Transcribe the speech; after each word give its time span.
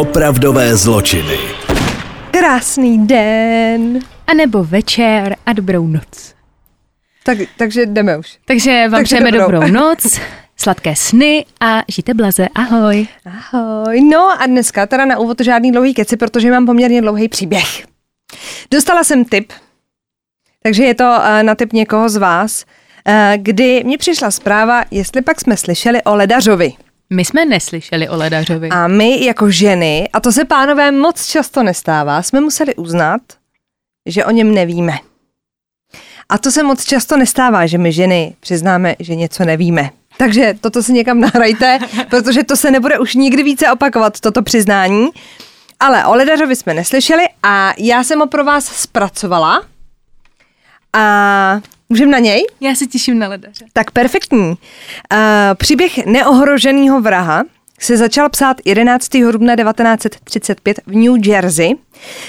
Opravdové 0.00 0.76
zločiny. 0.76 1.38
Krásný 2.30 3.06
den. 3.06 4.00
A 4.26 4.34
nebo 4.34 4.64
večer 4.64 5.36
a 5.46 5.52
dobrou 5.52 5.86
noc. 5.86 6.34
Tak, 7.24 7.38
takže 7.56 7.86
jdeme 7.86 8.16
už. 8.18 8.38
Takže 8.44 8.70
vám 8.82 8.90
Takže 8.90 9.04
přejeme 9.04 9.32
dobrou. 9.32 9.50
dobrou 9.60 9.72
noc, 9.80 10.20
sladké 10.56 10.96
sny 10.96 11.44
a 11.60 11.82
žijte 11.88 12.14
blaze. 12.14 12.48
Ahoj. 12.54 13.06
Ahoj. 13.26 14.00
No 14.00 14.42
a 14.42 14.46
dneska 14.46 14.86
teda 14.86 15.04
na 15.04 15.18
úvod 15.18 15.40
žádný 15.40 15.72
dlouhý 15.72 15.94
keci, 15.94 16.16
protože 16.16 16.50
mám 16.50 16.66
poměrně 16.66 17.02
dlouhý 17.02 17.28
příběh. 17.28 17.86
Dostala 18.70 19.04
jsem 19.04 19.24
tip, 19.24 19.52
takže 20.62 20.84
je 20.84 20.94
to 20.94 21.18
eh, 21.22 21.42
na 21.42 21.54
tip 21.54 21.72
někoho 21.72 22.08
z 22.08 22.16
vás, 22.16 22.64
eh, 23.06 23.34
kdy 23.36 23.84
mi 23.84 23.98
přišla 23.98 24.30
zpráva, 24.30 24.84
jestli 24.90 25.22
pak 25.22 25.40
jsme 25.40 25.56
slyšeli 25.56 26.02
o 26.02 26.14
ledařovi. 26.14 26.72
My 27.12 27.24
jsme 27.24 27.44
neslyšeli 27.44 28.08
o 28.08 28.16
Ledařovi. 28.16 28.68
A 28.68 28.88
my 28.88 29.24
jako 29.24 29.50
ženy, 29.50 30.08
a 30.12 30.20
to 30.20 30.32
se 30.32 30.44
pánové 30.44 30.92
moc 30.92 31.26
často 31.26 31.62
nestává, 31.62 32.22
jsme 32.22 32.40
museli 32.40 32.74
uznat, 32.74 33.20
že 34.06 34.24
o 34.24 34.30
něm 34.30 34.54
nevíme. 34.54 34.98
A 36.28 36.38
to 36.38 36.50
se 36.50 36.62
moc 36.62 36.84
často 36.84 37.16
nestává, 37.16 37.66
že 37.66 37.78
my 37.78 37.92
ženy 37.92 38.36
přiznáme, 38.40 38.96
že 38.98 39.14
něco 39.14 39.44
nevíme. 39.44 39.90
Takže 40.16 40.54
toto 40.60 40.82
si 40.82 40.92
někam 40.92 41.20
nahrajte, 41.20 41.78
protože 42.10 42.44
to 42.44 42.56
se 42.56 42.70
nebude 42.70 42.98
už 42.98 43.14
nikdy 43.14 43.42
více 43.42 43.72
opakovat, 43.72 44.20
toto 44.20 44.42
přiznání. 44.42 45.08
Ale 45.80 46.04
o 46.04 46.14
Ledařovi 46.14 46.56
jsme 46.56 46.74
neslyšeli 46.74 47.22
a 47.42 47.72
já 47.78 48.04
jsem 48.04 48.18
ho 48.18 48.26
pro 48.26 48.44
vás 48.44 48.64
zpracovala. 48.64 49.64
A 50.92 51.60
můžeme 51.90 52.12
na 52.12 52.18
něj? 52.18 52.46
Já 52.60 52.74
se 52.74 52.86
těším 52.86 53.18
na 53.18 53.28
Ledaře. 53.28 53.64
Tak 53.72 53.90
perfektní. 53.90 54.48
Uh, 54.48 54.56
příběh 55.54 56.06
neohroženého 56.06 57.00
vraha 57.00 57.42
se 57.80 57.96
začal 57.96 58.28
psát 58.28 58.56
11. 58.64 59.08
dubna 59.32 59.56
1935 59.56 60.80
v 60.86 60.94
New 60.94 61.26
Jersey. 61.26 61.74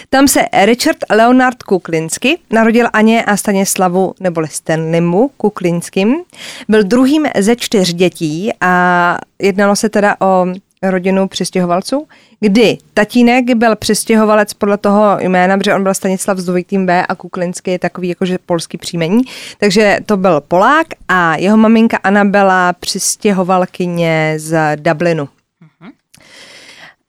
Tam 0.10 0.28
se 0.28 0.46
Richard 0.66 0.98
Leonard 1.10 1.64
Kuklinsky 1.64 2.38
narodil 2.50 2.88
Aně 2.94 3.26
a 3.26 3.38
Stanislavu 3.38 4.14
neboli 4.20 4.48
Stanleymu 4.48 5.32
Kuklinským. 5.38 6.16
Byl 6.70 6.84
druhým 6.84 7.28
ze 7.40 7.56
čtyř 7.56 7.94
dětí 7.94 8.52
a 8.62 9.18
jednalo 9.42 9.76
se 9.76 9.90
teda 9.90 10.16
o 10.22 10.46
rodinu 10.84 11.28
přistěhovalců, 11.28 12.08
kdy 12.40 12.78
tatínek 12.94 13.56
byl 13.56 13.76
přistěhovalec 13.76 14.54
podle 14.54 14.78
toho 14.78 15.18
jména, 15.20 15.58
protože 15.58 15.76
on 15.76 15.84
byl 15.84 15.94
Stanislav 15.94 16.38
s 16.38 16.46
dvojitým 16.46 16.86
B 16.86 17.06
a 17.06 17.16
Kuklinsky 17.16 17.72
je 17.72 17.80
takový 17.80 18.08
jakože 18.08 18.38
polský 18.46 18.78
příjmení, 18.78 19.22
takže 19.58 19.98
to 20.06 20.18
byl 20.18 20.42
Polák 20.42 20.88
a 21.08 21.36
jeho 21.36 21.58
maminka 21.58 21.98
Anna 22.04 22.26
byla 22.26 22.74
přistěhovalkyně 22.74 24.34
z 24.38 24.76
Dublinu. 24.76 25.30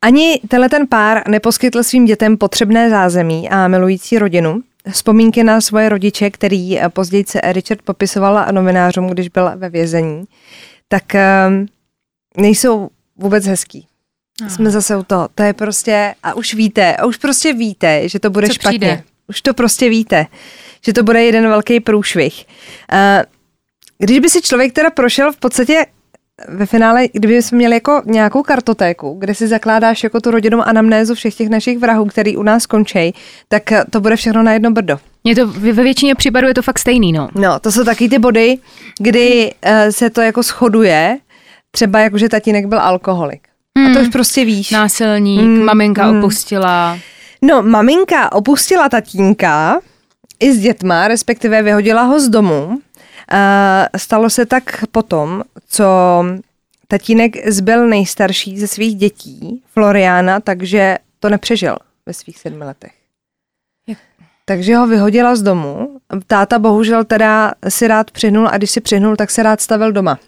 Ani 0.02 0.40
tenhle 0.48 0.68
ten 0.68 0.86
pár 0.86 1.28
neposkytl 1.28 1.82
svým 1.82 2.04
dětem 2.04 2.36
potřebné 2.36 2.90
zázemí 2.90 3.50
a 3.50 3.68
milující 3.68 4.18
rodinu. 4.18 4.62
Vzpomínky 4.90 5.44
na 5.44 5.60
svoje 5.60 5.88
rodiče, 5.88 6.30
který 6.30 6.78
později 6.88 7.24
se 7.28 7.40
Richard 7.44 7.82
popisoval 7.82 8.46
novinářům, 8.52 9.06
když 9.06 9.28
byl 9.28 9.50
ve 9.56 9.68
vězení, 9.68 10.24
tak 10.88 11.14
ehm, 11.14 11.66
nejsou 12.36 12.88
vůbec 13.16 13.46
hezký. 13.46 13.86
Jsme 14.48 14.70
zase 14.70 14.96
u 14.96 15.02
toho. 15.02 15.28
To 15.34 15.42
je 15.42 15.52
prostě, 15.52 16.14
a 16.22 16.34
už 16.34 16.54
víte, 16.54 16.96
a 16.96 17.06
už 17.06 17.16
prostě 17.16 17.52
víte, 17.52 18.08
že 18.08 18.18
to 18.18 18.30
bude 18.30 18.46
Co 18.46 18.52
špatně. 18.52 18.78
přijde? 18.78 19.02
Už 19.28 19.42
to 19.42 19.54
prostě 19.54 19.88
víte, 19.88 20.26
že 20.86 20.92
to 20.92 21.02
bude 21.02 21.24
jeden 21.24 21.48
velký 21.48 21.80
průšvih. 21.80 22.44
Uh, 22.92 22.98
když 23.98 24.18
by 24.18 24.30
si 24.30 24.42
člověk 24.42 24.72
teda 24.72 24.90
prošel 24.90 25.32
v 25.32 25.36
podstatě 25.36 25.86
ve 26.48 26.66
finále, 26.66 27.08
kdyby 27.12 27.42
jsme 27.42 27.58
měli 27.58 27.74
jako 27.74 28.02
nějakou 28.04 28.42
kartotéku, 28.42 29.16
kde 29.18 29.34
si 29.34 29.48
zakládáš 29.48 30.04
jako 30.04 30.20
tu 30.20 30.30
rodinnou 30.30 30.62
anamnézu 30.62 31.14
všech 31.14 31.34
těch 31.34 31.48
našich 31.48 31.78
vrahů, 31.78 32.04
který 32.04 32.36
u 32.36 32.42
nás 32.42 32.66
končí, 32.66 33.14
tak 33.48 33.72
eh, 33.72 33.84
to 33.90 34.00
bude 34.00 34.16
všechno 34.16 34.42
na 34.42 34.52
jedno 34.52 34.70
brdo. 34.70 34.98
Je 35.24 35.34
to, 35.34 35.46
ve 35.46 35.82
většině 35.82 36.14
případů 36.14 36.46
je 36.46 36.54
to 36.54 36.62
fakt 36.62 36.78
stejný, 36.78 37.12
no. 37.12 37.28
No, 37.34 37.60
to 37.60 37.72
jsou 37.72 37.84
taky 37.84 38.08
ty 38.08 38.18
body, 38.18 38.58
kdy 38.98 39.54
uh, 39.66 39.72
se 39.90 40.10
to 40.10 40.20
jako 40.20 40.42
shoduje, 40.42 41.18
třeba 41.74 41.98
jako, 42.00 42.18
že 42.18 42.28
tatínek 42.28 42.66
byl 42.66 42.80
alkoholik. 42.80 43.48
A 43.90 43.94
to 43.94 44.00
už 44.00 44.08
prostě 44.08 44.44
víš. 44.44 44.70
Násilník, 44.70 45.40
Mm, 45.40 45.64
maminka 45.64 46.06
mm. 46.12 46.18
opustila. 46.18 46.98
No, 47.42 47.62
maminka 47.62 48.32
opustila 48.32 48.88
tatínka 48.88 49.80
i 50.40 50.52
s 50.54 50.58
dětma, 50.58 51.08
respektive 51.08 51.62
vyhodila 51.62 52.02
ho 52.02 52.20
z 52.20 52.28
domu. 52.28 52.66
Uh, 52.66 52.78
stalo 53.96 54.30
se 54.30 54.46
tak 54.46 54.84
potom, 54.92 55.42
co 55.68 55.84
tatínek 56.88 57.48
zbyl 57.50 57.88
nejstarší 57.88 58.58
ze 58.58 58.66
svých 58.68 58.96
dětí, 58.96 59.62
Floriana, 59.72 60.40
takže 60.40 60.98
to 61.20 61.28
nepřežil 61.28 61.76
ve 62.06 62.12
svých 62.12 62.38
sedmi 62.38 62.64
letech. 62.64 62.92
Jak? 63.88 63.98
Takže 64.44 64.76
ho 64.76 64.86
vyhodila 64.86 65.36
z 65.36 65.42
domu. 65.42 66.00
Táta 66.26 66.58
bohužel 66.58 67.04
teda 67.04 67.52
si 67.68 67.88
rád 67.88 68.10
přihnul 68.10 68.48
a 68.48 68.56
když 68.56 68.70
si 68.70 68.80
přihnul, 68.80 69.16
tak 69.16 69.30
se 69.30 69.42
rád 69.42 69.60
stavil 69.60 69.92
doma. 69.92 70.18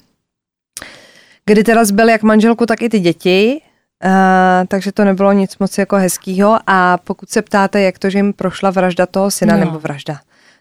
Kdy 1.47 1.65
teda 1.65 1.85
zbyl 1.85 2.09
jak 2.09 2.23
manželku, 2.23 2.67
tak 2.67 2.83
i 2.83 2.89
ty 2.89 3.01
děti, 3.01 3.61
uh, 4.05 4.11
takže 4.69 4.93
to 4.93 5.05
nebylo 5.05 5.33
nic 5.33 5.59
moc 5.59 5.79
jako 5.79 5.97
hezkýho 5.97 6.59
a 6.67 6.99
pokud 6.99 7.31
se 7.31 7.43
ptáte, 7.43 7.81
jak 7.81 7.99
to, 7.99 8.11
že 8.11 8.19
jim 8.19 8.33
prošla 8.33 8.71
vražda 8.71 9.07
toho 9.07 9.31
syna, 9.31 9.57
No. 9.57 9.65
nebo 9.65 9.79
vražda, 9.79 10.15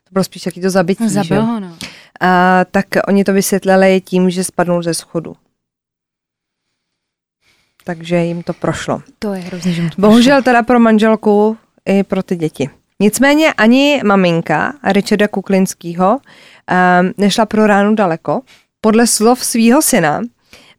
to 0.04 0.10
bylo 0.12 0.24
spíš 0.24 0.46
jaký 0.46 0.62
to 0.62 0.70
zabití, 0.70 1.04
že? 1.04 1.10
Zabil 1.10 1.42
ho, 1.42 1.60
no. 1.60 1.76
A, 2.22 2.66
tak 2.72 2.86
oni 3.08 3.24
to 3.24 3.34
vysvětlili 3.34 4.02
tím, 4.02 4.30
že 4.30 4.44
spadnul 4.44 4.84
ze 4.84 4.94
schodu. 4.94 5.36
Takže 7.86 8.16
jim 8.16 8.44
to 8.44 8.54
prošlo. 8.54 9.02
To 9.20 9.34
je 9.34 9.42
hrozně, 9.42 9.72
že 9.74 9.82
to 9.90 10.02
Bohužel 10.02 10.42
teda 10.44 10.64
pro 10.64 10.80
manželku 10.80 11.58
i 11.86 12.04
pro 12.04 12.24
ty 12.24 12.36
děti. 12.36 12.70
Nicméně 13.00 13.54
ani 13.54 14.02
maminka 14.06 14.74
Richarda 14.84 15.28
Kuklinského 15.28 16.12
um, 16.14 17.14
nešla 17.18 17.46
pro 17.46 17.68
ránu 17.68 17.96
daleko. 17.96 18.42
Podle 18.82 19.08
slov 19.08 19.46
svého 19.46 19.82
syna 19.82 20.22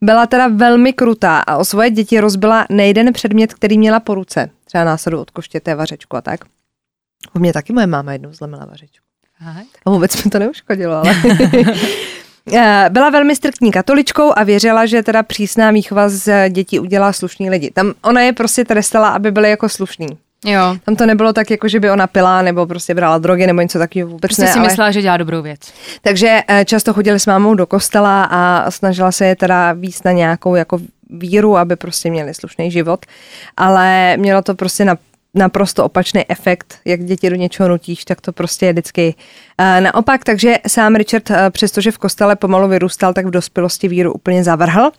byla 0.05 0.27
teda 0.27 0.49
velmi 0.49 0.93
krutá 0.93 1.39
a 1.39 1.57
o 1.57 1.65
svoje 1.65 1.91
děti 1.91 2.21
rozbila 2.21 2.67
nejden 2.71 3.13
předmět, 3.13 3.55
který 3.55 3.79
měla 3.79 4.01
po 4.01 4.15
ruce. 4.15 4.51
Třeba 4.65 4.85
násadu 4.85 5.21
od 5.21 5.31
koštěté 5.31 5.75
vařečku 5.75 6.17
a 6.17 6.21
tak. 6.21 6.41
U 7.35 7.39
mě 7.39 7.53
taky 7.53 7.73
moje 7.73 7.87
máma 7.87 8.13
jednou 8.13 8.33
zlomila 8.33 8.65
vařečku. 8.65 9.05
A 9.87 9.91
vůbec 9.91 10.25
mi 10.25 10.31
to 10.31 10.39
neuškodilo, 10.39 10.95
ale... 10.95 11.15
Eh, 12.53 12.87
Byla 12.91 13.11
velmi 13.11 13.37
striktní 13.37 13.73
katoličkou 13.73 14.33
a 14.37 14.43
věřila, 14.45 14.87
že 14.87 15.03
teda 15.03 15.23
přísná 15.23 15.71
výchova 15.71 16.09
z 16.09 16.49
dětí 16.51 16.79
udělá 16.81 17.13
slušný 17.13 17.51
lidi. 17.51 17.71
Tam 17.71 17.93
ona 18.03 18.21
je 18.21 18.33
prostě 18.33 18.65
trestala, 18.65 19.09
aby 19.09 19.31
byly 19.31 19.51
jako 19.51 19.69
slušný. 19.69 20.07
Jo. 20.45 20.77
Tam 20.85 20.97
to 20.97 21.07
nebylo 21.07 21.33
tak, 21.33 21.51
jako 21.51 21.69
že 21.69 21.81
by 21.81 21.91
ona 21.91 22.07
pila 22.07 22.43
nebo 22.43 22.67
prostě 22.67 22.95
brala 22.95 23.19
drogy 23.19 23.47
nebo 23.47 23.61
něco 23.61 23.79
takového 23.79 24.09
vůbec 24.09 24.21
Prostě 24.21 24.43
ne. 24.43 24.53
si 24.53 24.59
ale... 24.59 24.69
myslela, 24.69 24.91
že 24.91 25.03
dělá 25.03 25.17
dobrou 25.17 25.43
věc. 25.43 25.61
Takže 26.03 26.41
eh, 26.49 26.65
často 26.65 26.95
chodili 26.95 27.21
s 27.21 27.27
mámou 27.27 27.55
do 27.55 27.67
kostela 27.67 28.25
a 28.25 28.71
snažila 28.71 29.13
se 29.13 29.27
je 29.27 29.37
teda 29.37 29.73
víc 29.73 30.03
na 30.03 30.13
nějakou 30.13 30.55
jako 30.55 30.79
víru, 31.11 31.57
aby 31.57 31.77
prostě 31.77 32.11
měli 32.11 32.35
slušný 32.35 32.71
život. 32.71 33.07
Ale 33.57 34.17
mělo 34.17 34.43
to 34.43 34.55
prostě 34.55 34.85
na 34.85 34.97
naprosto 35.35 35.85
opačný 35.85 36.23
efekt, 36.29 36.75
jak 36.85 37.05
děti 37.05 37.31
do 37.31 37.37
něčeho 37.37 37.69
nutíš, 37.69 38.05
tak 38.05 38.21
to 38.21 38.33
prostě 38.33 38.67
je 38.67 38.73
vždycky 38.73 39.15
uh, 39.61 39.81
naopak. 39.81 40.25
Takže 40.25 40.59
sám 40.67 40.95
Richard, 40.95 41.31
uh, 41.31 41.37
přestože 41.51 41.91
v 41.91 41.99
kostele 41.99 42.37
pomalu 42.37 42.69
vyrůstal, 42.69 43.13
tak 43.13 43.27
v 43.27 43.31
dospělosti 43.31 43.89
víru 43.89 44.13
úplně 44.13 44.45
zavrhl. 44.45 44.91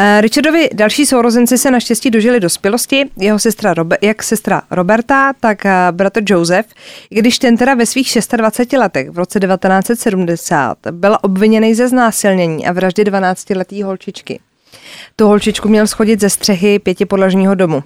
Uh, 0.00 0.20
Richardovi 0.20 0.68
další 0.74 1.06
sourozenci 1.06 1.58
se 1.58 1.70
naštěstí 1.70 2.10
dožili 2.10 2.40
dospělosti, 2.40 3.04
jeho 3.16 3.38
sestra 3.38 3.74
Robe- 3.74 3.96
jak 4.02 4.22
sestra 4.22 4.62
Roberta, 4.70 5.32
tak 5.40 5.64
uh, 5.64 5.70
bratr 5.90 6.22
Joseph, 6.26 6.68
když 7.08 7.38
ten 7.38 7.56
teda 7.56 7.74
ve 7.74 7.86
svých 7.86 8.18
26 8.36 8.72
letech 8.72 9.10
v 9.10 9.18
roce 9.18 9.40
1970 9.40 10.78
byl 10.90 11.18
obviněný 11.22 11.74
ze 11.74 11.88
znásilnění 11.88 12.66
a 12.66 12.72
vraždy 12.72 13.04
12-letý 13.04 13.82
holčičky. 13.82 14.40
Tu 15.16 15.26
holčičku 15.26 15.68
měl 15.68 15.86
schodit 15.86 16.20
ze 16.20 16.30
střechy 16.30 16.78
pětipodlažního 16.78 17.54
domu. 17.54 17.82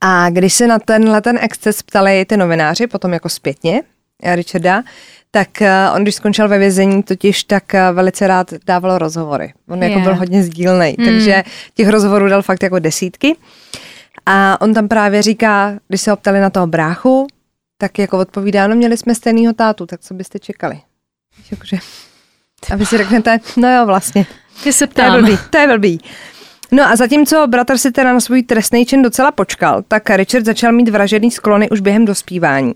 A 0.00 0.30
když 0.30 0.54
se 0.54 0.66
na 0.66 0.78
tenhle 0.78 1.20
ten 1.20 1.38
exces 1.40 1.82
ptali 1.82 2.24
ty 2.24 2.36
novináři, 2.36 2.86
potom 2.86 3.12
jako 3.12 3.28
zpětně, 3.28 3.82
eh, 4.22 4.36
Richarda, 4.36 4.82
tak 5.30 5.62
eh, 5.62 5.90
on, 5.94 6.02
když 6.02 6.14
skončil 6.14 6.48
ve 6.48 6.58
vězení, 6.58 7.02
totiž 7.02 7.44
tak 7.44 7.74
eh, 7.74 7.92
velice 7.92 8.26
rád 8.26 8.54
dával 8.66 8.98
rozhovory. 8.98 9.52
On 9.68 9.82
jako 9.82 9.98
Je. 9.98 10.04
byl 10.04 10.14
hodně 10.14 10.42
sdílnej, 10.42 10.94
Hmm. 10.98 11.06
takže 11.08 11.42
těch 11.74 11.88
rozhovorů 11.88 12.28
dal 12.28 12.42
fakt 12.42 12.62
jako 12.62 12.78
desítky. 12.78 13.36
A 14.26 14.60
on 14.60 14.74
tam 14.74 14.88
právě 14.88 15.22
říká, 15.22 15.78
když 15.88 16.00
se 16.00 16.10
ho 16.10 16.16
ptali 16.16 16.40
na 16.40 16.50
toho 16.50 16.66
bráchu, 16.66 17.26
tak 17.78 17.98
jako 17.98 18.18
odpovídá, 18.18 18.66
no 18.66 18.76
měli 18.76 18.96
jsme 18.96 19.14
stejného 19.14 19.52
tátu, 19.54 19.86
tak 19.86 20.00
co 20.00 20.14
byste 20.14 20.38
čekali? 20.38 20.80
Jakože, 21.50 21.76
a 22.72 22.76
vy 22.76 22.86
si 22.86 22.96
řeknete, 22.96 23.38
no 23.56 23.72
jo, 23.76 23.86
vlastně. 23.86 24.26
Ty 24.62 24.72
se 24.72 24.86
To 24.86 25.00
je 25.02 25.08
ptám. 25.08 25.20
blbý, 25.20 25.38
to 25.50 25.58
je 25.58 25.66
blbý. 25.66 26.00
No 26.72 26.82
a 26.84 26.96
zatímco 26.96 27.46
bratr 27.46 27.78
si 27.78 27.92
teda 27.92 28.12
na 28.12 28.20
svůj 28.20 28.42
trestný 28.42 28.86
čin 28.86 29.02
docela 29.02 29.32
počkal, 29.32 29.82
tak 29.88 30.10
Richard 30.10 30.44
začal 30.44 30.72
mít 30.72 30.88
vražedný 30.88 31.30
sklony 31.30 31.70
už 31.70 31.80
během 31.80 32.04
dospívání. 32.04 32.72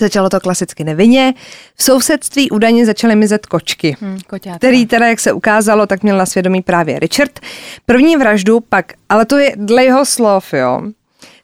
Začalo 0.00 0.30
to 0.30 0.40
klasicky 0.40 0.84
nevinně. 0.84 1.34
V 1.76 1.82
sousedství 1.82 2.50
údajně 2.50 2.86
začaly 2.86 3.16
mizet 3.16 3.46
kočky, 3.46 3.96
Hmm, 4.00 4.18
koťátka. 4.26 4.58
který 4.58 4.86
teda, 4.86 5.08
jak 5.08 5.20
se 5.20 5.32
ukázalo, 5.32 5.86
tak 5.86 6.02
měl 6.02 6.18
na 6.18 6.26
svědomí 6.26 6.62
právě 6.62 6.98
Richard. 6.98 7.40
První 7.86 8.16
vraždu 8.16 8.60
pak, 8.60 8.92
ale 9.08 9.24
to 9.26 9.38
je 9.38 9.52
dle 9.56 9.84
jeho 9.84 10.04
slov, 10.04 10.52
jo, 10.52 10.82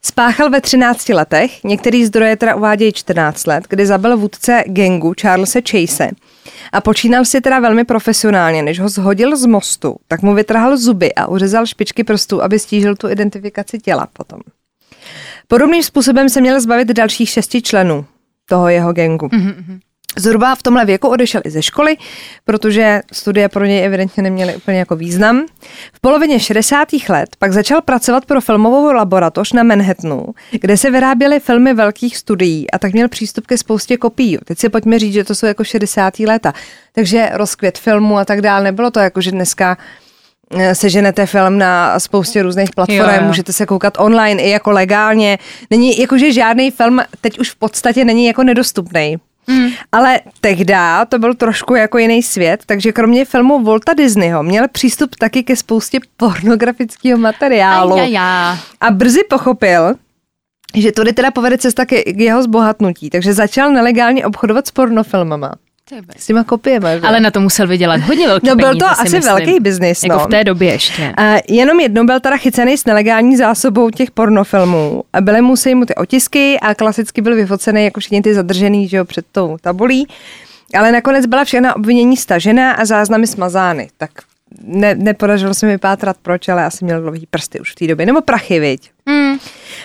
Spáchal 0.02 0.50
ve 0.50 0.61
13 0.61 1.08
letech, 1.08 1.64
některý 1.64 2.05
zdroje 2.06 2.37
teda 2.37 2.55
uvádějí 2.55 2.93
14 2.93 3.47
let, 3.47 3.64
kdy 3.69 3.87
zabil 3.87 4.17
vůdce 4.17 4.64
gengu 4.67 5.12
Charlesa 5.20 5.58
Chase. 5.70 6.11
A 6.73 6.81
počínal 6.81 7.25
si 7.25 7.41
teda 7.41 7.61
velmi 7.61 7.85
profesionálně, 7.85 8.62
než 8.62 8.81
ho 8.81 8.88
zhodil 8.88 9.37
z 9.37 9.47
mostu, 9.47 9.97
tak 10.08 10.23
mu 10.23 10.35
vytrhal 10.35 10.76
zuby 10.76 11.14
a 11.14 11.26
uřezal 11.26 11.67
špičky 11.67 12.05
prstů, 12.05 12.43
aby 12.43 12.58
stížil 12.58 12.97
tu 12.97 13.08
identifikaci 13.08 13.79
těla 13.79 14.08
potom. 14.12 14.41
Podobným 15.49 15.82
způsobem 15.82 16.29
se 16.29 16.41
měl 16.41 16.61
zbavit 16.61 16.88
dalších 16.88 17.29
šesti 17.29 17.62
členů 17.62 18.05
toho 18.50 18.69
jeho 18.69 18.93
gengu. 18.93 19.26
Mm-hmm. 19.26 19.79
Zhruba 20.19 20.55
v 20.55 20.62
tomhle 20.62 20.85
věku 20.85 21.08
odešel 21.08 21.41
i 21.44 21.50
ze 21.50 21.62
školy, 21.62 21.97
protože 22.44 23.00
studie 23.12 23.49
pro 23.49 23.64
něj 23.64 23.85
evidentně 23.85 24.23
neměly 24.23 24.56
úplně 24.56 24.79
jako 24.79 24.97
význam. 24.97 25.47
V 25.93 26.00
polovině 26.00 26.41
60. 26.41 26.88
let 27.08 27.29
pak 27.38 27.52
začal 27.52 27.82
pracovat 27.82 28.26
pro 28.26 28.41
filmovou 28.41 28.93
laboratoř 28.93 29.52
na 29.52 29.62
Manhattanu, 29.62 30.26
kde 30.50 30.76
se 30.76 30.91
vyráběly 30.91 31.41
filmy 31.41 31.75
velkých 31.75 32.17
studií 32.17 32.70
a 32.70 32.79
tak 32.79 32.93
měl 32.93 33.08
přístup 33.08 33.47
ke 33.47 33.58
spoustě 33.58 33.97
kopií. 33.97 34.38
Teď 34.44 34.58
si 34.58 34.69
pojďme 34.69 34.99
říct, 34.99 35.12
že 35.12 35.25
to 35.25 35.35
jsou 35.35 35.47
jako 35.47 35.64
60. 35.64 36.19
léta. 36.19 36.52
Takže 36.93 37.31
rozkvět 37.32 37.79
filmu 37.79 38.19
a 38.19 38.25
tak 38.25 38.41
dále. 38.41 38.64
Nebylo 38.64 38.91
to 38.91 39.00
jako, 39.00 39.20
že 39.20 39.31
dneska 39.31 39.79
seženete 40.73 41.26
film 41.26 41.58
na 41.58 41.99
spoustě 42.00 42.43
různých 42.43 42.70
platform, 42.70 42.99
Jo, 42.99 43.17
jo. 43.20 43.26
můžete 43.26 43.52
se 43.52 43.67
koukat 43.67 43.94
online 43.99 44.43
i 44.43 44.50
jako 44.50 44.70
legálně. 44.70 45.38
Není 45.70 45.99
jakože 45.99 46.32
žádný 46.32 46.70
film 46.70 47.00
teď 47.20 47.38
už 47.38 47.50
v 47.50 47.56
podstatě 47.56 48.05
není 48.05 48.26
jako 48.26 48.43
nedostupný. 48.43 49.17
Mm. 49.47 49.69
Ale 49.93 50.20
tehdy 50.41 50.75
to 51.08 51.19
byl 51.19 51.35
trošku 51.35 51.75
jako 51.75 51.99
jiný 51.99 52.23
svět, 52.23 52.62
takže 52.67 52.93
kromě 52.93 53.25
filmu 53.25 53.64
Volta 53.64 53.94
Disneyho 53.94 54.43
měl 54.43 54.69
přístup 54.69 55.17
taky 55.17 55.43
ke 55.43 55.56
spoustě 55.56 55.99
pornografického 56.17 57.19
materiálu. 57.19 57.94
Aj, 57.94 58.00
aj, 58.00 58.19
aj. 58.19 58.58
A 58.81 58.91
brzy 58.91 59.20
pochopil, 59.31 59.94
že 60.75 60.93
tudy 60.93 61.12
teda 61.12 61.31
povede 61.31 61.58
cesta 61.58 61.85
k 61.85 61.93
jeho 62.06 62.43
zbohatnutí, 62.43 63.11
takže 63.11 63.35
začal 63.35 63.73
nelegálně 63.73 64.26
obchodovat 64.26 64.67
s 64.67 64.70
pornofilmama. 64.70 65.52
S 66.16 66.26
těma 66.26 66.44
kopiemi. 66.44 66.87
že? 67.00 67.06
Ale 67.06 67.20
na 67.20 67.31
to 67.31 67.40
musel 67.40 67.66
vydělat 67.66 68.00
hodně 68.00 68.26
velký 68.28 68.48
No 68.48 68.56
byl 68.56 68.69
peníze, 68.69 68.87
to 68.87 68.94
si 68.94 69.00
asi 69.00 69.16
myslím. 69.16 69.22
velký 69.22 69.60
biznis, 69.60 70.02
Jako 70.02 70.19
no. 70.19 70.25
v 70.25 70.28
té 70.28 70.44
době 70.44 70.72
ještě. 70.72 71.14
A 71.16 71.34
jenom 71.48 71.81
jednou 71.81 72.04
byl 72.04 72.20
teda 72.20 72.37
chycený 72.37 72.76
s 72.78 72.84
nelegální 72.84 73.37
zásobou 73.37 73.90
těch 73.90 74.10
pornofilmů. 74.10 75.02
A 75.12 75.20
byly 75.20 75.40
mu 75.42 75.56
se 75.56 75.75
mu 75.75 75.84
ty 75.84 75.94
otisky 75.94 76.58
a 76.60 76.75
klasicky 76.75 77.22
byl 77.22 77.37
vyfocený 77.37 77.84
jako 77.84 78.00
všichni 78.00 78.22
ty 78.22 78.34
zadržený, 78.34 78.88
že 78.88 78.96
jo, 78.96 79.04
před 79.04 79.25
tou 79.32 79.56
tabulí. 79.60 80.06
Ale 80.78 80.92
nakonec 80.92 81.26
byla 81.26 81.44
všechna 81.44 81.76
obvinění 81.76 82.16
stažena 82.16 82.72
a 82.72 82.84
záznamy 82.84 83.26
smazány. 83.26 83.88
Tak 83.96 84.10
ne, 84.64 84.94
nepodařilo 84.94 85.54
se 85.54 85.66
mi 85.66 85.72
vypátrat 85.72 86.16
proč, 86.22 86.48
ale 86.48 86.64
asi 86.64 86.84
měl 86.84 87.00
dlouhý 87.00 87.26
prsty 87.31 87.60
už 87.60 87.72
v 87.72 87.75
té 87.75 87.87
době. 87.87 88.06
Nebo 88.06 88.20
prachy, 88.20 88.60
viď? 88.60 88.90
Hmm. 89.08 89.38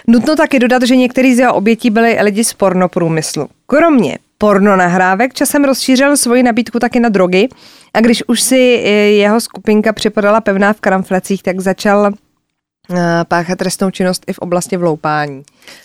Nutno 0.07 0.35
taky 0.35 0.59
dodat, 0.59 0.83
že 0.83 0.95
některý 0.95 1.35
z 1.35 1.39
jeho 1.39 1.53
obětí 1.53 1.89
byli 1.89 2.17
lidi 2.21 2.43
z 2.43 2.53
pornoprůmyslu. 2.53 3.47
Kromě 3.67 4.17
porno 4.37 4.75
nahrávek 4.75 5.33
časem 5.33 5.63
rozšířil 5.63 6.17
svoji 6.17 6.43
nabídku 6.43 6.79
taky 6.79 6.99
na 6.99 7.09
drogy 7.09 7.49
a 7.93 8.01
když 8.01 8.23
už 8.27 8.41
si 8.41 8.83
eh, 8.85 8.89
jeho 8.91 9.41
skupinka 9.41 9.93
připadala 9.93 10.41
pevná 10.41 10.73
v 10.73 10.81
kramflecích, 10.81 11.43
tak 11.43 11.59
začal 11.59 12.11
eh, 12.13 13.25
páchat 13.27 13.57
trestnou 13.57 13.91
činnost 13.91 14.23
i 14.27 14.33
v 14.33 14.39
oblasti 14.39 14.77
vloupání. 14.77 15.43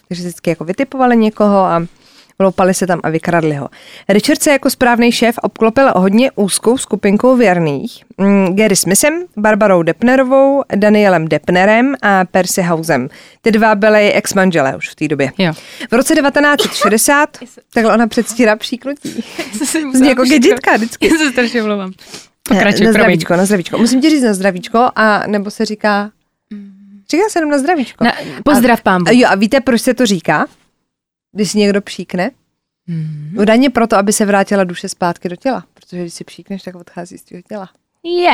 Takže 0.08 0.22
vždycky 0.22 0.50
jako 0.50 0.64
vytipovali 0.64 1.16
někoho 1.16 1.58
a 1.58 1.86
vloupali 2.40 2.74
se 2.74 2.86
tam 2.86 3.00
a 3.02 3.10
vykradli 3.10 3.54
ho. 3.54 3.68
Richard 4.08 4.42
se 4.42 4.50
jako 4.50 4.70
správný 4.70 5.12
šéf 5.12 5.38
obklopil 5.42 5.92
hodně 5.96 6.30
úzkou 6.34 6.78
skupinkou 6.78 7.36
věrných. 7.36 8.04
Mm, 8.18 8.56
Gary 8.56 8.76
Smithem, 8.76 9.22
Barbarou 9.36 9.82
Depnerovou, 9.82 10.62
Danielem 10.76 11.28
Depnerem 11.28 11.94
a 12.02 12.24
Percy 12.24 12.62
Housem. 12.62 13.08
Ty 13.42 13.50
dva 13.50 13.74
byly 13.74 14.12
ex-manželé 14.12 14.76
už 14.76 14.88
v 14.88 14.94
té 14.94 15.08
době. 15.08 15.32
Jo. 15.38 15.52
V 15.90 15.92
roce 15.92 16.14
1960, 16.14 17.38
takhle 17.74 17.94
ona 17.94 18.06
předstírá 18.06 18.56
příkrutí. 18.56 19.24
Zní 19.94 20.08
jako 20.08 20.24
gadgetka 20.24 20.76
vždycky. 20.76 21.08
Já 21.12 21.18
se 21.18 21.30
strašně 21.30 21.62
mluvám. 21.62 21.92
Pokračuj, 22.48 22.86
na 22.86 22.92
promiň. 22.92 22.92
zdravíčko, 22.92 23.36
na 23.36 23.44
zdravíčko. 23.44 23.78
Musím 23.78 24.00
ti 24.00 24.10
říct 24.10 24.22
na 24.22 24.34
zdravíčko, 24.34 24.90
a 24.96 25.26
nebo 25.26 25.50
se 25.50 25.64
říká... 25.64 26.10
Říká 27.10 27.22
se 27.30 27.38
jenom 27.38 27.50
na 27.50 27.58
zdravíčko. 27.58 28.04
Na, 28.04 28.12
pozdrav 28.44 28.82
pán 28.82 29.02
jo, 29.10 29.28
a 29.30 29.34
víte, 29.34 29.60
proč 29.60 29.80
se 29.82 29.94
to 29.94 30.06
říká? 30.06 30.46
Když 31.32 31.50
si 31.50 31.58
někdo 31.58 31.80
příkne? 31.80 32.30
Mhm. 32.86 33.34
Údajně 33.38 33.70
proto, 33.70 33.96
aby 33.96 34.12
se 34.12 34.26
vrátila 34.26 34.64
duše 34.64 34.88
zpátky 34.88 35.28
do 35.28 35.36
těla. 35.36 35.64
Protože 35.74 36.00
když 36.00 36.14
si 36.14 36.24
příkneš, 36.24 36.62
tak 36.62 36.74
odchází 36.74 37.18
z 37.18 37.22
tvého 37.22 37.42
těla. 37.48 37.68
Je, 38.04 38.32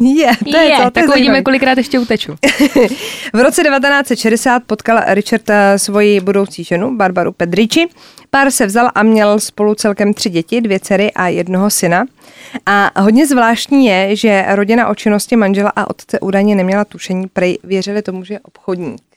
Je, 0.00 0.30
to 0.52 0.56
je, 0.56 0.64
je, 0.64 0.76
to, 0.76 0.82
to 0.84 0.90
tak 0.90 1.04
je 1.04 1.08
uvidíme, 1.08 1.42
kolikrát 1.42 1.78
ještě 1.78 1.98
uteču. 1.98 2.32
V 3.32 3.40
roce 3.40 3.62
1960 3.62 4.62
potkal 4.66 5.00
Richard 5.06 5.50
eh, 5.50 5.78
svoji 5.78 6.20
budoucí 6.20 6.64
ženu, 6.64 6.96
Barbaru 6.96 7.32
Pedrici. 7.32 7.86
Pár 8.30 8.50
se 8.50 8.66
vzal 8.66 8.90
a 8.94 9.02
měl 9.02 9.40
spolu 9.40 9.74
celkem 9.74 10.14
tři 10.14 10.30
děti, 10.30 10.60
dvě 10.60 10.80
dcery 10.80 11.12
a 11.12 11.28
jednoho 11.28 11.70
syna. 11.70 12.04
A 12.66 13.00
hodně 13.00 13.26
zvláštní 13.26 13.86
je, 13.86 14.16
že 14.16 14.44
rodina 14.48 14.88
o 14.88 14.94
činnosti 14.94 15.36
manžela 15.36 15.72
a 15.76 15.90
otce 15.90 16.20
údajně 16.20 16.54
neměla 16.54 16.84
tušení, 16.84 17.28
prej 17.28 17.58
věřili 17.64 18.02
tomu, 18.02 18.24
že 18.24 18.34
je 18.34 18.40
obchodník. 18.40 19.07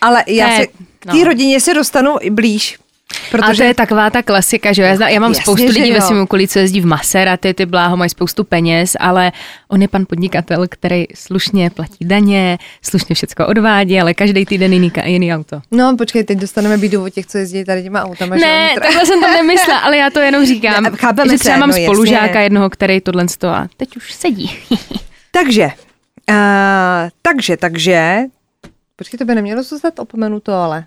Ale 0.00 0.24
já 0.26 0.48
Ne, 0.48 0.56
se 0.56 0.66
k 0.66 0.70
té 1.12 1.18
no. 1.18 1.24
rodině 1.24 1.60
se 1.60 1.74
dostanu 1.74 2.16
i 2.20 2.30
blíž. 2.30 2.78
Protože... 3.30 3.52
A 3.52 3.54
to 3.56 3.62
je 3.62 3.74
taková 3.74 4.10
ta 4.10 4.22
klasika, 4.22 4.72
že 4.72 4.82
jo? 4.82 4.88
já, 4.88 4.96
zna, 4.96 5.08
já 5.08 5.20
mám 5.20 5.30
Jasně, 5.30 5.42
spoustu 5.42 5.66
lidí 5.66 5.92
ve 5.92 6.00
svém 6.00 6.20
okolí, 6.20 6.48
co 6.48 6.58
jezdí 6.58 6.80
v 6.80 6.86
Maserati, 6.86 7.54
ty 7.54 7.66
bláho 7.66 7.96
mají 7.96 8.10
spoustu 8.10 8.44
peněz, 8.44 8.96
ale 9.00 9.32
on 9.68 9.82
je 9.82 9.88
pan 9.88 10.04
podnikatel, 10.08 10.66
který 10.68 11.04
slušně 11.14 11.70
platí 11.70 12.04
daně, 12.04 12.58
slušně 12.82 13.14
všechno 13.14 13.46
odvádí, 13.46 14.00
ale 14.00 14.14
každý 14.14 14.44
týden 14.44 14.72
jiný, 14.72 14.92
jiný 15.04 15.34
auto. 15.34 15.60
No, 15.70 15.96
počkej, 15.96 16.24
teď 16.24 16.38
dostaneme 16.38 16.78
bídu 16.78 17.04
o 17.04 17.08
těch, 17.08 17.26
co 17.26 17.38
jezdí 17.38 17.64
tady 17.64 17.82
těma 17.82 18.02
autama. 18.04 18.36
že 18.38 18.44
Ne, 18.44 18.70
teda- 18.74 18.86
takhle 18.86 19.06
jsem 19.06 19.20
to 19.20 19.26
nemyslela, 19.32 19.78
ale 19.80 19.96
já 19.96 20.10
to 20.10 20.18
jenom 20.20 20.46
říkám, 20.46 20.82
Ne, 20.82 20.90
chápeme 20.94 21.32
že 21.32 21.38
třeba 21.38 21.54
se, 21.54 21.60
mám 21.60 21.68
no, 21.70 21.74
jasně. 21.76 21.86
spolužáka 21.86 22.40
jednoho, 22.40 22.70
který 22.70 23.00
tohle 23.00 23.28
z 23.28 23.36
toho 23.36 23.54
a 23.54 23.68
teď 23.76 23.96
už 23.96 24.12
sedí. 24.12 24.50
Takže, 25.30 25.64
uh, 26.30 26.36
takže, 27.22 27.56
takže, 27.56 28.18
počkej, 28.96 29.18
to 29.18 29.24
by 29.24 29.34
nemělo 29.34 29.62
zůstat 29.62 29.98
opomenuto, 29.98 30.52
ale, 30.54 30.84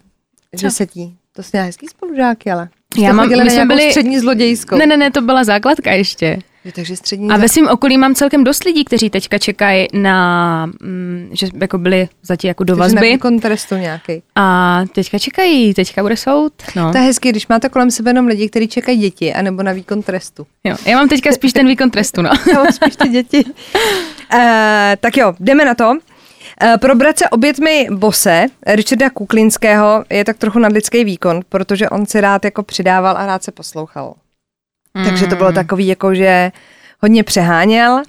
že 0.53 0.69
Co? 0.69 0.75
sedí. 0.75 1.15
To 1.35 1.43
jsou 1.43 1.57
hezký 1.57 1.87
spolužáky, 1.87 2.51
ale. 2.51 2.69
Já 2.97 3.03
Jste 3.09 3.13
mám- 3.13 3.25
chodili 3.25 3.43
my 3.43 3.49
jsme 3.51 3.65
byli- 3.65 3.89
střední 3.89 4.19
zlodějskou. 4.19 4.77
ne, 4.77 4.85
ne, 4.85 4.97
ne, 4.97 5.11
to 5.11 5.21
byla 5.21 5.43
základka 5.43 5.91
ještě. 5.91 6.39
Jo, 6.65 6.71
takže 6.75 6.95
střední 6.97 7.29
A 7.29 7.37
ve 7.37 7.49
svém 7.49 7.67
okolí 7.67 7.97
mám 7.97 8.15
celkem 8.15 8.43
dost 8.43 8.63
lidí, 8.63 8.85
kteří 8.85 9.09
teďka 9.09 9.37
čekají 9.37 9.87
na, 9.93 10.65
mm, 10.65 11.29
že 11.31 11.47
jako 11.61 11.77
byli 11.77 12.09
zatím 12.23 12.47
jako 12.47 12.63
do 12.63 12.75
takže 12.77 12.95
na 12.95 13.01
vazby 13.01 13.41
trestu 13.41 13.75
nějaký. 13.75 14.21
a 14.35 14.79
teďka 14.95 15.19
čekají, 15.19 15.73
teďka 15.73 16.01
bude 16.01 16.17
soud. 16.17 16.53
No. 16.75 16.91
To 16.91 16.97
je 16.97 17.03
hezky, 17.03 17.29
když 17.29 17.47
máte 17.47 17.69
kolem 17.69 17.91
sebe 17.91 18.09
jenom 18.09 18.27
lidi, 18.27 18.49
kteří 18.49 18.67
čekají 18.67 18.97
děti, 18.97 19.33
anebo 19.33 19.63
na 19.63 19.71
výkon 19.71 20.01
trestu. 20.03 20.47
Jo, 20.63 20.75
já 20.85 20.97
mám 20.97 21.07
teďka 21.09 21.31
spíš 21.31 21.53
ten 21.53 21.67
výkon 21.67 21.89
trestu, 21.91 22.21
no. 22.21 22.29
Já 22.53 22.63
mám 22.63 22.71
spíš 22.71 22.95
ty 22.95 23.09
děti. 23.09 23.45
Uh, 23.45 23.51
tak 24.99 25.17
jo, 25.17 25.33
jdeme 25.39 25.65
na 25.65 25.75
to. 25.75 25.93
Uh, 26.63 26.77
probrat 26.77 27.17
se 27.19 27.29
obětmi 27.29 27.87
bose 27.91 28.45
Richarda 28.67 29.09
Kuklinského 29.09 30.03
je 30.09 30.25
tak 30.25 30.37
trochu 30.37 30.59
nadlidský 30.59 31.03
výkon, 31.03 31.41
protože 31.49 31.89
on 31.89 32.05
si 32.05 32.21
rád 32.21 32.45
jako 32.45 32.63
přidával 32.63 33.17
a 33.17 33.25
rád 33.25 33.43
se 33.43 33.51
poslouchal. 33.51 34.13
Takže 35.05 35.25
to 35.25 35.31
Mm. 35.31 35.37
bylo 35.37 35.51
takový, 35.51 35.87
jako 35.87 36.15
že 36.15 36.51
hodně 37.01 37.23
přeháněl. 37.23 38.01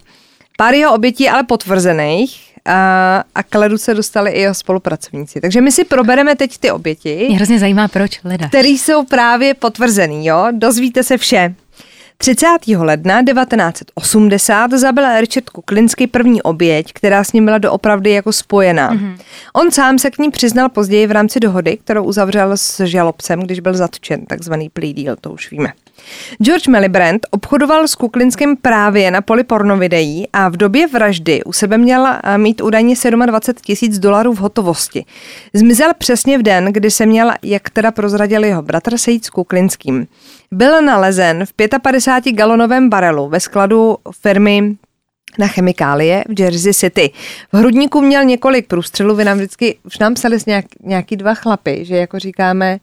Pár 0.57 0.75
jeho 0.75 0.95
obětí 0.95 1.29
ale 1.29 1.43
potvrzených 1.43 2.41
a, 2.65 3.25
a 3.35 3.43
k 3.43 3.55
ledu 3.55 3.79
se 3.79 3.95
dostali 3.95 4.31
i 4.31 4.41
jeho 4.41 4.55
spolupracovníci. 4.55 5.41
Takže 5.41 5.61
my 5.61 5.73
si 5.73 5.85
probereme 5.85 6.37
teď 6.37 6.59
ty 6.59 6.71
oběti, 6.71 7.25
Mě 7.29 7.37
hrozně 7.37 7.59
zajímá, 7.59 7.89
proč 7.89 8.21
leda. 8.25 8.49
které 8.49 8.69
jsou 8.69 9.05
právě 9.05 9.55
potvrzený, 9.55 10.27
jo? 10.27 10.47
Dozvíte 10.53 11.03
se 11.03 11.19
vše. 11.19 11.55
30. 12.23 12.47
ledna 12.79 13.23
1980 13.25 14.71
zabil 14.71 15.21
Richard 15.21 15.51
Kuklinsky 15.51 16.07
první 16.07 16.43
oběť, 16.43 16.93
která 16.93 17.25
s 17.25 17.33
ním 17.33 17.45
byla 17.45 17.59
doopravdy 17.59 18.11
jako 18.11 18.33
spojená. 18.33 18.95
Mm-hmm. 18.95 19.19
On 19.55 19.71
sám 19.71 19.99
se 19.99 20.11
k 20.11 20.19
ní 20.19 20.31
přiznal 20.31 20.69
později 20.69 21.07
v 21.07 21.11
rámci 21.11 21.41
dohody, 21.41 21.77
kterou 21.77 22.05
uzavřel 22.05 22.57
s 22.57 22.85
žalobcem, 22.85 23.41
když 23.41 23.61
byl 23.61 23.75
zatčen, 23.75 24.27
takzvaný 24.27 24.69
plea 24.69 24.93
deal, 24.93 25.17
to 25.21 25.33
už 25.33 25.51
víme. 25.51 25.73
George 26.43 26.69
Milibrandt 26.69 27.27
obchodoval 27.31 27.89
s 27.89 27.95
Kuklinským 27.95 28.57
právě 28.57 29.11
na 29.11 29.21
poli 29.21 29.45
pornovideí 29.45 30.29
a 30.33 30.49
v 30.49 30.57
době 30.57 30.87
vraždy 30.87 31.45
u 31.45 31.53
sebe 31.53 31.79
měl 31.79 32.07
eh, 32.07 32.39
mít 32.39 32.61
údajně 32.61 32.95
27 33.27 33.63
tisíc 33.65 33.99
dolarů 33.99 34.33
v 34.33 34.39
hotovosti. 34.39 35.05
Zmizel 35.55 35.91
přesně 35.99 36.39
v 36.39 36.43
den, 36.43 36.65
kdy 36.65 36.91
se 36.91 37.07
měl, 37.07 37.31
jak 37.43 37.71
teda 37.71 37.91
prozradil 37.91 38.45
jeho 38.45 38.63
bratr, 38.63 38.99
sejít 38.99 39.25
s 39.25 39.31
Kuklinským. 39.31 40.07
Byl 40.53 40.83
nalezen 40.83 41.47
v 41.47 41.53
55 41.83 42.33
galonovém 42.33 42.89
barelu 42.89 43.29
ve 43.29 43.41
skladu 43.41 43.97
firmy 44.21 44.77
na 45.39 45.47
chemikálie 45.47 46.25
v 46.29 46.41
Jersey 46.41 46.75
City. 46.75 47.11
V 47.53 47.57
hrudníku 47.57 48.01
měl 48.01 48.25
několik 48.25 48.67
průstřelů, 48.67 49.15
vy 49.15 49.25
nám 49.25 49.37
vždycky, 49.37 49.79
už 49.85 49.99
nám 49.99 50.15
psali 50.15 50.39
nějak, 50.47 50.65
nějaký 50.83 51.17
dva 51.17 51.35
chlapy, 51.35 51.85
že 51.85 51.97
jako 51.97 52.19
říkáme, 52.19 52.79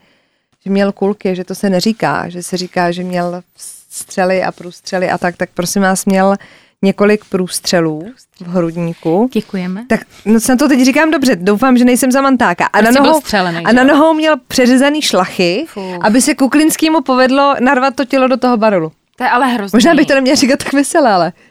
že 0.67 0.71
měl 0.71 0.91
kulky, 0.91 1.35
že 1.35 1.43
to 1.43 1.55
se 1.55 1.69
neříká, 1.69 2.29
že 2.29 2.43
se 2.43 2.57
říká, 2.57 2.91
že 2.91 3.03
měl 3.03 3.41
střely 3.87 4.43
a 4.43 4.51
průstřely 4.51 5.09
a 5.09 5.17
tak, 5.17 5.37
tak 5.37 5.49
prosím 5.53 5.81
vás 5.81 6.05
měl 6.05 6.35
několik 6.81 7.25
průstřelů 7.25 8.03
v 8.39 8.47
hrudníku. 8.47 9.29
Děkujeme. 9.33 9.85
Tak 9.87 10.01
no, 10.25 10.39
na 10.49 10.55
to 10.55 10.67
teď 10.67 10.85
říkám 10.85 11.11
dobře, 11.11 11.35
doufám, 11.35 11.77
že 11.77 11.85
nejsem 11.85 12.11
zamantáka. 12.11 12.65
A, 12.65 12.81
na 12.81 12.91
nohou, 12.91 13.21
a 13.65 13.71
na 13.71 13.83
nohou 13.83 14.13
měl 14.13 14.35
přeřezaný 14.47 15.01
šlachy, 15.01 15.65
Fuh. 15.67 16.05
aby 16.05 16.21
se 16.21 16.35
Kuklinskýmu 16.35 17.01
povedlo 17.01 17.55
narvat 17.59 17.95
to 17.95 18.05
tělo 18.05 18.27
do 18.27 18.37
toho 18.37 18.57
barolu. 18.57 18.91
To 19.15 19.23
je 19.23 19.29
ale 19.29 19.47
hrozný. 19.47 19.77
Možná 19.77 19.93
bych 19.93 20.07
to 20.07 20.15
neměla 20.15 20.35
říkat 20.35 20.63
tak 20.63 20.73
veselé, 20.73 21.11
ale... 21.11 21.33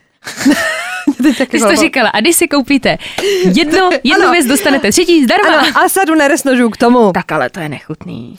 Ty 1.49 1.59
jsi 1.59 1.65
to 1.65 1.75
říkala, 1.75 2.09
a 2.09 2.19
když 2.19 2.35
si 2.35 2.47
koupíte 2.47 2.97
jedno, 3.53 3.89
jednu 4.03 4.31
věc, 4.31 4.45
dostanete 4.45 4.91
třetí 4.91 5.23
zdarma. 5.23 5.59
Ano, 5.59 5.79
a 5.85 5.89
sadu 5.89 6.15
neresnožů 6.15 6.69
k 6.69 6.77
tomu. 6.77 7.11
Tak 7.13 7.31
ale 7.31 7.49
to 7.49 7.59
je 7.59 7.69
nechutný. 7.69 8.37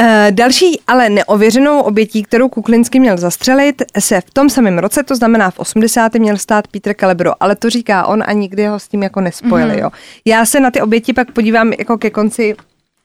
Uh, 0.00 0.06
další, 0.30 0.80
ale 0.86 1.08
neověřenou 1.08 1.80
obětí, 1.80 2.22
kterou 2.22 2.48
Kuklinsky 2.48 3.00
měl 3.00 3.16
zastřelit, 3.16 3.82
se 3.98 4.20
v 4.20 4.30
tom 4.30 4.50
samém 4.50 4.78
roce, 4.78 5.02
to 5.02 5.16
znamená 5.16 5.50
v 5.50 5.58
80. 5.58 6.14
měl 6.14 6.38
stát 6.38 6.68
Peter 6.68 6.94
Calebro, 6.94 7.32
ale 7.40 7.56
to 7.56 7.70
říká 7.70 8.06
on 8.06 8.22
a 8.26 8.32
nikdy 8.32 8.66
ho 8.66 8.78
s 8.78 8.88
tím 8.88 9.02
jako 9.02 9.20
nespojili. 9.20 9.74
Mm-hmm. 9.74 9.82
Jo. 9.82 9.90
Já 10.24 10.46
se 10.46 10.60
na 10.60 10.70
ty 10.70 10.80
oběti 10.80 11.12
pak 11.12 11.32
podívám 11.32 11.72
jako 11.78 11.98
ke 11.98 12.10
konci 12.10 12.56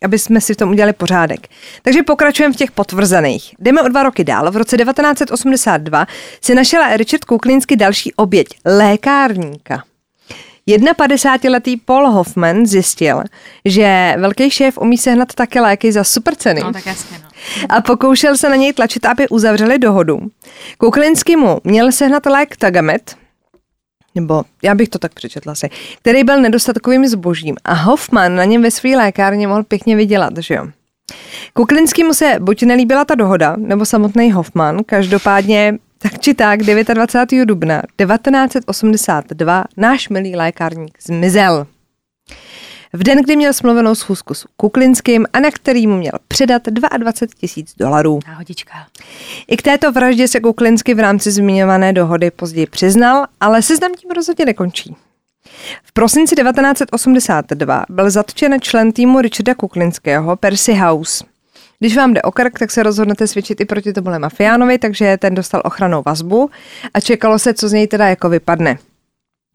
aby 0.03 0.19
jsme 0.19 0.41
si 0.41 0.53
v 0.53 0.57
tom 0.57 0.69
udělali 0.69 0.93
pořádek. 0.93 1.47
Takže 1.81 2.03
pokračujeme 2.03 2.53
v 2.53 2.57
těch 2.57 2.71
potvrzených. 2.71 3.55
Jdeme 3.59 3.81
o 3.81 3.87
dva 3.87 4.03
roky 4.03 4.23
dál. 4.23 4.51
V 4.51 4.57
roce 4.57 4.77
1982 4.77 6.07
si 6.41 6.55
našel 6.55 6.81
Richard 6.97 7.25
Kuklinsky 7.25 7.75
další 7.75 8.13
oběť, 8.13 8.47
lékárníka. 8.65 9.83
51-letý 10.69 11.77
Paul 11.77 12.11
Hoffman 12.11 12.65
zjistil, 12.65 13.23
že 13.65 14.15
velký 14.17 14.51
šéf 14.51 14.77
umí 14.77 14.97
sehnat 14.97 15.33
také 15.33 15.61
léky 15.61 15.91
za 15.91 16.03
super 16.03 16.35
ceny. 16.35 16.61
No, 16.61 16.73
tak 16.73 16.85
jasně, 16.85 17.17
no. 17.23 17.29
A 17.69 17.81
pokoušel 17.81 18.37
se 18.37 18.49
na 18.49 18.55
něj 18.55 18.73
tlačit, 18.73 19.05
aby 19.05 19.27
uzavřeli 19.27 19.79
dohodu. 19.79 20.19
Kuklinsky 20.77 21.35
mu 21.35 21.57
měl 21.63 21.91
sehnat 21.91 22.25
lék 22.25 22.57
Tagamet, 22.57 23.15
nebo 24.15 24.43
já 24.63 24.75
bych 24.75 24.89
to 24.89 24.99
tak 24.99 25.13
přečetla 25.13 25.55
si, 25.55 25.69
který 25.97 26.23
byl 26.23 26.41
nedostatkovým 26.41 27.07
zbožím 27.07 27.55
a 27.63 27.73
Hoffman 27.73 28.35
na 28.35 28.43
něm 28.43 28.61
ve 28.61 28.71
své 28.71 28.89
lékárně 28.89 29.47
mohl 29.47 29.63
pěkně 29.63 29.95
vydělat, 29.95 30.33
že 30.37 30.53
jo. 30.53 30.67
Kuklinskému 31.53 32.13
se 32.13 32.35
buď 32.39 32.63
nelíbila 32.63 33.05
ta 33.05 33.15
dohoda, 33.15 33.55
nebo 33.57 33.85
samotný 33.85 34.31
Hoffman, 34.31 34.83
každopádně 34.85 35.77
tak 35.97 36.19
či 36.19 36.33
tak 36.33 36.59
29. 36.59 37.45
dubna 37.45 37.81
1982 37.97 39.63
náš 39.77 40.09
milý 40.09 40.35
lékárník 40.35 40.97
zmizel. 41.01 41.67
V 42.93 43.03
den, 43.03 43.21
kdy 43.21 43.35
měl 43.35 43.53
smluvenou 43.53 43.95
schůzku 43.95 44.33
s 44.33 44.47
Kuklinským 44.57 45.25
a 45.33 45.39
na 45.39 45.51
který 45.51 45.87
mu 45.87 45.97
měl 45.97 46.11
předat 46.27 46.65
22 46.65 47.27
tisíc 47.39 47.75
dolarů. 47.75 48.19
Náhodička. 48.27 48.73
I 49.47 49.57
k 49.57 49.61
této 49.61 49.91
vraždě 49.91 50.27
se 50.27 50.39
Kuklinsky 50.39 50.93
v 50.93 50.99
rámci 50.99 51.31
zmiňované 51.31 51.93
dohody 51.93 52.31
později 52.31 52.67
přiznal, 52.67 53.25
ale 53.39 53.61
seznam 53.61 53.91
tím 53.97 54.11
rozhodně 54.11 54.45
nekončí. 54.45 54.95
V 55.83 55.91
prosinci 55.93 56.35
1982 56.35 57.85
byl 57.89 58.09
zatčen 58.09 58.61
člen 58.61 58.91
týmu 58.91 59.21
Richarda 59.21 59.55
Kuklinského 59.55 60.35
Percy 60.35 60.73
House. 60.73 61.34
Když 61.79 61.97
vám 61.97 62.13
jde 62.13 62.21
o 62.21 62.31
krk, 62.31 62.59
tak 62.59 62.71
se 62.71 62.83
rozhodnete 62.83 63.27
svědčit 63.27 63.61
i 63.61 63.65
proti 63.65 63.93
tomuhle 63.93 64.19
mafiánovi, 64.19 64.77
takže 64.77 65.17
ten 65.17 65.35
dostal 65.35 65.61
ochranou 65.65 66.03
vazbu 66.05 66.49
a 66.93 66.99
čekalo 66.99 67.39
se, 67.39 67.53
co 67.53 67.69
z 67.69 67.73
něj 67.73 67.87
teda 67.87 68.07
jako 68.07 68.29
vypadne. 68.29 68.77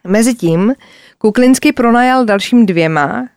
Mezitím 0.07 0.75
Kuklinsky 1.19 1.73
pronajal 1.73 2.25
dalším 2.25 2.67
dvěma, 2.67 3.29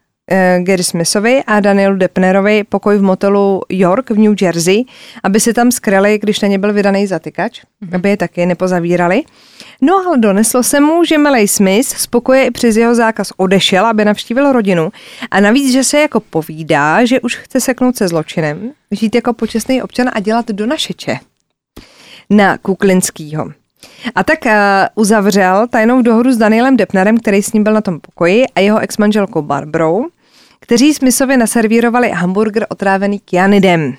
Gary 0.59 0.83
Smithovi 0.83 1.43
a 1.47 1.59
Danielu 1.59 1.97
Depnerovi 1.97 2.63
pokoj 2.63 2.97
v 2.97 3.01
motelu 3.01 3.61
York 3.69 4.09
v 4.09 4.17
New 4.17 4.35
Jersey, 4.41 4.83
aby 5.23 5.39
se 5.39 5.53
tam 5.53 5.71
skryli, 5.71 6.19
když 6.19 6.39
na 6.39 6.47
ně 6.47 6.59
byl 6.59 6.73
vydaný 6.73 7.07
zatykač, 7.07 7.61
mm-hmm. 7.61 7.95
aby 7.95 8.09
je 8.09 8.17
taky 8.17 8.45
nepozavírali. 8.45 9.23
No 9.81 9.93
ale 10.07 10.17
doneslo 10.17 10.63
se 10.63 10.79
mu, 10.79 11.03
že 11.03 11.17
Malej 11.17 11.47
Smith 11.47 11.87
z 11.87 12.07
pokoje 12.07 12.45
i 12.45 12.51
přes 12.51 12.75
jeho 12.75 12.95
zákaz 12.95 13.31
odešel, 13.37 13.85
aby 13.85 14.05
navštívil 14.05 14.51
rodinu 14.51 14.91
a 15.31 15.39
navíc, 15.39 15.73
že 15.73 15.83
se 15.83 15.99
jako 15.99 16.19
povídá, 16.19 17.05
že 17.05 17.19
už 17.19 17.35
chce 17.35 17.61
seknout 17.61 17.97
se 17.97 18.07
zločinem, 18.07 18.71
žít 18.91 19.15
jako 19.15 19.33
počestný 19.33 19.81
občan 19.81 20.09
a 20.13 20.19
dělat 20.19 20.47
do 20.47 20.65
našeče 20.65 21.19
na 22.29 22.57
Kuklinskýho. 22.57 23.62
A 24.15 24.23
tak 24.23 24.39
uh, 24.45 24.51
uzavřel 24.95 25.67
tajnou 25.67 26.01
dohodu 26.01 26.31
s 26.31 26.37
Danielem 26.37 26.77
Depnerem, 26.77 27.17
který 27.17 27.43
s 27.43 27.53
ním 27.53 27.63
byl 27.63 27.73
na 27.73 27.81
tom 27.81 27.99
pokoji, 27.99 28.45
a 28.55 28.59
jeho 28.59 28.79
exmanželkou 28.79 29.41
Barbrou, 29.41 30.05
kteří 30.59 30.93
Smithovi 30.93 31.37
naservírovali 31.37 32.09
hamburger 32.09 32.65
otrávený 32.69 33.19
kyanidem. 33.19 33.93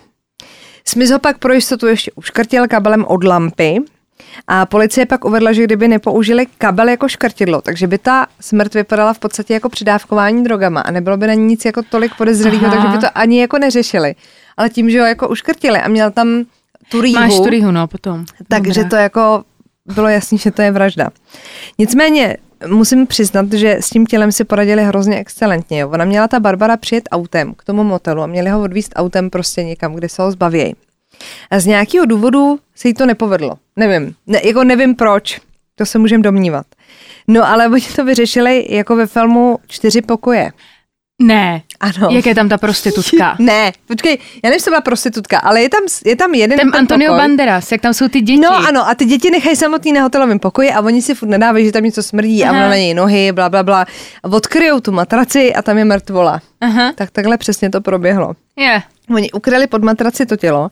Smith 0.84 1.10
ho 1.10 1.18
pak 1.18 1.38
pro 1.38 1.52
jistotu 1.52 1.86
ještě 1.86 2.10
uškrtil 2.14 2.68
kabelem 2.68 3.04
od 3.04 3.24
lampy 3.24 3.80
a 4.46 4.66
policie 4.66 5.06
pak 5.06 5.24
uvedla, 5.24 5.52
že 5.52 5.64
kdyby 5.64 5.88
nepoužili 5.88 6.46
kabel 6.58 6.88
jako 6.88 7.08
škrtidlo, 7.08 7.60
takže 7.60 7.86
by 7.86 7.98
ta 7.98 8.26
smrt 8.40 8.74
vypadala 8.74 9.12
v 9.12 9.18
podstatě 9.18 9.54
jako 9.54 9.68
přidávkování 9.68 10.44
drogama 10.44 10.80
a 10.80 10.90
nebylo 10.90 11.16
by 11.16 11.26
na 11.26 11.34
ní 11.34 11.44
nic 11.44 11.64
jako 11.64 11.82
tolik 11.82 12.14
podezřelého, 12.14 12.70
takže 12.70 12.88
by 12.88 12.98
to 12.98 13.06
ani 13.14 13.40
jako 13.40 13.58
neřešili. 13.58 14.14
Ale 14.56 14.70
tím, 14.70 14.90
že 14.90 15.00
ho 15.00 15.06
jako 15.06 15.28
uškrtili 15.28 15.78
a 15.78 15.88
měl 15.88 16.10
tam 16.10 16.44
tu 16.88 17.00
rýhu, 17.00 17.20
Máš 17.20 17.34
tu 17.34 17.46
rýhu, 17.46 17.70
no, 17.70 17.86
potom. 17.86 18.24
Takže 18.48 18.84
to 18.84 18.96
jako 18.96 19.44
bylo 19.94 20.08
jasný, 20.08 20.38
že 20.38 20.50
to 20.50 20.62
je 20.62 20.70
vražda. 20.70 21.10
Nicméně 21.78 22.36
musím 22.66 23.06
přiznat, 23.06 23.52
že 23.52 23.76
s 23.80 23.90
tím 23.90 24.06
tělem 24.06 24.32
si 24.32 24.44
poradili 24.44 24.84
hrozně 24.84 25.18
excelentně. 25.18 25.80
Jo. 25.80 25.90
Ona 25.90 26.04
měla 26.04 26.28
ta 26.28 26.40
Barbara 26.40 26.76
přijet 26.76 27.08
autem 27.12 27.54
k 27.54 27.64
tomu 27.64 27.84
motelu 27.84 28.22
a 28.22 28.26
měli 28.26 28.50
ho 28.50 28.62
odvíst 28.62 28.92
autem 28.96 29.30
prostě 29.30 29.64
někam, 29.64 29.94
kde 29.94 30.08
se 30.08 30.22
ho 30.22 30.30
zbavějí. 30.30 30.74
A 31.50 31.60
z 31.60 31.66
nějakého 31.66 32.06
důvodu 32.06 32.58
se 32.74 32.88
jí 32.88 32.94
to 32.94 33.06
nepovedlo. 33.06 33.54
Nevím. 33.76 34.14
Ne, 34.26 34.40
jako 34.44 34.64
nevím 34.64 34.94
proč. 34.94 35.40
To 35.74 35.86
se 35.86 35.98
můžeme 35.98 36.22
domnívat. 36.22 36.66
No 37.28 37.48
ale 37.48 37.68
oni 37.68 37.86
to 37.96 38.04
vyřešili 38.04 38.66
jako 38.68 38.96
ve 38.96 39.06
filmu 39.06 39.58
Čtyři 39.66 40.02
pokoje. 40.02 40.50
Ne. 41.22 41.62
Ano. 41.80 42.08
Jak 42.10 42.26
je 42.26 42.34
tam 42.34 42.48
ta 42.48 42.58
prostitutka? 42.58 43.36
ne, 43.38 43.72
počkej, 43.86 44.18
já 44.44 44.50
nevím, 44.50 44.64
byla 44.64 44.80
prostitutka, 44.80 45.38
ale 45.38 45.62
je 45.62 45.68
tam, 45.68 45.80
je 46.04 46.16
tam 46.16 46.34
jeden 46.34 46.58
ten, 46.58 46.70
ten 46.70 46.80
Antonio 46.80 47.12
pokoj. 47.12 47.18
Banderas, 47.18 47.72
jak 47.72 47.80
tam 47.80 47.94
jsou 47.94 48.08
ty 48.08 48.20
děti. 48.20 48.40
No 48.40 48.56
ano, 48.68 48.88
a 48.88 48.94
ty 48.94 49.04
děti 49.04 49.30
nechají 49.30 49.56
samotný 49.56 49.92
na 49.92 50.02
hotelovém 50.02 50.38
pokoji 50.38 50.70
a 50.70 50.80
oni 50.80 51.02
si 51.02 51.14
furt 51.14 51.28
nedávají, 51.28 51.64
že 51.64 51.72
tam 51.72 51.84
něco 51.84 52.02
smrdí 52.02 52.44
Aha. 52.44 52.64
a 52.66 52.68
na 52.68 52.76
něj 52.76 52.94
nohy, 52.94 53.32
bla, 53.32 53.48
bla, 53.48 53.62
bla. 53.62 53.86
Odkryjou 54.22 54.80
tu 54.80 54.92
matraci 54.92 55.54
a 55.54 55.62
tam 55.62 55.78
je 55.78 55.84
mrtvola. 55.84 56.40
Aha. 56.60 56.92
Tak 56.94 57.10
takhle 57.10 57.36
přesně 57.36 57.70
to 57.70 57.80
proběhlo. 57.80 58.34
Je. 58.56 58.64
Yeah. 58.64 58.82
Oni 59.10 59.30
ukryli 59.30 59.66
pod 59.66 59.84
matraci 59.84 60.26
to 60.26 60.36
tělo, 60.36 60.70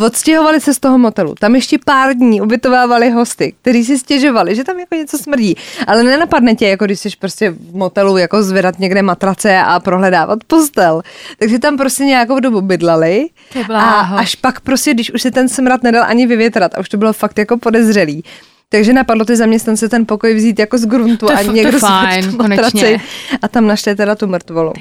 odstěhovali 0.00 0.60
se 0.60 0.74
z 0.74 0.78
toho 0.78 0.98
motelu. 0.98 1.34
Tam 1.38 1.54
ještě 1.54 1.78
pár 1.84 2.14
dní 2.14 2.40
ubytovávali 2.40 3.10
hosty, 3.10 3.54
kteří 3.62 3.84
si 3.84 3.98
stěžovali, 3.98 4.54
že 4.54 4.64
tam 4.64 4.78
jako 4.78 4.94
něco 4.94 5.18
smrdí. 5.18 5.56
Ale 5.86 6.02
nenapadne 6.02 6.54
tě, 6.54 6.68
jako 6.68 6.84
když 6.84 7.00
jsi 7.00 7.08
prostě 7.18 7.50
v 7.50 7.74
motelu 7.74 8.16
jako 8.16 8.42
zvedat 8.42 8.78
někde 8.78 9.02
matrace 9.02 9.58
a 9.58 9.80
prohledávat 9.80 10.44
postel. 10.44 11.02
Takže 11.38 11.58
tam 11.58 11.76
prostě 11.76 12.04
nějakou 12.04 12.40
dobu 12.40 12.60
bydleli. 12.60 13.28
A 13.74 14.00
až 14.00 14.34
pak 14.34 14.60
prostě, 14.60 14.94
když 14.94 15.12
už 15.12 15.22
se 15.22 15.30
ten 15.30 15.48
smrad 15.48 15.82
nedal 15.82 16.04
ani 16.04 16.26
vyvětrat 16.26 16.74
a 16.74 16.80
už 16.80 16.88
to 16.88 16.96
bylo 16.96 17.12
fakt 17.12 17.38
jako 17.38 17.58
podezřelý, 17.58 18.24
takže 18.68 18.92
napadlo 18.92 19.24
ty 19.24 19.36
zaměstnance 19.36 19.88
ten 19.88 20.06
pokoj 20.06 20.34
vzít 20.34 20.58
jako 20.58 20.78
z 20.78 20.86
gruntu 20.86 21.26
to 21.26 21.32
a 21.32 21.42
někdo 21.42 21.72
to 21.72 21.78
fajn, 21.78 22.36
matraci 22.36 23.00
a 23.42 23.48
tam 23.48 23.66
našli 23.66 23.94
teda 23.96 24.14
tu 24.14 24.26
mrtvolu. 24.26 24.72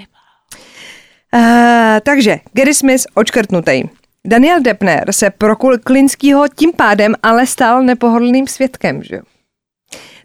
Uh, 1.33 1.99
takže 2.03 2.39
Gary 2.53 2.73
Smith 2.73 3.03
očkrtnutý. 3.13 3.83
Daniel 4.27 4.61
Depner 4.61 5.13
se 5.13 5.29
pro 5.29 5.55
Klinskýho 5.83 6.47
tím 6.55 6.71
pádem 6.73 7.15
ale 7.23 7.47
stal 7.47 7.83
nepohodlným 7.83 8.47
svědkem. 8.47 9.03
Že? 9.03 9.19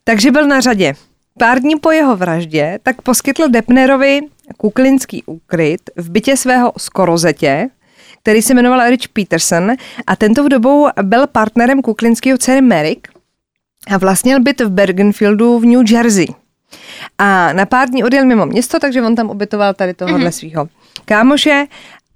Takže 0.04 0.30
byl 0.30 0.46
na 0.46 0.61
řadě. 0.61 0.94
Pár 1.38 1.61
dní 1.61 1.76
po 1.76 1.90
jeho 1.90 2.16
vraždě 2.16 2.78
tak 2.82 3.02
poskytl 3.02 3.49
Depnerovi 3.49 4.20
kuklinský 4.56 5.23
úkryt 5.26 5.80
v 5.96 6.11
bytě 6.11 6.37
svého 6.37 6.73
skorozetě, 6.78 7.68
který 8.23 8.42
se 8.42 8.54
jmenoval 8.54 8.90
Rich 8.90 9.08
Peterson 9.08 9.73
a 10.06 10.16
tento 10.16 10.44
v 10.44 10.49
dobou 10.49 10.88
byl 11.02 11.26
partnerem 11.26 11.82
kuklinského 11.82 12.38
dcery 12.38 12.61
Merrick 12.61 13.08
a 13.87 13.99
vlastnil 13.99 14.40
byt 14.40 14.61
v 14.61 14.70
Bergenfieldu 14.70 15.58
v 15.58 15.64
New 15.64 15.92
Jersey. 15.92 16.26
A 17.18 17.52
na 17.52 17.66
pár 17.66 17.88
dní 17.88 18.04
odjel 18.04 18.26
mimo 18.26 18.46
město, 18.46 18.78
takže 18.78 19.02
on 19.02 19.14
tam 19.14 19.30
ubytoval 19.30 19.75
tady 19.75 19.94
tohohle 19.94 20.28
mm-hmm. 20.28 20.50
svého 20.50 20.68
kámoše 21.04 21.66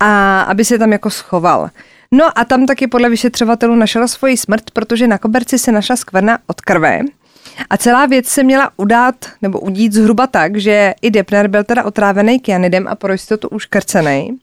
a 0.01 0.41
aby 0.41 0.65
se 0.65 0.79
tam 0.79 0.93
jako 0.93 1.11
schoval. 1.11 1.71
No 2.13 2.39
a 2.39 2.45
tam 2.45 2.67
taky 2.67 2.87
podle 2.87 3.09
vyšetřovatelů 3.09 3.75
našel 3.75 4.09
svoji 4.09 4.37
smrt, 4.37 4.71
protože 4.71 5.07
na 5.07 5.19
koberci 5.19 5.59
se 5.59 5.73
našla 5.73 5.97
skvrna 5.97 6.39
od 6.47 6.61
krve. 6.61 7.01
A 7.71 7.77
celá 7.77 8.07
věc 8.07 8.29
se 8.29 8.43
měla 8.43 8.71
udát 8.77 9.15
nebo 9.43 9.61
udít 9.61 9.93
zhruba 9.93 10.27
tak, 10.27 10.57
že 10.57 10.95
i 11.03 11.11
Depner 11.11 11.49
byl 11.49 11.65
teda 11.65 11.85
otrávený 11.85 12.41
kyanidem 12.41 12.89
a 12.89 12.95
pro 12.95 13.13
jistotu 13.13 13.49
už 13.49 13.67
krcený. 13.67 14.39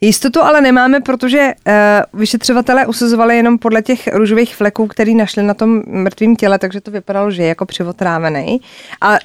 Jistotu 0.00 0.42
ale 0.42 0.60
nemáme, 0.60 1.00
protože 1.00 1.52
uh, 1.66 2.20
vyšetřovatelé 2.20 2.86
usuzovali 2.86 3.36
jenom 3.36 3.58
podle 3.58 3.82
těch 3.82 4.08
růžových 4.14 4.56
fleků, 4.56 4.86
který 4.86 5.14
našli 5.14 5.42
na 5.42 5.54
tom 5.54 5.82
mrtvém 5.86 6.36
těle, 6.36 6.58
takže 6.58 6.80
to 6.80 6.90
vypadalo, 6.90 7.30
že 7.30 7.42
je 7.42 7.48
jako 7.48 7.66
přivotrávený. 7.66 8.60
A 9.00 9.18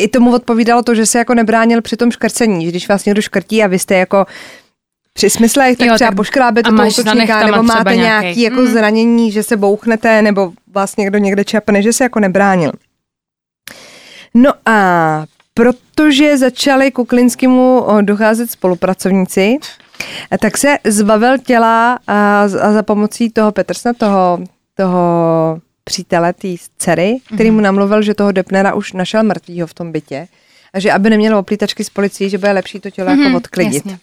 i 0.00 0.08
tomu 0.08 0.34
odpovídalo 0.34 0.82
to, 0.82 0.94
že 0.94 1.06
se 1.06 1.18
jako 1.18 1.34
nebránil 1.34 1.82
při 1.82 1.96
tom 1.96 2.10
škrcení, 2.10 2.64
že 2.64 2.70
když 2.70 2.88
vás 2.88 3.04
někdo 3.04 3.22
škrtí 3.22 3.62
a 3.62 3.66
vy 3.66 3.78
jste 3.78 3.94
jako 3.94 4.26
při 5.12 5.30
smyslech, 5.30 5.78
tak 5.78 5.88
Jo, 5.88 5.94
třeba 5.94 6.10
tak 6.10 6.16
poškrábete 6.16 6.70
toho 6.70 6.88
útočníka, 6.88 7.46
nebo 7.46 7.62
máte 7.62 7.96
nějaký 7.96 8.24
nějaký. 8.26 8.42
jako 8.42 8.60
Mm. 8.60 8.66
zranění, 8.66 9.32
že 9.32 9.42
se 9.42 9.56
bouchnete, 9.56 10.22
nebo 10.22 10.52
vás 10.74 10.96
někdo 10.96 11.18
někde 11.18 11.44
čapne, 11.44 11.82
že 11.82 11.92
se 11.92 12.04
jako 12.04 12.20
nebránil. 12.20 12.72
No 14.34 14.52
a 14.66 15.24
protože 15.54 16.38
začali 16.38 16.90
Kuklinskému 16.90 17.78
o, 17.80 18.00
docházet 18.00 18.50
spolupracovníci, 18.50 19.58
tak 20.40 20.58
se 20.58 20.78
zbavil 20.84 21.38
těla 21.38 21.98
a, 22.06 22.48
za 22.48 22.82
pomocí 22.82 23.30
toho 23.30 23.52
Petersna, 23.52 23.92
toho, 23.92 24.38
toho 24.76 25.60
přítele, 25.84 26.32
té 26.32 26.48
dcery, 26.78 27.18
který 27.34 27.50
mu 27.50 27.60
namluvil, 27.60 28.02
že 28.02 28.14
toho 28.14 28.32
Depnera 28.32 28.74
už 28.74 28.92
našel 28.92 29.22
mrtvýho 29.22 29.66
v 29.66 29.74
tom 29.74 29.92
bytě 29.92 30.28
a 30.72 30.78
že 30.78 30.92
aby 30.92 31.10
neměl 31.10 31.38
oplítačky 31.38 31.84
s 31.84 31.90
policií, 31.90 32.30
že 32.30 32.38
bude 32.38 32.52
lepší 32.52 32.80
to 32.80 32.90
tělo 32.90 33.10
jako 33.10 33.36
odklidit. 33.36 33.74
jasně. 33.74 33.98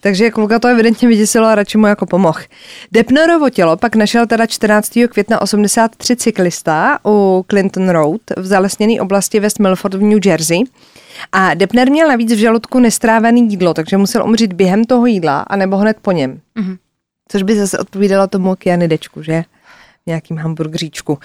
Takže 0.00 0.30
kluka 0.30 0.58
to 0.58 0.68
evidentně 0.68 1.08
vyděsilo 1.08 1.46
a 1.46 1.54
radši 1.54 1.78
mu 1.78 1.86
jako 1.86 2.06
pomohl. 2.06 2.40
Depnerovo 2.92 3.50
tělo 3.50 3.76
pak 3.76 3.96
našel 3.96 4.26
teda 4.26 4.46
14. 4.46 4.92
května 5.10 5.42
83 5.42 6.16
cyklista 6.16 6.98
u 7.06 7.44
Clinton 7.50 7.88
Road 7.88 8.20
v 8.36 8.46
zalesněné 8.46 9.00
oblasti 9.00 9.40
West 9.40 9.58
Milford 9.58 9.94
v 9.94 10.02
New 10.02 10.26
Jersey. 10.26 10.58
A 11.32 11.54
Depner 11.54 11.90
měl 11.90 12.08
navíc 12.08 12.32
v 12.32 12.38
žaludku 12.38 12.78
nestrávený 12.78 13.50
jídlo, 13.50 13.74
takže 13.74 13.96
musel 13.96 14.24
umřít 14.24 14.52
během 14.52 14.84
toho 14.84 15.06
jídla, 15.06 15.40
anebo 15.40 15.76
hned 15.76 15.96
po 16.02 16.12
něm. 16.12 16.40
Mhm. 16.54 16.76
Což 17.28 17.42
by 17.42 17.56
zase 17.56 17.78
odpovídalo 17.78 18.26
tomu 18.26 18.54
kyanidečku, 18.54 19.22
že? 19.22 19.44
Nějakým 20.06 20.36
hamburgříčku. 20.36 21.18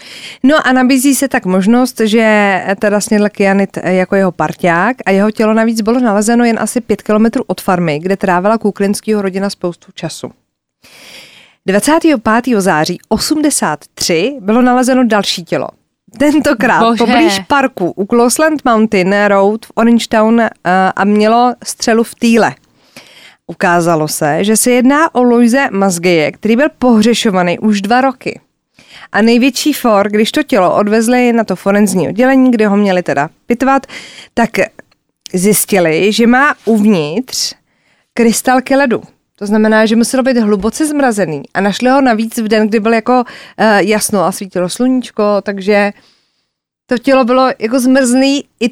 No 0.44 0.68
a 0.68 0.72
nabízí 0.72 1.16
se 1.16 1.28
tak 1.28 1.46
možnost, 1.46 2.02
že 2.04 2.66
teda 2.80 3.02
snědl 3.02 3.30
kyanid 3.30 3.78
jako 3.84 4.16
jeho 4.16 4.32
parťák 4.32 4.98
a 5.06 5.12
jeho 5.12 5.32
tělo 5.32 5.54
navíc 5.54 5.82
bylo 5.82 6.00
nalezeno 6.00 6.46
jen 6.46 6.60
asi 6.60 6.82
pět 6.82 7.02
kilometrů 7.02 7.44
od 7.48 7.62
farmy, 7.62 8.00
kde 8.00 8.18
trávila 8.18 8.58
Kuklinského 8.58 9.22
rodina 9.22 9.50
spoustu 9.50 9.92
času. 9.92 10.32
25. 11.66 12.22
září 12.58 13.00
83 13.10 14.38
bylo 14.42 14.62
nalezeno 14.62 15.04
další 15.04 15.44
tělo. 15.44 15.68
Tentokrát 16.20 16.80
Bože. 16.80 16.98
poblíž 16.98 17.40
parku 17.40 17.92
u 17.92 18.06
Closeland 18.06 18.66
Mountain 18.66 19.16
Road 19.28 19.66
v 19.66 19.72
Orangetown 19.76 20.40
uh, 20.40 20.48
a 20.96 21.06
mělo 21.06 21.54
střelu 21.64 22.04
v 22.04 22.16
týle. 22.16 22.56
Ukázalo 23.48 24.08
se, 24.08 24.44
že 24.44 24.58
se 24.58 24.72
jedná 24.72 25.16
o 25.16 25.24
Louise 25.24 25.68
Mazgeje, 25.72 26.32
který 26.32 26.56
byl 26.56 26.68
pohřešovaný 26.80 27.60
už 27.60 27.82
dva 27.82 28.02
roky. 28.02 28.40
A 29.12 29.22
největší 29.22 29.74
for, 29.74 30.10
když 30.12 30.32
to 30.32 30.44
tělo 30.44 30.76
odvezli 30.76 31.34
na 31.34 31.44
to 31.44 31.56
forenzní 31.56 32.08
oddělení, 32.08 32.52
kde 32.52 32.68
ho 32.68 32.78
měli 32.78 33.04
teda 33.04 33.30
pitvat, 33.46 33.88
tak 34.34 34.50
zjistili, 35.34 36.12
že 36.12 36.28
má 36.28 36.56
uvnitř 36.66 37.54
krystalky 38.14 38.76
ledu. 38.76 39.02
To 39.36 39.46
znamená, 39.46 39.86
že 39.86 39.96
muselo 39.96 40.24
být 40.24 40.38
hluboce 40.38 40.86
zmrazený 40.86 41.44
a 41.54 41.62
našli 41.62 41.90
ho 41.90 42.02
navíc 42.02 42.38
v 42.38 42.48
den, 42.48 42.68
kdy 42.68 42.80
byl 42.80 42.94
jako 42.94 43.14
uh, 43.20 43.26
jasno 43.78 44.24
a 44.24 44.32
svítilo 44.32 44.70
sluníčko, 44.70 45.24
takže 45.44 45.92
to 46.86 46.98
tělo 46.98 47.26
bylo 47.26 47.50
jako 47.60 47.80
zmrzný 47.80 48.44
i 48.60 48.70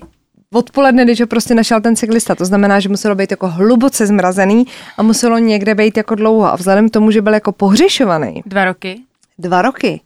odpoledne, 0.53 1.03
když 1.05 1.21
ho 1.21 1.27
prostě 1.27 1.55
našel 1.55 1.81
ten 1.81 1.95
cyklista. 1.95 2.35
To 2.35 2.45
znamená, 2.45 2.79
že 2.79 2.89
muselo 2.89 3.15
být 3.15 3.31
jako 3.31 3.47
hluboce 3.47 4.07
zmrazený 4.07 4.65
a 4.97 5.03
muselo 5.03 5.37
někde 5.37 5.75
být 5.75 5.97
jako 5.97 6.15
dlouho. 6.15 6.53
A 6.53 6.55
vzhledem 6.55 6.89
k 6.89 6.93
tomu, 6.93 7.11
že 7.11 7.21
byl 7.21 7.33
jako 7.33 7.51
pohřešovaný 7.51 8.41
Dva 8.45 8.65
roky. 8.65 9.01
dva 9.39 9.61
roky, 9.61 10.01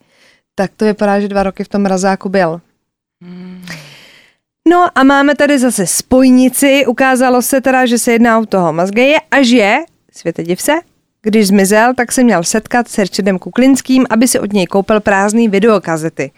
tak 0.55 0.71
to 0.77 0.85
vypadá, 0.85 1.19
že 1.19 1.27
dva 1.27 1.43
roky 1.43 1.63
v 1.63 1.67
tom 1.67 1.81
mrazáku 1.81 2.29
byl. 2.29 2.61
No 4.69 4.87
a 4.95 5.03
máme 5.03 5.35
tady 5.35 5.59
zase 5.59 5.87
spojnici. 5.87 6.85
Ukázalo 6.85 7.41
se 7.41 7.61
teda, 7.61 7.85
že 7.85 7.97
se 7.97 8.11
jedná 8.11 8.39
o 8.39 8.45
toho 8.45 8.73
Mazgeje 8.73 9.17
a 9.31 9.43
že, 9.43 9.75
světe 10.11 10.43
div 10.43 10.61
se, 10.61 10.73
když 11.21 11.47
zmizel, 11.47 11.93
tak 11.93 12.11
se 12.11 12.23
měl 12.23 12.43
setkat 12.43 12.87
s 12.87 12.97
Richardem 12.97 13.39
Kuklinským, 13.39 14.05
aby 14.09 14.27
si 14.27 14.39
od 14.39 14.53
něj 14.53 14.65
koupil 14.67 14.99
prázdný 14.99 15.49
videokazety. 15.49 16.31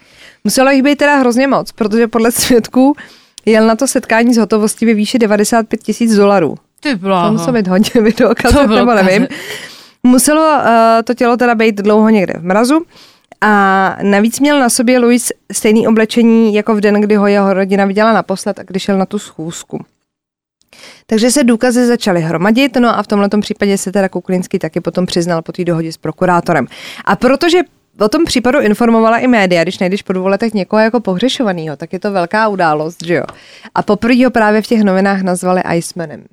Muselo 0.44 0.70
jich 0.70 0.82
být 0.82 0.96
teda 0.96 1.16
hrozně 1.16 1.46
moc, 1.48 1.72
protože 1.72 2.08
podle 2.08 2.32
svědků 2.32 2.94
jel 3.46 3.66
na 3.66 3.76
to 3.76 3.86
setkání 3.86 4.34
z 4.34 4.36
hotovostí 4.36 4.86
ve 4.86 4.94
výši 4.94 5.18
95 5.18 5.82
tisíc 5.82 6.14
dolarů. 6.14 6.54
Ty 6.80 6.92
To 6.92 6.98
bláho. 6.98 7.32
muselo 7.32 7.52
být 7.52 7.68
hodně 7.68 8.02
videokazet, 8.02 8.66
To 8.66 8.74
nebo 8.76 8.94
nevím. 8.94 9.28
Muselo 10.02 10.40
uh, 10.58 10.62
to 11.04 11.14
tělo 11.14 11.36
teda 11.36 11.54
být 11.54 11.74
dlouho 11.74 12.08
někde 12.08 12.34
v 12.38 12.44
mrazu 12.44 12.84
a 13.40 13.96
navíc 14.02 14.40
měl 14.40 14.60
na 14.60 14.70
sobě 14.70 14.98
Louis 14.98 15.32
stejný 15.52 15.88
oblečení 15.88 16.54
jako 16.54 16.74
v 16.74 16.80
den, 16.80 17.00
kdy 17.00 17.16
ho 17.16 17.26
jeho 17.26 17.54
rodina 17.54 17.84
viděla 17.84 18.12
naposled 18.12 18.58
a 18.58 18.62
když 18.62 18.82
šel 18.82 18.98
na 18.98 19.06
tu 19.06 19.18
schůzku. 19.18 19.84
Takže 21.06 21.30
se 21.30 21.44
důkazy 21.44 21.86
začaly 21.86 22.20
hromadit, 22.20 22.76
no 22.76 22.98
a 22.98 23.02
v 23.02 23.06
tomhle 23.06 23.28
případě 23.40 23.78
se 23.78 23.92
teda 23.92 24.08
Kuklinský 24.08 24.58
taky 24.58 24.80
potom 24.80 25.06
přiznal 25.06 25.42
po 25.42 25.52
té 25.52 25.64
dohodě 25.64 25.92
s 25.92 25.96
prokurátorem. 25.96 26.66
A 27.04 27.16
protože 27.16 27.58
o 28.00 28.08
tom 28.08 28.24
případu 28.24 28.60
informovala 28.60 29.18
i 29.18 29.26
média, 29.26 29.62
když 29.62 29.78
najdeš 29.78 30.02
po 30.02 30.12
dvou 30.12 30.26
letech 30.26 30.54
někoho 30.54 30.80
jako 30.80 31.00
pohřešovanýho, 31.00 31.76
tak 31.76 31.92
je 31.92 31.98
to 31.98 32.12
velká 32.12 32.48
událost, 32.48 33.04
že 33.04 33.14
jo. 33.14 33.24
A 33.74 33.82
poprvé 33.82 34.24
ho 34.24 34.30
právě 34.30 34.62
v 34.62 34.66
těch 34.66 34.82
novinách 34.82 35.22
nazvali 35.22 35.62
Icemanem. 35.76 36.24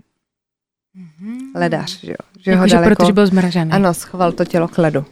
Ledař, 1.55 1.99
že 1.99 2.11
jo. 2.11 2.17
Že 2.39 2.51
ho 2.51 2.55
Jakože 2.55 2.75
dal 2.75 2.83
protože 2.83 3.13
byl 3.13 3.27
zmražený. 3.27 3.71
ano, 3.71 3.93
schoval 3.93 4.31
to 4.31 4.45
tělo 4.45 4.67
k 4.67 4.77
ledu. 4.77 5.05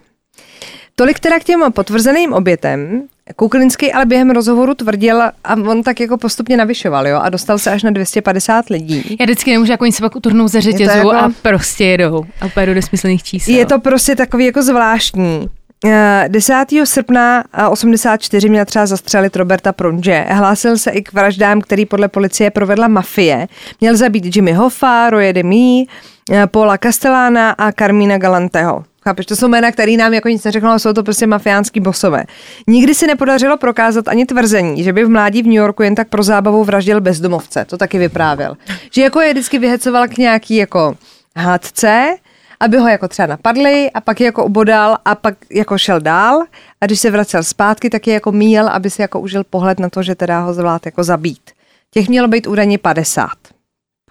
Tolik 1.02 1.20
teda 1.20 1.40
k 1.40 1.44
těm 1.44 1.72
potvrzeným 1.74 2.34
obětem. 2.34 3.02
Kuklinský 3.36 3.94
ale 3.94 4.06
během 4.06 4.30
rozhovoru 4.30 4.74
tvrdil, 4.74 5.22
a 5.22 5.56
on 5.68 5.84
tak 5.84 6.00
jako 6.00 6.18
postupně 6.18 6.58
navyšoval, 6.58 7.08
jo, 7.08 7.20
a 7.24 7.30
dostal 7.30 7.58
se 7.58 7.72
až 7.72 7.84
na 7.84 7.92
250 7.92 8.70
lidí. 8.70 9.18
Já 9.20 9.26
vždycky 9.26 9.52
nemůžu, 9.52 9.72
jako 9.72 9.84
oni 9.84 9.92
se 9.92 10.02
pak 10.02 10.16
utrhnou 10.16 10.48
ze 10.48 10.62
řetězu 10.62 10.98
jako- 10.98 11.12
a 11.12 11.32
prostě 11.42 11.86
jedou. 11.86 12.26
A 12.42 12.46
úplně 12.46 12.66
do 12.66 12.74
nesmyslných 12.74 13.24
čísel. 13.24 13.56
Je 13.56 13.66
to 13.66 13.80
prostě 13.80 14.16
takový 14.16 14.46
jako 14.46 14.64
zvláštní. 14.64 15.48
Eh, 15.86 16.26
10. 16.28 16.66
srpna 16.86 17.44
eh, 17.54 17.68
84 17.68 18.50
měl 18.50 18.66
třeba 18.66 18.86
zastřelit 18.86 19.36
Roberta 19.36 19.74
Pronge. 19.74 20.26
Hlásil 20.30 20.78
se 20.78 20.92
i 20.92 21.02
k 21.02 21.14
vraždám, 21.14 21.62
který 21.62 21.86
podle 21.86 22.08
policie 22.08 22.52
provedla 22.52 22.88
mafie. 22.88 23.48
Měl 23.82 23.98
zabít 23.98 24.36
Jimmy 24.36 24.54
Hoffa, 24.54 25.10
Roye 25.10 25.34
Demi, 25.34 25.86
eh, 26.32 26.48
Paula 26.48 26.78
Castellana 26.78 27.52
a 27.52 27.72
Carmina 27.72 28.18
Galanteho. 28.18 28.84
Chápeš, 29.04 29.26
to 29.26 29.36
jsou 29.36 29.48
jména, 29.48 29.72
které 29.72 29.98
nám 29.98 30.14
jako 30.14 30.30
nic 30.30 30.44
neřeknou, 30.44 30.70
ale 30.70 30.80
jsou 30.80 30.94
to 30.94 31.04
prostě 31.04 31.28
mafiánský 31.28 31.80
bosové. 31.80 32.24
Nikdy 32.68 32.96
si 32.96 33.08
nepodařilo 33.08 33.58
prokázat 33.58 34.08
ani 34.08 34.26
tvrzení, 34.26 34.84
že 34.84 34.94
by 34.94 35.06
v 35.06 35.10
mládí 35.10 35.42
v 35.42 35.46
New 35.46 35.54
Yorku 35.54 35.84
jen 35.84 35.96
tak 35.96 36.10
pro 36.10 36.24
zábavu 36.24 36.64
vraždil 36.64 37.02
bezdomovce. 37.02 37.66
To 37.66 37.78
taky 37.78 37.98
vyprávěl. 37.98 38.58
Že 38.92 39.02
jako 39.02 39.22
je 39.22 39.34
vždycky 39.34 39.60
vyhecoval 39.60 40.08
k 40.08 40.18
nějaký 40.18 40.56
jako 40.56 40.96
hádce, 41.38 42.16
aby 42.60 42.78
ho 42.78 42.88
jako 42.88 43.08
třeba 43.08 43.26
napadli 43.26 43.92
a 43.92 44.02
pak 44.02 44.20
je 44.20 44.26
jako 44.26 44.46
ubodal 44.46 44.98
a 45.06 45.16
pak 45.16 45.36
jako 45.52 45.78
šel 45.78 46.00
dál 46.00 46.44
a 46.82 46.86
když 46.86 47.00
se 47.00 47.12
vracel 47.12 47.44
zpátky, 47.44 47.90
tak 47.90 48.08
je 48.08 48.14
jako 48.14 48.32
míjel, 48.32 48.68
aby 48.68 48.90
si 48.90 49.02
jako 49.02 49.20
užil 49.20 49.44
pohled 49.44 49.80
na 49.80 49.90
to, 49.90 50.04
že 50.04 50.16
teda 50.16 50.40
ho 50.40 50.54
zvlád 50.54 50.86
jako 50.86 51.04
zabít. 51.04 51.52
Těch 51.92 52.10
mělo 52.10 52.28
být 52.28 52.48
údajně 52.48 52.78
50. 52.78 53.30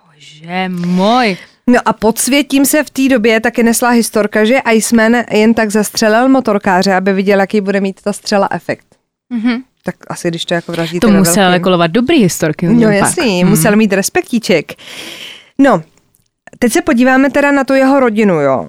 Bože 0.06 0.68
můj. 0.68 1.36
No 1.66 1.80
a 1.84 1.92
podsvětím 1.92 2.64
se 2.66 2.84
v 2.84 2.90
té 2.90 3.08
době 3.08 3.40
taky 3.40 3.62
nesla 3.62 3.88
historka, 3.90 4.44
že 4.44 4.58
Iceman 4.72 5.12
jen 5.32 5.54
tak 5.54 5.70
zastřelil 5.70 6.28
motorkáře, 6.28 6.94
aby 6.94 7.12
viděl, 7.12 7.40
jaký 7.40 7.60
bude 7.60 7.80
mít 7.80 8.02
ta 8.02 8.12
střela 8.12 8.48
efekt. 8.50 8.86
Mhm. 9.32 9.62
Tak 9.84 9.94
asi 10.08 10.28
když 10.28 10.44
to 10.44 10.54
jako 10.54 10.72
vraždíte 10.72 11.06
To 11.06 11.12
musel 11.12 11.44
velkým. 11.44 11.62
kolovat 11.62 11.90
dobrý 11.90 12.18
historky. 12.22 12.66
No 12.68 12.90
jasný, 12.90 13.40
pak. 13.42 13.50
musel 13.50 13.76
mít 13.76 13.92
respektíček. 13.92 14.72
No, 15.58 15.82
teď 16.58 16.72
se 16.72 16.82
podíváme 16.82 17.30
teda 17.30 17.52
na 17.52 17.64
tu 17.64 17.74
jeho 17.74 18.00
rodinu, 18.00 18.34
jo. 18.40 18.68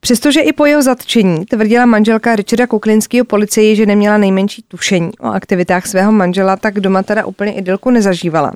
Přestože 0.00 0.40
i 0.40 0.52
po 0.52 0.66
jeho 0.66 0.82
zatčení 0.82 1.46
tvrdila 1.46 1.86
manželka 1.86 2.36
Richarda 2.36 2.66
Kuklinského 2.66 3.24
policii, 3.24 3.76
že 3.76 3.86
neměla 3.86 4.18
nejmenší 4.18 4.64
tušení 4.68 5.10
o 5.18 5.26
aktivitách 5.26 5.86
svého 5.86 6.12
manžela, 6.12 6.56
tak 6.56 6.80
doma 6.80 7.02
teda 7.02 7.24
úplně 7.26 7.52
idylku 7.52 7.90
nezažívala. 7.90 8.52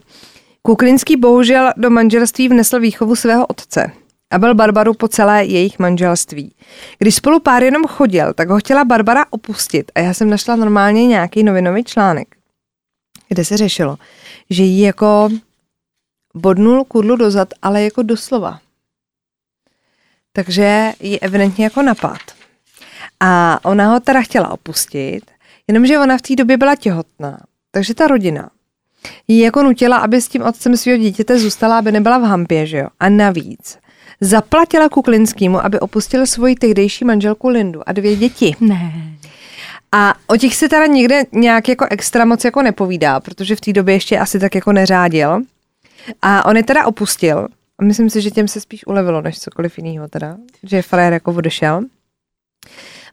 Kuklinský 0.69 1.17
bohužel 1.17 1.73
do 1.77 1.91
manželství 1.91 2.49
vnesl 2.49 2.81
výchovu 2.81 3.17
svého 3.17 3.47
otce 3.47 3.93
a 4.31 4.39
byl 4.39 4.55
Barbaru 4.55 4.95
po 4.95 5.09
celé 5.09 5.45
jejich 5.45 5.79
manželství. 5.79 6.55
Když 6.99 7.15
spolu 7.15 7.41
pár 7.41 7.63
jenom 7.63 7.87
chodil, 7.87 8.35
tak 8.35 8.49
ho 8.49 8.59
chtěla 8.59 8.85
Barbara 8.85 9.25
opustit 9.31 9.93
a 9.95 10.01
já 10.01 10.15
jsem 10.15 10.31
našla 10.31 10.57
normálně 10.57 11.07
nějaký 11.07 11.43
novinový 11.43 11.85
článek, 11.85 12.37
kde 13.29 13.45
se 13.45 13.57
řešilo, 13.57 13.97
že 14.51 14.63
jí 14.63 14.81
jako 14.81 15.29
bodnul 16.35 16.85
kudlu 16.85 17.17
dozad, 17.17 17.49
ale 17.63 17.83
jako 17.83 18.03
doslova. 18.03 18.61
Takže 20.33 20.93
ji 21.01 21.19
evidentně 21.19 21.65
jako 21.65 21.83
napad. 21.83 22.21
A 23.21 23.61
ona 23.65 23.89
ho 23.93 24.01
teda 24.01 24.23
chtěla 24.23 24.49
opustit, 24.49 25.31
jenomže 25.69 25.99
ona 25.99 26.19
v 26.19 26.23
té 26.23 26.37
době 26.37 26.57
byla 26.57 26.77
těhotná. 26.77 27.41
Takže 27.71 27.95
ta 27.95 28.07
rodina 28.07 28.51
ji 29.29 29.41
jako 29.41 29.63
nutila, 29.63 29.97
aby 29.97 30.21
s 30.21 30.29
tím 30.29 30.43
otcem 30.43 30.77
svého 30.77 30.99
dítěte 30.99 31.39
zůstala, 31.39 31.79
aby 31.79 31.93
nebyla 31.93 32.19
v 32.19 32.23
hampě, 32.23 32.67
že 32.67 32.79
jo. 32.79 32.87
A 33.01 33.09
navíc 33.09 33.79
zaplatila 34.21 34.89
Kuklinskýmu, 34.89 35.65
aby 35.65 35.81
opustil 35.81 36.27
svoji 36.27 36.55
tehdejší 36.55 37.05
manželku 37.05 37.49
Lindu 37.49 37.89
a 37.89 37.93
dvě 37.93 38.17
děti. 38.17 38.57
Ne. 38.61 38.93
A 39.93 40.15
o 40.27 40.37
těch 40.37 40.57
se 40.57 40.69
teda 40.69 40.87
nikde 40.87 41.25
nějak 41.33 41.69
jako 41.69 41.87
extra 41.91 42.25
moc 42.25 42.45
jako 42.45 42.63
nepovídá, 42.63 43.21
protože 43.21 43.57
v 43.57 43.61
té 43.61 43.73
době 43.73 43.95
ještě 43.95 44.19
asi 44.19 44.39
tak 44.39 44.55
jako 44.55 44.73
neřádil. 44.73 45.41
A 46.23 46.45
on 46.47 46.57
je 46.57 46.63
teda 46.63 46.87
opustil 46.87 47.49
A 47.79 47.85
myslím 47.85 48.11
si, 48.11 48.21
že 48.21 48.31
těm 48.31 48.49
se 48.49 48.61
spíš 48.61 48.87
ulevilo, 48.87 49.23
než 49.23 49.41
cokoliv 49.41 49.79
jiného 49.79 50.09
teda, 50.09 50.37
že 50.63 50.83
frajer 50.83 51.13
jako 51.13 51.33
odešel. 51.33 51.83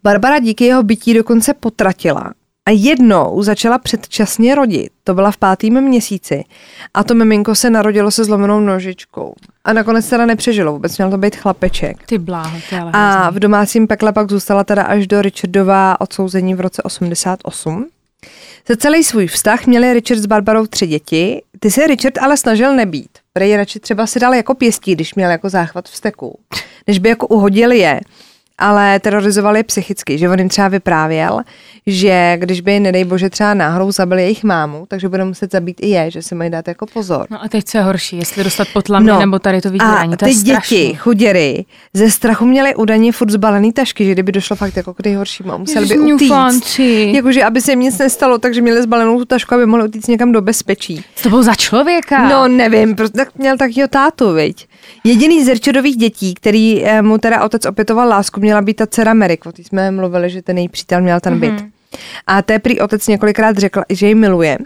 Barbara 0.04 0.40
díky 0.40 0.66
jeho 0.66 0.84
bytí 0.84 1.14
dokonce 1.14 1.54
potratila 1.54 2.34
a 2.66 2.72
jednou 2.72 3.44
začala 3.44 3.78
předčasně 3.78 4.56
rodit. 4.56 4.90
To 5.04 5.14
byla 5.14 5.32
v 5.32 5.38
pátém 5.38 5.82
měsíci. 5.82 6.44
A 6.94 7.04
to 7.04 7.16
miminko 7.16 7.56
se 7.56 7.70
narodilo 7.70 8.12
se 8.12 8.24
zlomenou 8.26 8.60
nožičkou. 8.60 9.34
A 9.66 9.74
nakonec 9.74 10.10
teda 10.10 10.26
nepřežilo, 10.26 10.72
vůbec 10.72 10.98
měl 10.98 11.10
to 11.10 11.18
být 11.18 11.36
chlapeček. 11.36 11.98
Ty 12.06 12.18
bláho, 12.18 12.58
to 12.70 12.76
je 12.76 12.82
ale 12.82 12.92
A 12.94 13.12
hrozný. 13.22 13.36
v 13.38 13.40
domácím 13.40 13.88
pekle 13.88 14.12
pak 14.14 14.30
zůstala 14.32 14.64
teda 14.64 14.84
až 14.84 15.08
do 15.08 15.22
Richardova 15.22 16.02
odsouzení 16.02 16.56
v 16.56 16.60
roce 16.60 16.82
88. 16.84 17.86
Za 18.70 18.76
celý 18.76 19.04
svůj 19.04 19.28
vztah 19.28 19.66
měli 19.66 19.94
Richard 19.94 20.20
s 20.20 20.26
Barbarou 20.26 20.66
tři 20.68 20.88
děti. 20.88 21.42
Ty 21.60 21.72
se 21.72 21.88
Richard 21.88 22.18
ale 22.18 22.38
snažil 22.38 22.76
nebýt. 22.76 23.10
Prej 23.34 23.58
radši 23.58 23.80
třeba 23.80 24.08
si 24.08 24.20
dal 24.20 24.34
jako 24.34 24.54
pěstí, 24.54 24.96
když 24.96 25.16
měl 25.16 25.32
jako 25.32 25.50
záchvat 25.50 25.86
vzteku, 25.90 26.40
než 26.88 27.00
by 27.00 27.10
jako 27.10 27.28
uhodil 27.28 27.72
je 27.72 28.02
ale 28.58 29.00
terorizovali 29.00 29.60
je 29.60 29.64
psychicky, 29.64 30.18
že 30.18 30.30
on 30.30 30.40
jim 30.40 30.50
třeba 30.50 30.68
vyprávěl, 30.68 31.40
že 31.88 32.38
když 32.40 32.62
by, 32.62 32.80
nedej 32.80 33.04
bože, 33.04 33.30
třeba 33.30 33.54
náhodou 33.54 33.92
zabili 33.92 34.22
jejich 34.22 34.44
mámu, 34.44 34.86
takže 34.88 35.10
bude 35.10 35.26
muset 35.26 35.52
zabít 35.52 35.78
i 35.82 35.88
je, 35.88 36.12
že 36.12 36.22
se 36.22 36.36
mají 36.36 36.50
dát 36.50 36.68
jako 36.68 36.86
pozor. 36.86 37.28
No 37.30 37.44
a 37.44 37.48
teď 37.48 37.66
co 37.66 37.78
je 37.78 37.84
horší, 37.84 38.18
jestli 38.18 38.44
dostat 38.44 38.68
potlamě 38.74 39.12
no, 39.12 39.20
nebo 39.20 39.40
tady 39.40 39.62
to 39.62 39.72
vydírání, 39.72 40.14
a 40.14 40.18
to 40.18 40.26
je 40.26 40.34
ty 40.34 40.40
strašný. 40.40 40.78
děti, 40.78 40.96
chuděry, 40.96 41.66
ze 41.94 42.12
strachu 42.12 42.46
měly 42.46 42.76
údajně 42.76 43.12
furt 43.12 43.30
zbalený 43.30 43.74
tašky, 43.74 44.06
že 44.06 44.12
kdyby 44.12 44.32
došlo 44.32 44.56
fakt 44.56 44.78
jako 44.78 44.94
k 44.94 45.06
nejhoršímu, 45.06 45.58
museli 45.58 45.86
by 45.86 46.00
utíct. 46.00 46.80
Jakože, 47.14 47.44
aby 47.44 47.62
se 47.62 47.72
jim 47.72 47.80
nic 47.80 47.98
nestalo, 47.98 48.38
takže 48.38 48.62
měli 48.62 48.84
zbalenou 48.84 49.20
tu 49.20 49.26
tašku, 49.26 49.56
aby 49.56 49.66
mohli 49.66 49.86
utíct 49.86 50.08
někam 50.08 50.32
do 50.32 50.42
bezpečí. 50.42 51.04
Co 51.16 51.24
to 51.24 51.30
bylo 51.30 51.44
za 51.44 51.56
člověka? 51.56 52.30
No 52.30 52.48
nevím, 52.48 52.96
prostě 52.96 53.18
tak 53.18 53.36
měl 53.36 53.58
takovýho 53.58 53.88
tátu, 53.88 54.34
viď. 54.34 54.68
Jediný 55.04 55.46
z 55.46 55.48
Richardových 55.48 55.96
dětí, 55.96 56.34
který 56.34 56.86
eh, 56.86 57.02
mu 57.02 57.18
teda 57.18 57.44
otec 57.44 57.66
opětoval 57.66 58.10
lásku, 58.10 58.40
měla 58.40 58.62
být 58.62 58.74
ta 58.74 58.88
dcera 58.88 59.14
Merrick. 59.14 59.46
O 59.46 59.52
jsme 59.58 59.92
mluvili, 59.92 60.30
že 60.30 60.42
ten 60.42 60.58
její 60.58 60.70
přítel 60.70 61.02
měl 61.02 61.20
ten 61.20 61.40
byt. 61.40 61.54
Mm-hmm. 61.54 61.72
A 62.28 62.42
té 62.42 62.60
prý 62.60 62.80
otec 62.80 63.08
několikrát 63.08 63.58
řekl, 63.58 63.82
že 63.90 64.08
ji 64.08 64.16
miluje. 64.16 64.58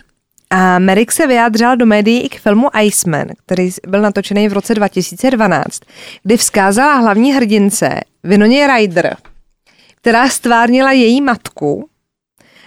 A 0.50 0.80
Merrick 0.80 1.12
se 1.12 1.28
vyjádřila 1.28 1.76
do 1.76 1.86
médií 1.86 2.22
i 2.22 2.30
k 2.30 2.40
filmu 2.40 2.68
Iceman, 2.82 3.28
který 3.46 3.70
byl 3.88 4.02
natočený 4.02 4.50
v 4.50 4.54
roce 4.54 4.76
2012, 4.76 5.80
kdy 6.24 6.38
vzkázala 6.38 6.96
hlavní 6.96 7.34
hrdince 7.34 8.00
Vinoně 8.24 8.68
Ryder, 8.68 9.16
která 9.96 10.30
stvárnila 10.30 10.92
její 10.92 11.22
matku 11.22 11.90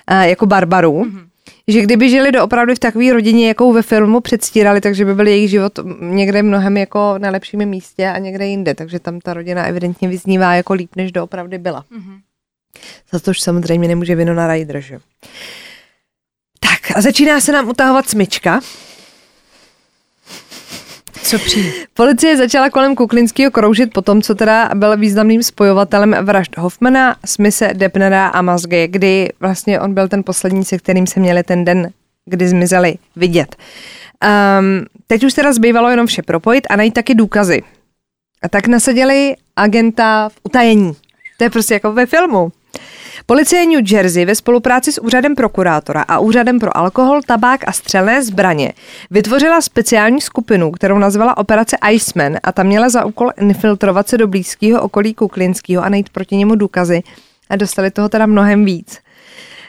a, 0.06 0.24
jako 0.24 0.46
Barbaru, 0.46 1.02
mm-hmm. 1.02 1.26
Že 1.72 1.80
kdyby 1.80 2.08
žili 2.08 2.32
doopravdy 2.32 2.74
v 2.74 2.78
takové 2.78 3.12
rodině, 3.12 3.48
jakou 3.48 3.72
ve 3.72 3.82
filmu 3.82 4.20
předstírali, 4.20 4.80
takže 4.80 5.04
by 5.04 5.14
byl 5.14 5.26
jejich 5.26 5.50
život 5.50 5.78
někde 6.00 6.42
mnohem 6.42 6.76
jako 6.76 7.14
na 7.18 7.30
lepším 7.30 7.66
místě 7.66 8.08
a 8.08 8.18
někde 8.18 8.46
jinde, 8.46 8.74
takže 8.74 8.98
tam 8.98 9.20
ta 9.20 9.34
rodina 9.34 9.64
evidentně 9.64 10.08
vyznívá 10.08 10.54
jako 10.54 10.72
líp, 10.72 10.90
než 10.96 11.12
doopravdy 11.12 11.58
byla. 11.58 11.84
Mm-hmm. 11.92 12.20
Za 13.12 13.18
to 13.18 13.30
už 13.30 13.40
samozřejmě 13.40 13.88
nemůže 13.88 14.14
Winona 14.14 14.46
Ryder, 14.46 14.80
že? 14.80 14.98
Tak 16.60 16.96
a 16.96 17.00
začíná 17.00 17.40
se 17.40 17.52
nám 17.52 17.68
utahovat 17.68 18.08
smyčka. 18.08 18.60
Co 21.22 21.38
přijde? 21.38 21.70
Policie 21.94 22.36
začala 22.36 22.70
kolem 22.70 22.94
Kuklinského 22.94 23.50
kroužit 23.50 23.92
po 23.92 24.02
tom, 24.02 24.22
co 24.22 24.34
teda 24.34 24.70
byl 24.74 24.96
významným 24.96 25.42
spojovatelem 25.42 26.16
vražd 26.22 26.56
Hoffmana, 26.56 27.16
Smise, 27.24 27.70
Debnera 27.72 28.26
a 28.26 28.42
Mazge, 28.42 28.88
kdy 28.88 29.28
vlastně 29.40 29.80
on 29.80 29.94
byl 29.94 30.08
ten 30.08 30.22
poslední, 30.24 30.64
se 30.64 30.78
kterým 30.78 31.06
se 31.06 31.20
měli 31.20 31.42
ten 31.42 31.64
den, 31.64 31.90
kdy 32.24 32.48
zmizeli, 32.48 32.94
vidět. 33.16 33.56
Um, 34.58 34.86
teď 35.06 35.24
už 35.24 35.32
teda 35.32 35.52
zbývalo 35.52 35.90
jenom 35.90 36.06
vše 36.06 36.22
propojit 36.22 36.66
a 36.70 36.76
najít 36.76 36.94
taky 36.94 37.14
důkazy. 37.14 37.62
A 38.42 38.48
tak 38.48 38.66
nasadili 38.66 39.34
agenta 39.56 40.28
v 40.28 40.34
utajení. 40.42 40.92
To 41.38 41.44
je 41.44 41.50
prostě 41.50 41.74
jako 41.74 41.92
ve 41.92 42.06
filmu. 42.06 42.52
Policie 43.26 43.66
New 43.66 43.92
Jersey 43.92 44.24
ve 44.24 44.34
spolupráci 44.34 44.92
s 44.92 45.00
úřadem 45.00 45.34
prokurátora 45.34 46.02
a 46.02 46.18
úřadem 46.18 46.58
pro 46.58 46.76
alkohol, 46.76 47.22
tabák 47.26 47.68
a 47.68 47.72
střelné 47.72 48.22
zbraně 48.22 48.72
vytvořila 49.10 49.60
speciální 49.60 50.20
skupinu, 50.20 50.70
kterou 50.70 50.98
nazvala 50.98 51.36
Operace 51.36 51.76
Iceman 51.90 52.36
a 52.42 52.52
ta 52.52 52.62
měla 52.62 52.88
za 52.88 53.04
úkol 53.04 53.30
infiltrovat 53.40 54.08
se 54.08 54.18
do 54.18 54.28
blízkého 54.28 54.82
okolí 54.82 55.14
Kuklinského 55.14 55.84
a 55.84 55.88
najít 55.88 56.10
proti 56.10 56.36
němu 56.36 56.54
důkazy 56.54 57.02
a 57.50 57.56
dostali 57.56 57.90
toho 57.90 58.08
teda 58.08 58.26
mnohem 58.26 58.64
víc. 58.64 58.98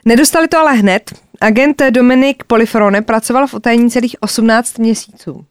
Nedostali 0.06 0.48
to 0.48 0.58
ale 0.58 0.74
hned. 0.74 1.12
Agent 1.42 1.82
Dominik 1.90 2.44
Polifrone 2.44 3.02
pracoval 3.02 3.48
v 3.48 3.54
utajení 3.54 3.92
celých 3.92 4.16
18 4.20 4.80
měsíců. 4.80 5.46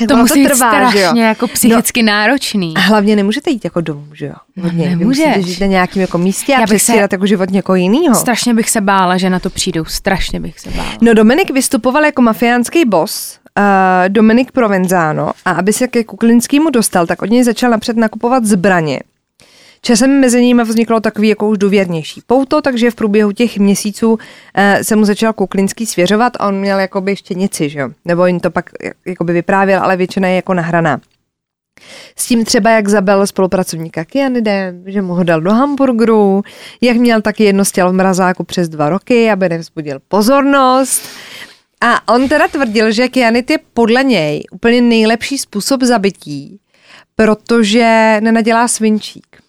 Jak 0.00 0.08
To 0.08 0.14
ono 0.14 0.22
musí 0.22 0.42
být 0.42 0.48
trvá, 0.48 0.80
jo? 0.80 0.88
strašně 0.90 1.24
jako 1.24 1.48
psychicky 1.48 2.02
no. 2.02 2.06
náročný. 2.12 2.74
A 2.76 2.80
hlavně 2.80 3.16
nemůžete 3.16 3.50
jít 3.50 3.64
jako 3.64 3.80
domů, 3.80 4.06
že 4.14 4.26
jo? 4.26 4.32
No, 4.56 4.62
Hodně. 4.64 4.88
Vy 4.88 4.96
nemůžeš. 4.96 5.26
musíte 5.26 5.42
žít 5.42 5.60
na 5.60 5.66
nějakém 5.66 6.00
jako 6.00 6.18
místě 6.18 6.54
a 6.56 6.60
Já 6.60 6.66
bych 6.66 6.82
se- 6.82 6.96
jako 6.96 7.26
život 7.26 7.50
někoho 7.50 7.76
jiného. 7.76 8.14
Strašně 8.14 8.54
bych 8.54 8.70
se 8.70 8.80
bála, 8.80 9.16
že 9.18 9.30
na 9.30 9.38
to 9.38 9.50
přijdou. 9.50 9.84
Strašně 9.84 10.40
bych 10.40 10.60
se 10.60 10.70
bála. 10.70 10.92
No 11.00 11.14
Dominik 11.14 11.50
vystupoval 11.50 12.04
jako 12.04 12.22
mafiánský 12.22 12.84
boss, 12.84 13.38
uh, 13.58 13.64
Dominik 14.08 14.52
Provenzano, 14.52 15.32
a 15.44 15.50
aby 15.50 15.72
se 15.72 15.88
ke 15.88 16.04
Kuklinskému 16.04 16.70
dostal, 16.70 17.06
tak 17.06 17.22
od 17.22 17.30
něj 17.30 17.44
začal 17.44 17.70
napřed 17.70 17.96
nakupovat 17.96 18.44
zbraně. 18.44 19.00
Časem 19.84 20.20
mezi 20.20 20.44
nimi 20.44 20.64
vzniklo 20.64 21.00
takový 21.00 21.28
jako 21.28 21.48
už 21.48 21.58
důvěrnější 21.58 22.22
pouto, 22.26 22.62
takže 22.62 22.90
v 22.90 22.94
průběhu 22.94 23.32
těch 23.32 23.58
měsíců 23.58 24.12
uh, 24.12 24.18
se 24.82 24.96
mu 24.96 25.04
začal 25.04 25.32
Kuklinský 25.32 25.86
svěřovat 25.86 26.32
a 26.38 26.46
on 26.46 26.60
měl 26.60 26.78
jakoby 26.78 27.16
štěnici, 27.16 27.68
že 27.68 27.78
jo? 27.78 27.88
Nebo 28.04 28.26
jim 28.26 28.40
to 28.40 28.50
pak 28.50 28.70
jak- 28.82 28.96
jakoby 29.06 29.32
vyprávěl, 29.32 29.82
ale 29.82 29.96
většina 29.96 30.28
je 30.28 30.34
jako 30.36 30.54
nahraná. 30.54 31.00
S 32.16 32.26
tím 32.26 32.44
třeba, 32.44 32.70
jak 32.70 32.88
zabil 32.88 33.26
spolupracovníka 33.26 34.04
kyanidem, 34.04 34.84
že 34.86 35.02
mu 35.02 35.14
ho 35.14 35.24
dal 35.24 35.40
do 35.40 35.50
hamburgeru, 35.50 36.42
jak 36.80 36.96
měl 36.96 37.22
taky 37.22 37.44
jedno 37.44 37.64
z 37.64 37.72
těl 37.72 37.90
v 37.90 37.94
mrazáku 37.94 38.44
přes 38.44 38.68
dva 38.68 38.88
roky, 38.88 39.30
aby 39.30 39.48
nevzbudil 39.48 40.00
pozornost. 40.08 41.02
A 41.80 42.14
on 42.14 42.28
teda 42.28 42.48
tvrdil, 42.48 42.92
že 42.92 43.08
kyanid 43.08 43.50
je 43.50 43.58
podle 43.74 44.04
něj 44.04 44.42
úplně 44.52 44.80
nejlepší 44.80 45.38
způsob 45.38 45.82
zabití, 45.82 46.60
protože 47.16 48.18
nenadělá 48.20 48.68
svinčík. 48.68 49.41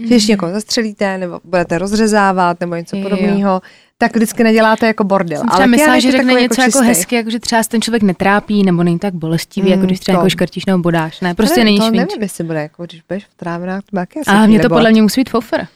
Že 0.00 0.06
když 0.06 0.26
někoho 0.26 0.52
zastřelíte, 0.52 1.18
nebo 1.18 1.40
budete 1.44 1.78
rozřezávat, 1.78 2.60
nebo 2.60 2.74
něco 2.74 2.96
Jo. 2.96 3.02
podobného, 3.02 3.62
tak 3.98 4.16
vždycky 4.16 4.44
neděláte 4.44 4.86
jako 4.86 5.04
bordel. 5.04 5.38
Jsem 5.38 5.48
třeba 5.48 5.66
myslela, 5.66 5.98
že 5.98 6.12
řekne 6.12 6.32
něco 6.34 6.60
jako, 6.60 6.70
čistý. 6.72 6.86
hezky, 6.86 7.14
jako 7.16 7.30
že 7.30 7.40
třeba 7.40 7.62
ten 7.64 7.82
člověk 7.82 8.02
netrápí, 8.02 8.62
nebo 8.62 8.82
není 8.82 8.98
tak 8.98 9.14
bolestivý, 9.14 9.66
Mm, 9.66 9.72
jako 9.72 9.86
když 9.86 10.00
třeba 10.00 10.16
to. 10.18 10.20
jako 10.20 10.30
škrtíš 10.30 10.66
nebo 10.66 10.78
bodáš. 10.78 11.20
Ne, 11.20 11.34
prostě 11.34 11.60
Ale 11.60 11.64
není 11.64 11.78
to 11.78 11.84
švinč. 11.86 12.08
nevím, 12.10 12.22
jestli 12.22 12.44
bude, 12.44 12.62
jako 12.62 12.84
když 12.86 13.02
budeš 13.08 13.24
v 13.24 13.34
trávinách, 13.34 13.82
to 13.90 13.96
taky 13.96 14.20
A 14.26 14.32
hlavně 14.32 14.60
to 14.60 14.68
podle 14.68 14.90
mě 14.90 15.02
musí 15.02 15.20
být 15.20 15.30
fofer. 15.30 15.66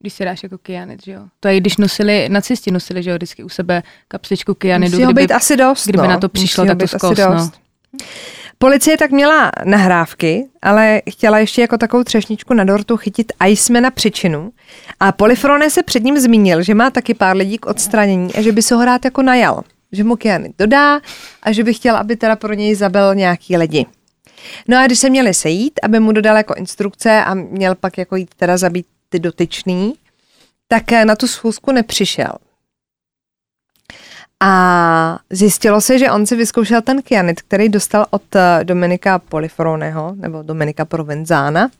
Když 0.00 0.12
si 0.12 0.24
dáš 0.24 0.42
jako 0.42 0.58
kyanid, 0.58 1.04
že 1.04 1.12
jo. 1.12 1.20
To 1.40 1.48
je, 1.48 1.60
když 1.60 1.76
nosili, 1.76 2.28
nacisti 2.28 2.70
nosili, 2.70 3.02
že 3.02 3.10
jo, 3.10 3.16
vždycky 3.16 3.44
u 3.44 3.48
sebe 3.48 3.82
kapsličku 4.08 4.54
kyanidu, 4.54 4.90
Musí 4.92 5.04
ho 5.04 5.12
kdyby, 5.12 5.26
být 5.26 5.32
asi 5.32 5.56
dost, 5.56 5.84
kdyby 5.88 6.02
no. 6.02 6.08
na 6.08 6.18
to 6.20 6.28
přišlo, 6.28 6.64
Musí 6.64 6.68
ho 6.72 6.76
tak 6.76 6.90
to 6.90 6.98
zkous, 6.98 7.18
no. 7.18 7.50
Policie 8.64 8.96
tak 8.96 9.10
měla 9.10 9.52
nahrávky, 9.64 10.48
ale 10.62 11.02
chtěla 11.10 11.38
ještě 11.38 11.60
jako 11.60 11.78
takovou 11.78 12.04
třešničku 12.04 12.54
na 12.54 12.64
dortu 12.64 12.96
chytit 12.96 13.32
Icemana 13.48 13.90
příčinu. 13.90 14.52
A 15.00 15.12
Polifrone 15.12 15.70
se 15.70 15.82
před 15.82 16.04
ním 16.04 16.18
zmínil, 16.18 16.62
že 16.62 16.74
má 16.74 16.90
taky 16.90 17.14
pár 17.14 17.36
lidí 17.36 17.58
k 17.58 17.66
odstranění 17.66 18.34
a 18.34 18.42
že 18.42 18.52
by 18.52 18.62
se 18.62 18.74
ho 18.74 18.84
rád 18.84 19.04
jako 19.04 19.22
najal. 19.22 19.62
Že 19.92 20.04
mu 20.04 20.16
kyanid 20.16 20.52
dodá 20.58 21.00
a 21.42 21.52
že 21.52 21.64
by 21.64 21.74
chtěl, 21.74 21.96
aby 21.96 22.16
teda 22.16 22.36
pro 22.36 22.54
něj 22.54 22.74
zabil 22.74 23.14
nějaký 23.14 23.56
lidi. 23.56 23.86
No 24.68 24.78
a 24.78 24.86
když 24.86 24.98
se 24.98 25.10
měli 25.10 25.34
sejít, 25.34 25.80
aby 25.82 26.00
mu 26.00 26.12
dodal 26.12 26.36
jako 26.36 26.54
instrukce 26.54 27.24
a 27.24 27.34
měl 27.34 27.74
pak 27.74 27.98
jako 27.98 28.16
jít 28.16 28.30
teda 28.36 28.56
zabít 28.56 28.86
ty 29.08 29.18
dotyčný, 29.18 29.94
tak 30.68 30.92
na 31.04 31.16
tu 31.16 31.26
schůzku 31.26 31.72
nepřišel. 31.72 32.32
A 34.42 35.18
zjistilo 35.30 35.80
se, 35.80 35.98
že 35.98 36.10
on 36.10 36.26
si 36.26 36.36
vyzkoušel 36.36 36.82
ten 36.82 37.02
kyanid, 37.02 37.42
který 37.42 37.68
dostal 37.68 38.06
od 38.10 38.36
eh, 38.36 38.64
Dominika 38.64 39.18
Polifroneho, 39.18 40.12
nebo 40.16 40.42
Dominika 40.42 40.84
Provenzána, 40.84 41.70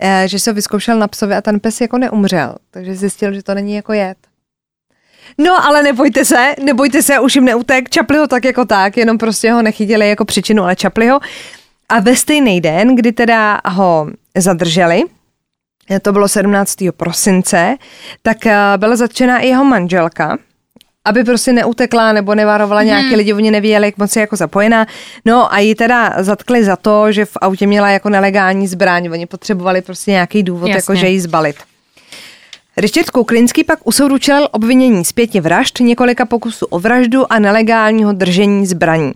eh, 0.00 0.24
že 0.28 0.38
se 0.38 0.50
ho 0.50 0.54
vyzkoušel 0.54 0.98
na 0.98 1.08
psovi 1.08 1.34
a 1.34 1.40
ten 1.40 1.60
pes 1.60 1.80
jako 1.80 1.98
neumřel. 1.98 2.54
Takže 2.70 2.94
zjistil, 2.94 3.32
že 3.32 3.42
to 3.42 3.54
není 3.54 3.74
jako 3.74 3.92
jed. 3.92 4.16
No, 5.38 5.66
ale 5.66 5.82
nebojte 5.82 6.24
se, 6.24 6.54
nebojte 6.64 7.02
se, 7.02 7.20
už 7.20 7.34
jim 7.34 7.44
neutek, 7.44 7.90
čapli 7.90 8.18
ho 8.18 8.26
tak 8.26 8.44
jako 8.44 8.64
tak, 8.64 8.96
jenom 8.96 9.18
prostě 9.18 9.52
ho 9.52 9.62
nechytili 9.62 10.08
jako 10.08 10.24
příčinu, 10.24 10.62
ale 10.62 10.76
čapli 10.76 11.08
ho. 11.08 11.20
A 11.88 12.00
ve 12.00 12.16
stejný 12.16 12.60
den, 12.60 12.96
kdy 12.96 13.12
teda 13.12 13.60
ho 13.68 14.06
zadrželi, 14.36 15.02
to 16.02 16.12
bylo 16.12 16.28
17. 16.28 16.76
prosince, 16.96 17.76
tak 18.22 18.46
eh, 18.46 18.56
byla 18.76 18.96
zatčená 18.96 19.38
i 19.38 19.48
jeho 19.48 19.64
manželka, 19.64 20.38
aby 21.04 21.24
prostě 21.24 21.52
neutekla 21.52 22.12
nebo 22.12 22.34
nevarovala 22.34 22.82
nějaký 22.82 23.16
lidi, 23.16 23.32
oni 23.32 23.50
nevěděli, 23.50 23.86
jak 23.86 23.98
moc 23.98 24.16
je 24.16 24.20
jako 24.20 24.36
zapojená. 24.36 24.86
No 25.24 25.54
a 25.54 25.58
ji 25.58 25.74
teda 25.74 26.14
zatkli 26.18 26.64
za 26.64 26.76
to, 26.76 27.12
že 27.12 27.24
v 27.24 27.36
autě 27.40 27.66
měla 27.66 27.90
jako 27.90 28.08
nelegální 28.08 28.68
zbraň, 28.68 29.08
oni 29.12 29.26
potřebovali 29.26 29.82
prostě 29.82 30.10
nějaký 30.10 30.42
důvod, 30.42 30.66
Jasně. 30.66 30.76
jako 30.76 30.94
že 30.94 31.08
ji 31.08 31.20
zbalit. 31.20 31.56
Richard 32.76 33.10
Kuklinský 33.10 33.64
pak 33.64 33.78
u 33.86 33.92
soudu 33.92 34.18
čelil 34.18 34.48
obvinění 34.52 35.04
z 35.04 35.12
pěti 35.12 35.40
vražd, 35.40 35.80
několika 35.80 36.26
pokusů 36.26 36.66
o 36.66 36.78
vraždu 36.78 37.32
a 37.32 37.38
nelegálního 37.38 38.12
držení 38.12 38.66
zbraní. 38.66 39.12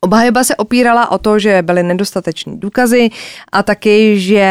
Obhajoba 0.00 0.44
se 0.44 0.56
opírala 0.56 1.10
o 1.10 1.18
to, 1.18 1.38
že 1.38 1.62
byly 1.62 1.82
nedostateční 1.82 2.60
důkazy 2.60 3.10
a 3.52 3.62
taky, 3.62 4.20
že 4.20 4.48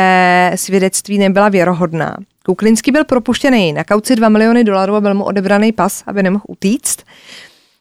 svědectví 0.56 1.17
nebyla 1.17 1.49
věrohodná. 1.49 2.17
Kuklinský 2.45 2.91
byl 2.91 3.03
propuštěný 3.06 3.73
na 3.73 3.84
kauci 3.84 4.15
2 4.15 4.29
miliony 4.29 4.63
dolarů 4.63 4.95
a 4.95 5.01
byl 5.01 5.13
mu 5.13 5.23
odebraný 5.23 5.71
pas, 5.71 6.03
aby 6.08 6.23
nemohl 6.23 6.43
utíct. 6.47 7.03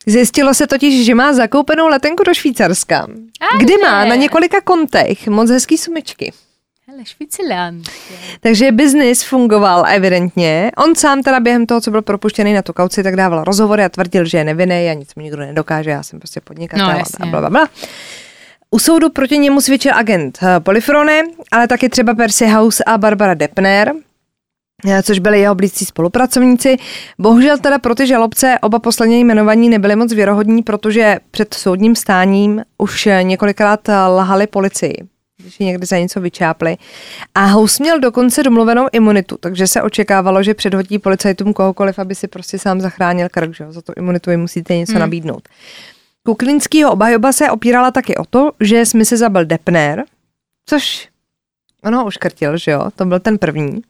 Zjistilo 0.07 0.55
se 0.55 0.67
totiž, 0.67 1.07
že 1.07 1.15
má 1.15 1.33
zakoupenou 1.33 1.87
letenku 1.89 2.23
do 2.23 2.35
Švýcarska, 2.35 2.99
A 3.53 3.57
kde 3.59 3.75
ne. 3.77 3.83
má 3.91 4.05
na 4.05 4.15
několika 4.15 4.61
kontech 4.61 5.29
moc 5.29 5.51
hezký 5.51 5.79
sumičky. 5.79 6.33
Hele, 6.89 7.05
Švýcarland. 7.05 7.89
Takže 8.41 8.73
biznis 8.73 9.23
fungoval 9.23 9.85
evidentně. 9.89 10.71
On 10.77 10.95
sám 10.95 11.23
teda 11.23 11.41
během 11.41 11.67
toho, 11.67 11.81
co 11.81 11.91
byl 11.91 12.03
propuštěný 12.03 12.53
na 12.53 12.63
tu 12.63 12.73
kauci, 12.73 13.03
tak 13.03 13.17
dával 13.17 13.45
rozhovory 13.45 13.85
a 13.85 13.89
tvrdil, 13.89 14.25
že 14.25 14.39
je 14.39 14.45
nevinný 14.45 14.89
a 14.91 14.95
nic 14.95 15.15
mu 15.15 15.23
nikdo 15.23 15.37
nedokáže, 15.39 15.91
já 15.91 16.03
jsem 16.03 16.19
prostě 16.19 16.41
podnikatel 16.41 16.87
No, 16.87 17.03
a 17.21 17.27
bla, 17.27 17.41
bla, 17.41 17.51
bla. 17.51 17.69
U 18.71 18.79
soudu 18.79 19.11
proti 19.11 19.39
němu 19.39 19.61
svědčil 19.61 19.95
agent 19.95 20.39
eh, 20.43 20.61
Polyfrone, 20.61 21.23
ale 21.53 21.69
taky 21.69 21.89
třeba 21.89 22.15
Percy 22.15 22.47
House 22.47 22.85
a 22.85 22.99
Barbara 22.99 23.35
Depner, 23.35 23.93
což 25.03 25.19
byli 25.19 25.41
jeho 25.41 25.55
blízcí 25.55 25.85
spolupracovníci. 25.85 26.77
Bohužel 27.19 27.59
teda 27.59 27.79
pro 27.79 27.95
ty 27.95 28.07
žalobce 28.07 28.59
oba 28.63 28.79
posledně 28.79 29.19
jmenovaní 29.19 29.69
nebyly 29.69 29.97
moc 29.97 30.13
věrohodní, 30.13 30.63
protože 30.63 31.17
před 31.31 31.55
soudním 31.55 31.97
stáním 31.97 32.63
už 32.79 33.07
eh, 33.07 33.23
několikrát 33.23 33.89
eh, 33.89 34.07
lhali 34.07 34.47
policii 34.47 34.95
když 35.43 35.61
ji 35.61 35.67
někdy 35.67 35.87
za 35.87 35.99
něco 35.99 36.21
vyčápli. 36.21 36.77
A 37.35 37.45
House 37.45 37.83
měl 37.83 38.01
dokonce 38.01 38.43
domluvenou 38.43 38.87
imunitu, 38.93 39.37
takže 39.41 39.67
se 39.67 39.83
očekávalo, 39.83 40.43
že 40.43 40.55
předhodí 40.55 40.99
policajtům 40.99 41.53
kohokoliv, 41.53 41.99
aby 41.99 42.15
si 42.15 42.29
prostě 42.29 42.59
sám 42.59 42.81
zachránil 42.81 43.29
krk, 43.29 43.57
že 43.57 43.65
jo? 43.65 43.73
za 43.73 43.83
to 43.83 43.93
imunitu 43.97 44.31
jim 44.31 44.41
musíte 44.41 44.77
něco 44.77 44.93
hmm. 44.93 45.01
nabídnout. 45.01 45.49
Kuklinskýho 46.23 46.93
obhajoba 46.93 47.33
se 47.33 47.51
opírala 47.51 47.91
taky 47.91 48.17
o 48.17 48.25
to, 48.25 48.53
že 48.61 48.87
se 48.87 49.17
zabil 49.17 49.45
Depner, 49.45 50.05
což 50.67 51.09
ono 51.85 51.99
ho 51.99 52.07
uškrtil, 52.07 52.57
že 52.57 52.71
jo, 52.71 52.91
to 52.97 53.05
byl 53.05 53.21
ten 53.21 53.39
první, 53.39 53.83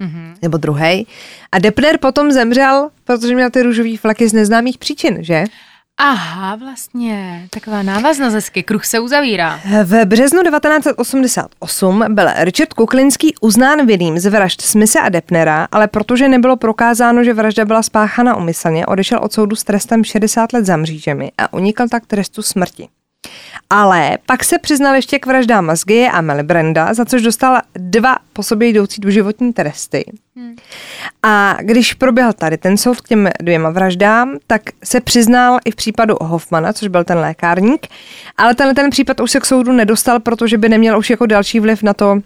Mhm. 0.00 0.34
nebo 0.42 0.56
druhý. 0.58 1.06
A 1.52 1.58
Depner 1.58 1.98
potom 1.98 2.32
zemřel, 2.32 2.90
protože 3.04 3.34
měl 3.34 3.50
ty 3.50 3.62
růžový 3.62 3.96
flaky 3.96 4.28
z 4.28 4.32
neznámých 4.32 4.78
příčin, 4.78 5.16
že? 5.20 5.44
Aha, 5.98 6.56
vlastně. 6.56 7.46
Taková 7.50 7.82
návaznost 7.82 8.34
hezky. 8.34 8.62
Kruh 8.62 8.84
se 8.84 9.00
uzavírá. 9.00 9.60
V 9.84 10.04
březnu 10.04 10.42
1988 10.42 12.04
byl 12.08 12.28
Richard 12.36 12.72
Kuklinský 12.72 13.34
uznán 13.40 13.86
vinným 13.86 14.18
z 14.18 14.26
vražd 14.30 14.60
Smise 14.62 15.00
a 15.00 15.08
Depnera, 15.08 15.68
ale 15.72 15.88
protože 15.88 16.28
nebylo 16.28 16.56
prokázáno, 16.56 17.24
že 17.24 17.34
vražda 17.34 17.64
byla 17.64 17.82
spáchána 17.82 18.36
umyslně, 18.36 18.86
odešel 18.86 19.18
od 19.22 19.32
soudu 19.32 19.56
s 19.56 19.64
trestem 19.64 20.04
60 20.04 20.52
let 20.52 20.66
za 20.66 20.76
mřížemi 20.76 21.32
a 21.38 21.52
unikl 21.52 21.88
tak 21.88 22.06
trestu 22.06 22.42
smrti. 22.42 22.88
Ale 23.70 24.18
pak 24.26 24.44
se 24.44 24.58
přiznal 24.58 24.94
ještě 24.94 25.18
k 25.18 25.26
vraždám 25.26 25.64
Mazgie 25.64 26.10
a 26.10 26.20
Melibranda, 26.20 26.94
za 26.94 27.04
což 27.04 27.22
dostal 27.22 27.60
dva 27.74 28.16
po 28.32 28.42
sobě 28.42 28.68
jdoucí 28.68 29.00
doživotní 29.00 29.52
tresty. 29.52 30.04
A 31.22 31.56
když 31.60 31.94
proběhl 31.94 32.32
tady 32.32 32.58
ten 32.58 32.76
soud 32.76 33.00
k 33.00 33.08
těm 33.08 33.28
dvěma 33.42 33.70
vraždám, 33.70 34.38
tak 34.46 34.62
se 34.84 35.00
přiznal 35.00 35.58
i 35.64 35.70
v 35.70 35.76
případu 35.76 36.14
Hoffmana, 36.20 36.72
což 36.72 36.88
byl 36.88 37.04
ten 37.04 37.18
lékárník, 37.18 37.86
ale 38.36 38.54
tenhle 38.54 38.74
ten 38.74 38.90
případ 38.90 39.20
už 39.20 39.30
se 39.30 39.40
k 39.40 39.46
soudu 39.46 39.72
nedostal, 39.72 40.20
protože 40.20 40.58
by 40.58 40.68
neměl 40.68 40.98
už 40.98 41.10
jako 41.10 41.26
další 41.26 41.60
vliv 41.60 41.82
na 41.82 41.94
to, 41.94 42.20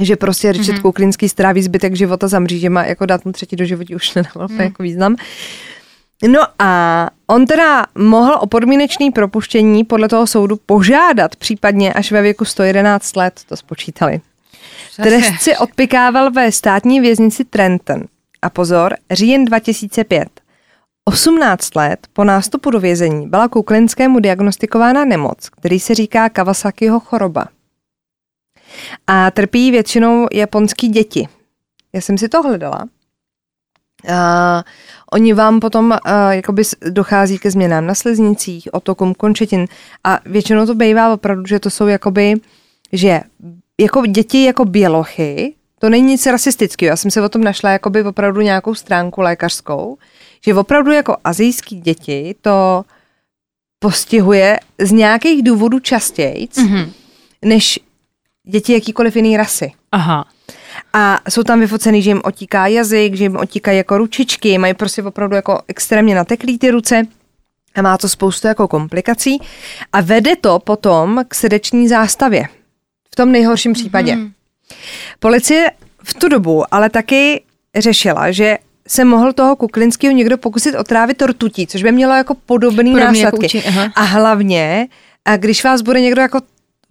že 0.00 0.16
prostě 0.16 0.52
Richard 0.52 0.78
mm-hmm. 0.78 0.82
Kuklinský 0.82 1.28
stráví 1.28 1.62
zbytek 1.62 1.96
života 1.96 2.28
za 2.28 2.38
mřížema, 2.38 2.84
jako 2.84 3.06
dát 3.06 3.24
mu 3.24 3.32
třetí 3.32 3.56
do 3.56 3.64
životí 3.64 3.94
už 3.94 4.14
nedával 4.14 4.48
mm. 4.48 4.60
jako 4.60 4.82
význam. 4.82 5.16
No 6.26 6.40
a 6.58 7.10
on 7.26 7.46
teda 7.46 7.86
mohl 7.98 8.34
o 8.40 8.46
podmínečný 8.46 9.10
propuštění 9.10 9.84
podle 9.84 10.08
toho 10.08 10.26
soudu 10.26 10.56
požádat 10.56 11.36
případně 11.36 11.92
až 11.92 12.12
ve 12.12 12.22
věku 12.22 12.44
111 12.44 13.16
let, 13.16 13.40
to 13.48 13.56
spočítali. 13.56 14.20
Trest 14.96 15.40
si 15.40 15.56
odpikával 15.56 16.30
ve 16.30 16.52
státní 16.52 17.00
věznici 17.00 17.44
Trenton. 17.44 18.04
A 18.42 18.50
pozor, 18.50 18.96
říjen 19.10 19.44
2005. 19.44 20.28
18 21.04 21.74
let 21.74 22.06
po 22.12 22.24
nástupu 22.24 22.70
do 22.70 22.80
vězení 22.80 23.28
byla 23.28 23.48
Kuklinskému 23.48 24.20
diagnostikována 24.20 25.04
nemoc, 25.04 25.48
který 25.48 25.80
se 25.80 25.94
říká 25.94 26.28
Kawasakiho 26.28 27.00
choroba. 27.00 27.48
A 29.06 29.30
trpí 29.30 29.70
většinou 29.70 30.26
japonský 30.32 30.88
děti. 30.88 31.28
Já 31.92 32.00
jsem 32.00 32.18
si 32.18 32.28
to 32.28 32.42
hledala. 32.42 32.84
A 34.14 34.64
oni 35.12 35.32
vám 35.32 35.60
potom 35.60 35.92
a, 36.04 36.32
jakoby 36.32 36.62
dochází 36.90 37.38
ke 37.38 37.50
změnám 37.50 37.86
na 37.86 37.94
sliznicích, 37.94 38.68
otokům 38.72 39.14
končetin 39.14 39.66
a 40.04 40.18
většinou 40.26 40.66
to 40.66 40.74
bývá 40.74 41.12
opravdu, 41.12 41.46
že 41.46 41.60
to 41.60 41.70
jsou 41.70 41.86
jakoby, 41.86 42.34
že 42.92 43.20
jako 43.80 44.06
děti 44.06 44.44
jako 44.44 44.64
bělochy, 44.64 45.54
to 45.78 45.88
není 45.88 46.06
nic 46.06 46.26
rasistického. 46.26 46.88
Já 46.88 46.96
jsem 46.96 47.10
se 47.10 47.22
o 47.22 47.28
tom 47.28 47.44
našla 47.44 47.70
jakoby 47.70 48.02
opravdu 48.04 48.40
nějakou 48.40 48.74
stránku 48.74 49.20
lékařskou, 49.20 49.98
že 50.44 50.54
opravdu 50.54 50.92
jako 50.92 51.16
azijský 51.24 51.80
děti 51.80 52.34
to 52.40 52.84
postihuje 53.78 54.60
z 54.78 54.92
nějakých 54.92 55.42
důvodů 55.42 55.78
častěji, 55.80 56.48
Mhm. 56.58 56.90
než 57.44 57.80
děti 58.46 58.72
jakýkoliv 58.72 59.16
jiný 59.16 59.36
rasy. 59.36 59.72
Aha. 59.92 60.26
A 60.92 61.20
jsou 61.28 61.42
tam 61.42 61.60
vyfocený, 61.60 62.02
že 62.02 62.10
jim 62.10 62.20
otíká 62.24 62.66
jazyk, 62.66 63.14
že 63.14 63.24
jim 63.24 63.36
otíkají 63.36 63.78
jako 63.78 63.98
ručičky, 63.98 64.58
mají 64.58 64.74
prostě 64.74 65.02
opravdu 65.02 65.36
jako 65.36 65.60
extrémně 65.68 66.14
nateklý 66.14 66.58
ty 66.58 66.70
ruce 66.70 67.02
a 67.74 67.82
má 67.82 67.98
to 67.98 68.08
spoustu 68.08 68.46
jako 68.46 68.68
komplikací 68.68 69.38
a 69.92 70.00
vede 70.00 70.36
to 70.36 70.58
potom 70.58 71.24
k 71.28 71.34
srdeční 71.34 71.88
zástavě. 71.88 72.44
V 73.12 73.16
tom 73.16 73.32
nejhorším 73.32 73.72
případě. 73.72 74.16
Mhm. 74.16 74.32
Policie 75.18 75.70
v 76.02 76.14
tu 76.14 76.28
dobu 76.28 76.74
ale 76.74 76.90
taky 76.90 77.42
řešila, 77.76 78.30
že 78.30 78.58
se 78.88 79.04
mohl 79.04 79.32
toho 79.32 79.56
Kuklinského 79.56 80.12
někdo 80.14 80.38
pokusit 80.38 80.74
otrávit 80.74 81.22
rtutí, 81.22 81.66
což 81.66 81.82
by 81.82 81.92
mělo 81.92 82.14
jako 82.14 82.34
podobný 82.34 82.92
Podobně 82.92 83.20
jako 83.22 83.36
následky. 83.36 83.58
uči- 83.58 83.68
aha. 83.68 83.92
a 83.94 84.02
hlavně, 84.02 84.88
a 85.24 85.36
když 85.36 85.64
vás 85.64 85.82
bude 85.82 86.00
někdo 86.00 86.20
jako 86.22 86.40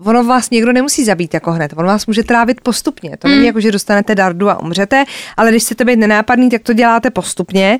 Ono 0.06 0.24
vás 0.24 0.50
někdo 0.50 0.74
nemusí 0.74 1.06
zabít 1.06 1.34
jako 1.34 1.52
hned, 1.52 1.74
on 1.78 1.86
vás 1.86 2.08
může 2.08 2.24
trávit 2.24 2.62
postupně. 2.62 3.18
To 3.18 3.28
není 3.28 3.46
jako, 3.46 3.60
že 3.60 3.72
dostanete 3.72 4.16
dardu 4.16 4.50
a 4.50 4.60
umřete, 4.60 5.06
ale 5.38 5.52
když 5.52 5.64
chcete 5.64 5.86
být 5.86 5.96
nenápadný, 5.96 6.50
tak 6.50 6.64
to 6.64 6.74
děláte 6.74 7.10
postupně 7.12 7.80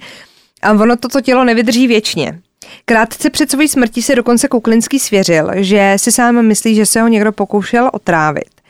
a 0.62 0.72
ono 0.72 0.98
to, 0.98 1.08
to 1.08 1.22
tělo 1.22 1.44
nevydrží 1.44 1.88
věčně. 1.88 2.40
Krátce 2.86 3.30
před 3.30 3.52
svojí 3.52 3.68
smrtí 3.68 4.02
se 4.02 4.16
dokonce 4.16 4.48
Kuklinský 4.48 5.00
svěřil, 5.00 5.50
že 5.56 5.94
si 5.98 6.12
sám 6.12 6.46
myslí, 6.46 6.76
že 6.76 6.86
se 6.86 7.02
ho 7.02 7.08
někdo 7.08 7.32
pokoušel 7.32 7.90
otrávit. 7.94 8.62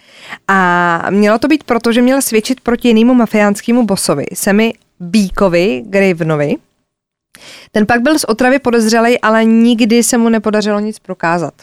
A 0.47 1.07
mělo 1.10 1.39
to 1.39 1.47
být 1.47 1.63
proto, 1.63 1.91
že 1.91 2.01
měl 2.01 2.21
svědčit 2.21 2.62
proti 2.62 2.88
jinému 2.88 3.13
mafiánskému 3.13 3.86
bosovi, 3.86 4.25
Semi 4.33 4.73
Bíkovi 4.99 5.83
Gravenovi. 5.86 6.55
Ten 7.71 7.86
pak 7.86 8.01
byl 8.01 8.19
z 8.19 8.23
otravy 8.23 8.60
podezřelej, 8.60 9.19
ale 9.21 9.45
nikdy 9.45 10.03
se 10.03 10.17
mu 10.17 10.29
nepodařilo 10.29 10.79
nic 10.79 10.99
prokázat. 10.99 11.53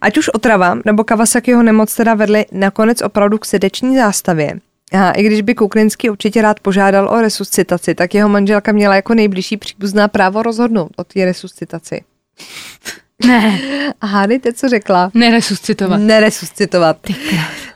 Ať 0.00 0.18
už 0.18 0.28
otrava 0.28 0.78
nebo 0.84 1.04
Kawasakiho 1.04 1.62
nemoc 1.62 1.94
teda 1.94 2.14
vedly 2.14 2.46
nakonec 2.52 3.02
opravdu 3.02 3.38
k 3.38 3.44
srdeční 3.44 3.96
zástavě. 3.96 4.58
A 4.92 5.10
i 5.12 5.22
když 5.22 5.40
by 5.40 5.54
Kuklinský 5.54 6.10
určitě 6.10 6.42
rád 6.42 6.60
požádal 6.60 7.08
o 7.08 7.20
resuscitaci, 7.20 7.94
tak 7.94 8.14
jeho 8.14 8.28
manželka 8.28 8.72
měla 8.72 8.94
jako 8.94 9.14
nejbližší 9.14 9.56
příbuzná 9.56 10.08
právo 10.08 10.42
rozhodnout 10.42 10.90
o 10.96 11.04
té 11.04 11.24
resuscitaci. 11.24 12.04
Ne, 13.26 13.60
A 14.00 14.06
hádejte, 14.06 14.52
co 14.52 14.68
řekla? 14.68 15.10
neresuscitovat. 15.14 16.00
Neresuscitovat. 16.00 16.96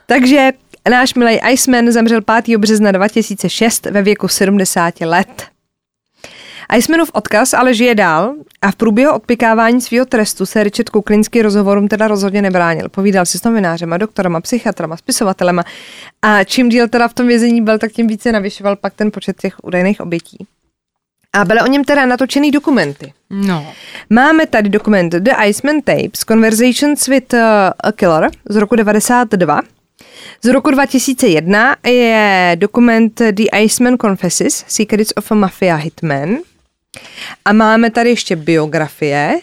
Takže 0.05 0.49
náš 0.89 1.13
milý 1.13 1.39
Iceman 1.51 1.91
zemřel 1.91 2.21
5. 2.43 2.57
března 2.57 2.91
2006 2.91 3.85
ve 3.85 4.01
věku 4.01 4.27
70 4.27 5.01
let. 5.01 5.52
Icemanův 6.77 7.09
odkaz 7.13 7.53
ale 7.53 7.73
žije 7.73 7.95
dál 7.95 8.33
a 8.61 8.71
v 8.71 8.75
průběhu 8.75 9.13
odpikávání 9.13 9.81
svého 9.81 10.05
trestu 10.05 10.45
se 10.45 10.63
Richard 10.63 10.89
Kuklinský 10.89 11.41
rozhovorům 11.41 11.87
teda 11.87 12.07
rozhodně 12.07 12.41
nebránil. 12.41 12.89
Povídal 12.89 13.25
si 13.25 13.39
s 13.39 13.43
novinářema, 13.43 13.97
doktorama, 13.97 14.41
psychiatrama, 14.41 14.97
spisovatelema 14.97 15.63
a 16.21 16.43
čím 16.43 16.69
díl 16.69 16.87
teda 16.87 17.07
v 17.07 17.13
tom 17.13 17.27
vězení 17.27 17.61
byl, 17.61 17.79
tak 17.79 17.91
tím 17.91 18.07
více 18.07 18.31
navyšoval 18.31 18.75
pak 18.75 18.93
ten 18.93 19.11
počet 19.11 19.41
těch 19.41 19.63
údajných 19.63 20.01
obětí. 20.01 20.47
A 21.35 21.45
byly 21.45 21.61
o 21.61 21.67
něm 21.67 21.83
teda 21.83 22.05
natočený 22.05 22.51
dokumenty. 22.51 23.13
No. 23.29 23.73
Máme 24.09 24.45
tady 24.47 24.69
dokument 24.69 25.09
The 25.09 25.31
Iceman 25.45 25.81
Tapes, 25.81 26.19
Conversations 26.27 27.07
with 27.07 27.33
uh, 27.33 27.39
a 27.79 27.91
Killer 27.91 28.31
z 28.49 28.55
roku 28.55 28.75
92. 28.75 29.61
Z 30.41 30.47
roku 30.47 30.71
2001 30.71 31.75
je 31.85 32.51
dokument 32.55 33.21
The 33.31 33.43
Iceman 33.61 33.97
Confesses, 33.97 34.65
Secrets 34.67 35.13
of 35.15 35.31
a 35.31 35.35
Mafia 35.35 35.75
Hitman. 35.75 36.37
A 37.45 37.53
máme 37.53 37.89
tady 37.91 38.09
ještě 38.09 38.35
biografie. 38.35 39.39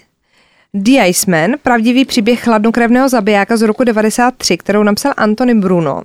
The 0.74 1.06
Iceman, 1.06 1.50
pravdivý 1.62 2.04
příběh 2.04 2.40
chladnokrevného 2.44 3.08
zabijáka 3.08 3.56
z 3.56 3.62
roku 3.62 3.84
93, 3.84 4.56
kterou 4.56 4.82
napsal 4.82 5.12
Anthony 5.16 5.54
Bruno. 5.54 6.02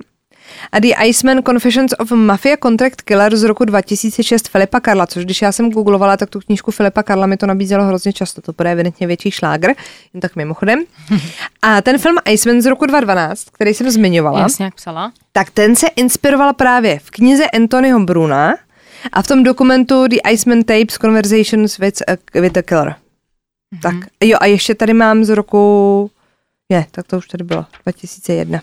A 0.72 0.80
The 0.80 0.88
Iceman 1.04 1.44
Confessions 1.44 1.94
of 2.00 2.12
Mafia 2.12 2.58
Contract 2.64 3.02
Killer 3.02 3.36
z 3.36 3.44
roku 3.44 3.66
2006 3.66 4.48
Filipa 4.50 4.80
Karla, 4.80 5.08
což 5.08 5.26
když 5.26 5.42
já 5.42 5.52
jsem 5.52 5.72
googlovala, 5.72 6.18
tak 6.18 6.30
tu 6.30 6.40
knížku 6.40 6.72
Filipa 6.72 7.04
Karla 7.04 7.28
mi 7.28 7.38
to 7.38 7.46
nabízelo 7.46 7.84
hrozně 7.84 8.14
často, 8.14 8.42
to 8.42 8.54
bude 8.54 8.72
evidentně 8.72 9.08
větší 9.08 9.32
šlágr, 9.32 9.68
jen 10.14 10.22
tak 10.22 10.36
mimochodem. 10.36 10.84
A 11.62 11.82
ten 11.82 11.98
film 11.98 12.16
Iceman 12.26 12.62
z 12.62 12.66
roku 12.66 12.86
2012, 12.86 13.46
který 13.52 13.74
jsem 13.74 13.92
zmiňovala, 13.92 14.40
Jasně, 14.40 14.66
jak 14.66 14.76
psala. 14.76 15.12
tak 15.32 15.50
ten 15.50 15.76
se 15.76 15.88
inspiroval 15.96 16.54
právě 16.54 17.00
v 17.00 17.12
knize 17.12 17.46
Anthonyho 17.50 18.00
Bruna 18.00 18.56
a 19.12 19.22
v 19.22 19.28
tom 19.28 19.44
dokumentu 19.44 20.08
The 20.08 20.18
Iceman 20.32 20.64
Tapes 20.64 20.98
Conversations 20.98 21.78
with 21.78 22.02
a, 22.08 22.40
with 22.40 22.58
a 22.58 22.62
Killer. 22.62 22.88
Mm-hmm. 22.90 23.82
Tak 23.82 23.96
jo 24.24 24.38
a 24.42 24.46
ještě 24.46 24.76
tady 24.76 24.94
mám 24.94 25.24
z 25.24 25.30
roku, 25.30 26.12
je, 26.70 26.86
tak 26.92 27.08
to 27.08 27.18
už 27.18 27.28
tady 27.28 27.44
bylo, 27.44 27.66
2001. 27.84 28.62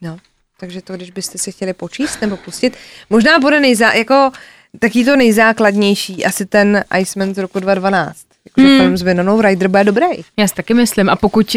No, 0.00 0.16
takže 0.60 0.82
to, 0.82 0.92
když 0.96 1.10
byste 1.10 1.38
si 1.38 1.52
chtěli 1.52 1.72
počíst 1.72 2.20
nebo 2.20 2.36
pustit, 2.36 2.76
možná 3.10 3.38
bude 3.38 3.60
nejzá, 3.60 3.92
jako 3.92 4.30
taký 4.78 5.04
to 5.04 5.16
nejzákladnější, 5.16 6.24
asi 6.24 6.46
ten 6.46 6.84
Iceman 7.00 7.34
z 7.34 7.38
roku 7.38 7.60
2012. 7.60 8.26
Jakože 8.44 8.66
Hmm. 8.66 8.78
film 8.78 8.96
s 8.96 9.02
Vinonou 9.02 9.40
Ryder 9.40 9.68
bude 9.68 9.84
dobrý. 9.84 10.06
Já 10.36 10.48
si 10.48 10.54
taky 10.54 10.74
myslím. 10.74 11.08
A 11.08 11.16
pokud 11.16 11.56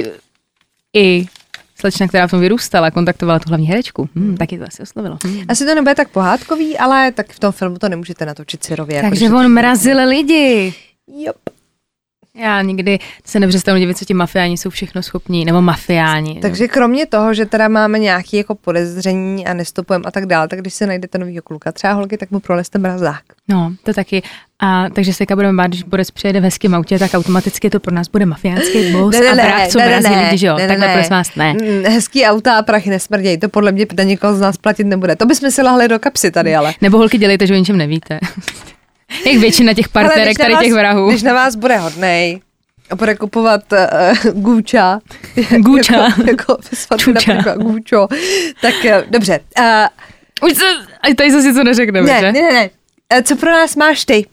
i 0.96 1.26
slečna, 1.80 2.08
která 2.08 2.28
v 2.28 2.32
tom 2.32 2.40
vyrůstala, 2.40 2.92
kontaktovala 2.92 3.40
tu 3.40 3.50
hlavní 3.50 3.68
herečku, 3.68 4.10
hmm, 4.16 4.38
taky 4.38 4.58
to 4.58 4.66
asi 4.68 4.82
oslovilo. 4.84 5.18
Hmm. 5.24 5.42
Asi 5.48 5.66
to 5.66 5.76
nebude 5.76 5.96
tak 5.96 6.10
pohádkový, 6.10 6.78
ale 6.78 7.12
tak 7.12 7.32
v 7.32 7.40
tom 7.40 7.52
filmu 7.52 7.78
to 7.78 7.90
nemůžete 7.90 8.26
natočit 8.26 8.64
syrově. 8.64 8.96
jako 8.96 9.10
Takže 9.10 9.26
když 9.26 9.36
on 9.40 9.54
mrazil 9.54 10.10
lidi. 10.10 10.74
Yep. 11.18 11.36
Já 12.40 12.62
nikdy 12.62 13.00
se 13.26 13.40
nepřestanu 13.40 13.80
divit, 13.80 13.98
co 13.98 14.06
ti 14.06 14.14
mafiáni 14.14 14.58
jsou 14.58 14.70
všechno 14.70 15.04
schopní, 15.04 15.46
nebo 15.46 15.62
mafiáni. 15.62 16.40
Takže 16.42 16.68
kromě 16.68 17.06
toho, 17.06 17.34
že 17.34 17.46
teda 17.46 17.68
máme 17.68 18.00
nějaké 18.00 18.38
jako 18.38 18.56
podezření 18.56 19.46
a 19.48 19.54
nestopujeme 19.54 20.04
a 20.08 20.12
tak 20.12 20.26
dále, 20.26 20.48
tak 20.48 20.62
když 20.62 20.74
se 20.74 20.88
najdete 20.88 21.18
novýho 21.18 21.44
kluka, 21.44 21.72
třeba 21.72 21.94
holky, 21.94 22.18
tak 22.18 22.32
mu 22.32 22.40
proleste 22.40 22.80
mrazák. 22.80 23.22
No, 23.48 23.74
to 23.84 23.94
taky. 23.94 24.22
A 24.62 24.90
takže 24.90 25.14
se 25.14 25.26
budeme 25.36 25.58
bát, 25.58 25.68
když 25.68 25.84
Borec 25.84 26.12
přijede 26.12 26.40
v 26.40 26.44
hezkém 26.44 26.76
autě, 26.76 27.00
tak 27.00 27.14
automaticky 27.14 27.70
to 27.70 27.80
pro 27.80 27.96
nás 27.96 28.08
bude 28.08 28.26
mafiánský 28.26 28.92
boss 28.92 29.16
a 29.32 29.34
vrah, 29.34 29.68
co 29.68 29.80
mrazí 29.80 30.16
lidi, 30.16 30.38
že 30.38 30.48
jo? 30.48 30.58
Takhle 30.68 30.94
prosím 30.94 31.10
vás, 31.10 31.36
ne. 31.36 31.54
Mm, 31.54 31.84
Hezký 31.84 32.26
auta 32.26 32.58
a 32.58 32.62
prachy 32.62 32.90
nesmrdějí, 32.90 33.38
to 33.38 33.50
podle 33.50 33.72
mě 33.72 33.86
na 33.98 34.04
někoho 34.04 34.36
z 34.36 34.40
nás 34.40 34.58
platit 34.58 34.84
nebude. 34.84 35.16
To 35.16 35.26
bychom 35.26 35.52
si 35.52 35.62
lahli 35.62 35.88
do 35.88 36.00
kapsy 36.00 36.32
tady, 36.32 36.56
ale. 36.56 36.74
Nebo 36.82 36.98
holky 36.98 37.18
dělejte, 37.18 37.48
že 37.48 37.54
o 37.54 37.58
ničem 37.58 37.78
nevíte. 37.78 38.20
Jak 39.26 39.38
většina 39.38 39.74
těch 39.74 39.90
partnerek 39.94 40.38
tady 40.38 40.54
vás- 40.54 40.64
těch 40.64 40.74
vrahů. 40.74 41.10
Když 41.10 41.24
na 41.24 41.34
vás 41.34 41.56
bude 41.56 41.78
hodnej 41.78 42.42
a 42.90 42.96
bude 42.96 43.16
kupovat 43.16 43.62
uh, 43.74 44.32
gůča, 44.42 45.00
Gůča. 45.58 45.94
jako, 46.28 46.32
jako 46.32 46.58
například 47.14 47.58
gůčo, 47.58 48.08
tak 48.62 48.74
uh, 48.86 48.92
dobře. 49.10 49.40
Uh, 49.60 49.66
Už 50.50 50.58
se, 50.58 50.66
a 51.12 51.14
tady 51.16 51.32
se 51.32 51.42
si 51.42 51.54
co 51.54 51.64
neřekneme, 51.64 52.08
ne, 52.08 52.20
že? 52.20 52.32
ne, 52.32 52.42
ne, 52.42 52.52
ne. 52.54 52.70
Eh, 53.14 53.24
Co 53.24 53.36
pro 53.36 53.52
nás 53.52 53.76
máš 53.76 54.06
ty? 54.06 54.26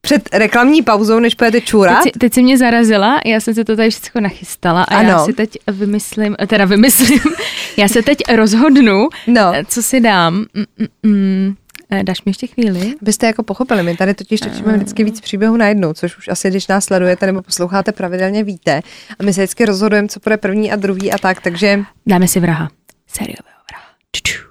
Před 0.00 0.28
reklamní 0.34 0.82
pauzou, 0.82 1.18
než 1.18 1.34
pojete 1.34 1.60
čůrat? 1.60 2.02
Teď, 2.02 2.12
teď 2.18 2.34
si 2.34 2.42
mě 2.42 2.58
zarazila, 2.58 3.20
já 3.24 3.40
jsem 3.40 3.54
se 3.54 3.64
to 3.64 3.76
tady 3.76 3.90
všechno 3.90 4.20
nachystala 4.20 4.82
a 4.82 4.96
Ano. 4.96 5.08
já 5.08 5.24
si 5.24 5.32
teď 5.32 5.50
vymyslím, 5.68 6.36
teda 6.46 6.64
vymyslím, 6.64 7.20
já 7.76 7.88
se 7.88 8.02
teď 8.02 8.18
rozhodnu, 8.34 9.08
No. 9.26 9.52
eh, 9.54 9.64
co 9.68 9.82
si 9.82 10.00
dám. 10.00 10.34
Mm, 10.34 10.64
mm, 10.78 10.86
mm. 11.12 11.54
Eh, 11.90 12.02
Dáš 12.04 12.22
mi 12.24 12.30
ještě 12.30 12.46
chvíli? 12.46 12.94
Abyste 13.02 13.26
jako 13.26 13.42
pochopili, 13.42 13.82
my 13.82 13.96
tady 13.96 14.14
totiž 14.14 14.40
točíme 14.40 14.72
vždycky 14.76 15.04
víc 15.04 15.20
příběhů 15.20 15.56
najednou, 15.56 15.92
což 15.92 16.18
už 16.18 16.28
asi, 16.28 16.50
když 16.50 16.66
nás 16.66 16.84
sledujete 16.84 17.26
nebo 17.26 17.42
posloucháte 17.42 17.92
pravidelně, 17.92 18.44
víte. 18.44 18.80
A 19.18 19.22
my 19.22 19.32
se 19.34 19.40
vždycky 19.40 19.64
rozhodujeme, 19.64 20.08
co 20.08 20.20
bude 20.24 20.36
první 20.36 20.72
a 20.72 20.76
druhý 20.76 21.12
a 21.12 21.18
tak, 21.18 21.40
takže... 21.40 21.80
Dáme 22.06 22.28
si 22.28 22.40
vraha. 22.40 22.70
Sériového 23.06 23.58
vraha. 23.70 23.84
Čuču. 24.16 24.42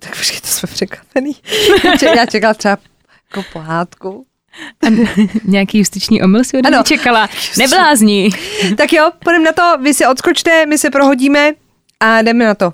Tak 0.00 0.16
počkej, 0.16 0.40
to 0.40 0.46
jsme 0.46 0.66
překvapený. 0.66 1.32
Já 1.84 1.96
če- 1.96 2.06
Já 2.16 2.26
čekala 2.26 2.54
třeba 2.54 2.78
jako 3.30 3.48
pohádku. 3.52 4.26
A 4.86 4.90
nějaký 5.44 5.78
justiční 5.78 6.22
omyl 6.22 6.44
si 6.44 6.58
od 6.58 6.66
Ano. 6.66 6.82
čekala. 6.82 7.28
Neblázni. 7.58 8.30
Tak 8.76 8.92
jo, 8.92 9.10
půjdeme 9.24 9.44
na 9.44 9.52
to, 9.52 9.82
vy 9.82 9.94
si 9.94 10.06
odskočte, 10.06 10.66
my 10.66 10.78
se 10.78 10.90
prohodíme 10.90 11.52
a 12.00 12.22
jdeme 12.22 12.44
na 12.44 12.54
to. 12.54 12.72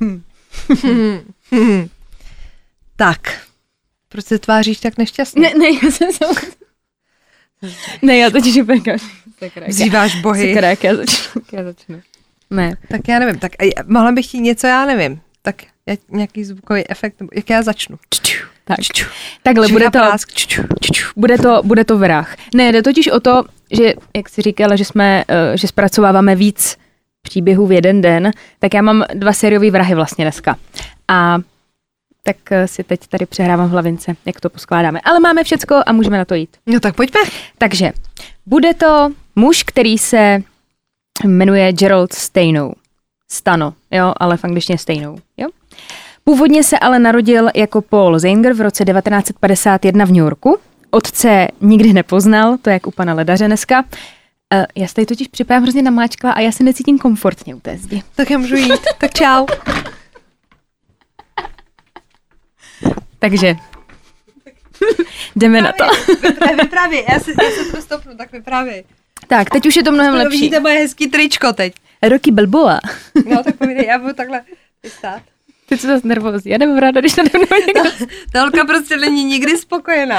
tak, 2.96 3.40
proč 4.08 4.24
se 4.24 4.38
tváříš 4.38 4.80
tak 4.80 4.98
nešťastně? 4.98 5.42
Ne, 5.42 5.54
ne, 5.54 5.66
já 5.82 5.90
jsem 5.90 6.12
se... 6.12 6.24
Ne, 8.02 8.16
já 8.18 8.30
totiž 8.30 8.56
úplně 8.56 8.96
Vzýváš 9.68 10.20
bohy. 10.20 10.50
Jak 10.50 10.84
já 10.84 10.96
začnu. 10.96 11.42
Já 11.52 11.64
začnu. 11.64 12.00
Ne. 12.50 12.76
Tak 12.88 13.08
já 13.08 13.18
nevím, 13.18 13.38
tak 13.38 13.52
eh, 13.62 13.82
mohla 13.86 14.12
bych 14.12 14.26
ti 14.26 14.38
něco, 14.38 14.66
já 14.66 14.86
nevím. 14.86 15.20
Tak 15.42 15.62
já, 15.86 15.96
nějaký 16.10 16.44
zvukový 16.44 16.90
efekt, 16.90 17.20
nebo 17.20 17.30
jak 17.34 17.50
já 17.50 17.62
začnu. 17.62 17.98
Tak. 18.64 18.76
Takhle, 19.42 19.66
Všechna 19.66 19.74
bude 19.74 19.84
to, 19.84 19.90
prásk. 19.90 20.28
bude 21.16 21.38
to, 21.38 21.60
bude 21.64 21.84
to 21.84 21.98
vrah. 21.98 22.36
Ne, 22.54 22.72
jde 22.72 22.82
totiž 22.82 23.08
o 23.08 23.20
to, 23.20 23.44
že, 23.70 23.94
jak 24.16 24.28
jsi 24.28 24.42
říkala, 24.42 24.76
že 24.76 24.84
jsme, 24.84 25.24
eh, 25.28 25.56
že 25.56 25.68
zpracováváme 25.68 26.36
víc 26.36 26.76
příběhů 27.22 27.66
v 27.66 27.72
jeden 27.72 28.00
den, 28.00 28.30
tak 28.58 28.74
já 28.74 28.82
mám 28.82 29.04
dva 29.14 29.32
sériové 29.32 29.70
vrahy 29.70 29.94
vlastně 29.94 30.24
dneska. 30.24 30.56
A 31.08 31.38
tak 32.22 32.52
eh, 32.52 32.68
si 32.68 32.84
teď 32.84 33.00
tady 33.06 33.26
přehrávám 33.26 33.68
v 33.68 33.70
hlavince, 33.70 34.16
jak 34.26 34.40
to 34.40 34.50
poskládáme. 34.50 35.00
Ale 35.00 35.20
máme 35.20 35.44
všecko 35.44 35.82
a 35.86 35.92
můžeme 35.92 36.18
na 36.18 36.24
to 36.24 36.34
jít. 36.34 36.56
No 36.66 36.80
tak 36.80 36.96
pojďme. 36.96 37.20
Takže 37.58 37.92
bude 38.46 38.74
to 38.74 39.12
muž, 39.36 39.62
který 39.62 39.98
se 39.98 40.42
jmenuje 41.24 41.72
Gerald 41.72 42.12
Stejnou. 42.12 42.72
Stano, 43.30 43.74
jo, 43.90 44.14
ale 44.16 44.36
v 44.36 44.44
angličtině 44.44 44.78
Stejnou, 44.78 45.18
jo. 45.36 45.48
Původně 46.24 46.64
se 46.64 46.78
ale 46.78 46.98
narodil 46.98 47.48
jako 47.54 47.80
Paul 47.80 48.18
Zenger 48.18 48.52
v 48.52 48.60
roce 48.60 48.84
1951 48.84 50.04
v 50.04 50.08
New 50.08 50.16
Yorku. 50.16 50.58
Otce 50.90 51.48
nikdy 51.60 51.92
nepoznal, 51.92 52.56
to 52.62 52.70
je 52.70 52.74
jak 52.74 52.86
u 52.86 52.90
pana 52.90 53.14
Ledaře 53.14 53.46
dneska. 53.46 53.84
Eh, 54.54 54.66
Já 54.76 54.88
se 54.88 54.94
tady 54.94 55.06
totiž 55.06 55.28
připadám 55.28 55.62
hrozně 55.62 55.82
namáčkla 55.82 56.32
a 56.32 56.40
já 56.40 56.52
se 56.52 56.64
necítím 56.64 56.98
komfortně 56.98 57.54
u 57.54 57.60
té 57.60 57.78
zdi. 57.78 58.02
Tak 58.16 58.30
já 58.30 58.38
můžu 58.38 58.56
jít. 58.56 58.80
tak 58.98 59.14
čau. 59.14 59.46
Takže 63.18 63.54
jdeme 65.36 65.60
na 65.62 65.72
to. 65.72 65.84
Vyprávěj, 66.62 67.04
já 67.12 67.20
se, 67.20 67.30
já 67.30 67.50
se 67.64 67.72
to 67.72 67.82
stopnu, 67.82 68.16
tak 68.16 68.32
vyprávěj. 68.32 68.84
Tak, 69.26 69.50
teď 69.50 69.66
už 69.66 69.76
je 69.76 69.82
to 69.82 69.92
mnohem 69.92 70.12
No, 70.12 70.18
lepší. 70.18 70.38
vidíte 70.40 70.60
moje 70.60 70.74
hezký 70.78 71.06
tričko 71.06 71.52
teď. 71.52 71.72
Roky 72.02 72.30
Balboa. 72.30 72.80
No 73.26 73.44
tak 73.44 73.56
povídej, 73.56 73.86
já 73.86 73.98
budu 73.98 74.12
takhle 74.12 74.42
stát. 74.86 75.22
Teď 75.68 75.80
jsem 75.80 75.90
zase 75.90 76.08
nervózní. 76.08 76.50
Já 76.52 76.58
nemám 76.58 76.78
ráda, 76.78 77.00
když 77.00 77.16
nade 77.16 77.30
mnou 77.34 77.60
někdo 77.66 77.90
Ta 78.32 78.40
holka 78.40 78.64
prostě 78.64 78.96
není 78.96 79.24
nikdy 79.24 79.58
spokojená. 79.58 80.18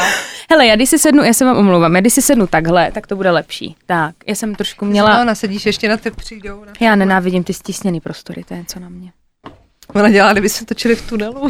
Hele, 0.50 0.66
já 0.68 0.76
když 0.76 0.90
si 0.90 1.00
sednu, 1.00 1.24
já 1.24 1.34
se 1.34 1.46
vám 1.46 1.58
omlouvám, 1.58 1.96
já 1.96 2.02
když 2.02 2.14
si 2.14 2.22
sednu 2.22 2.48
takhle, 2.48 2.92
tak 2.92 3.08
to 3.08 3.16
bude 3.16 3.32
lepší. 3.32 3.76
Tak, 3.86 4.16
já 4.28 4.36
jsem 4.36 4.56
trošku 4.56 4.86
měla, 4.86 5.18
No, 5.18 5.26
nasedíš 5.26 5.66
ještě 5.66 5.90
na 5.90 5.98
ty 5.98 6.12
přijdou. 6.12 6.66
Na... 6.66 6.72
já 6.80 6.96
nenávidím 6.96 7.44
ty 7.44 7.54
stisněný 7.54 8.00
prostory, 8.02 8.44
to 8.44 8.54
je 8.54 8.60
něco 8.60 8.80
na 8.80 8.90
mě. 8.90 9.12
Ona 9.96 10.10
dělá, 10.10 10.32
kdyby 10.32 10.50
se 10.50 10.66
točili 10.66 10.96
v 10.96 11.10
tunelu. 11.10 11.50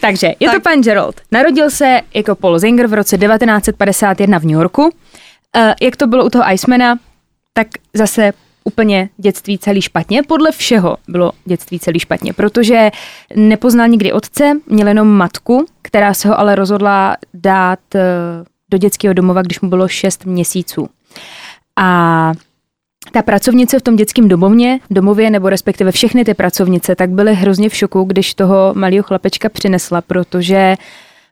Takže, 0.00 0.26
je 0.40 0.48
Tak. 0.48 0.54
to 0.54 0.60
pan 0.60 0.80
Gerald. 0.82 1.20
Narodil 1.32 1.70
se 1.70 2.00
jako 2.14 2.34
Paul 2.34 2.58
Zinger 2.58 2.86
v 2.86 2.92
roce 2.94 3.18
1951 3.18 4.38
v 4.38 4.42
New 4.44 4.52
Yorku. 4.54 4.90
Eh, 5.56 5.74
Jak 5.82 5.96
to 5.96 6.06
bylo 6.06 6.24
u 6.26 6.30
toho 6.30 6.44
Icemana, 6.52 6.98
tak 7.52 7.66
zase 7.94 8.32
úplně 8.66 9.08
dětství 9.16 9.58
celý 9.58 9.82
špatně. 9.82 10.22
Podle 10.22 10.52
všeho 10.52 10.96
bylo 11.08 11.32
dětství 11.44 11.78
celý 11.78 11.98
špatně, 11.98 12.32
protože 12.32 12.90
nepoznal 13.36 13.88
nikdy 13.88 14.12
otce, 14.12 14.52
měl 14.66 14.88
jenom 14.88 15.08
matku, 15.08 15.66
která 15.82 16.14
se 16.14 16.28
ho 16.28 16.40
ale 16.40 16.54
rozhodla 16.54 17.16
dát 17.34 17.94
eh, 17.94 18.00
do 18.70 18.78
dětského 18.78 19.14
domova, 19.14 19.42
když 19.42 19.60
mu 19.60 19.68
bylo 19.68 19.88
6 19.88 20.24
měsíců. 20.24 20.88
A 21.76 22.32
ta 23.12 23.22
pracovnice 23.22 23.78
v 23.78 23.82
tom 23.82 23.96
dětském 23.96 24.28
domovně, 24.28 24.80
domově, 24.90 25.30
nebo 25.30 25.48
respektive 25.48 25.92
všechny 25.92 26.24
ty 26.24 26.34
pracovnice, 26.34 26.94
tak 26.94 27.10
byly 27.10 27.34
hrozně 27.34 27.68
v 27.68 27.74
šoku, 27.74 28.04
když 28.04 28.34
toho 28.34 28.72
malého 28.74 29.02
chlapečka 29.02 29.48
přinesla, 29.48 30.00
protože 30.00 30.74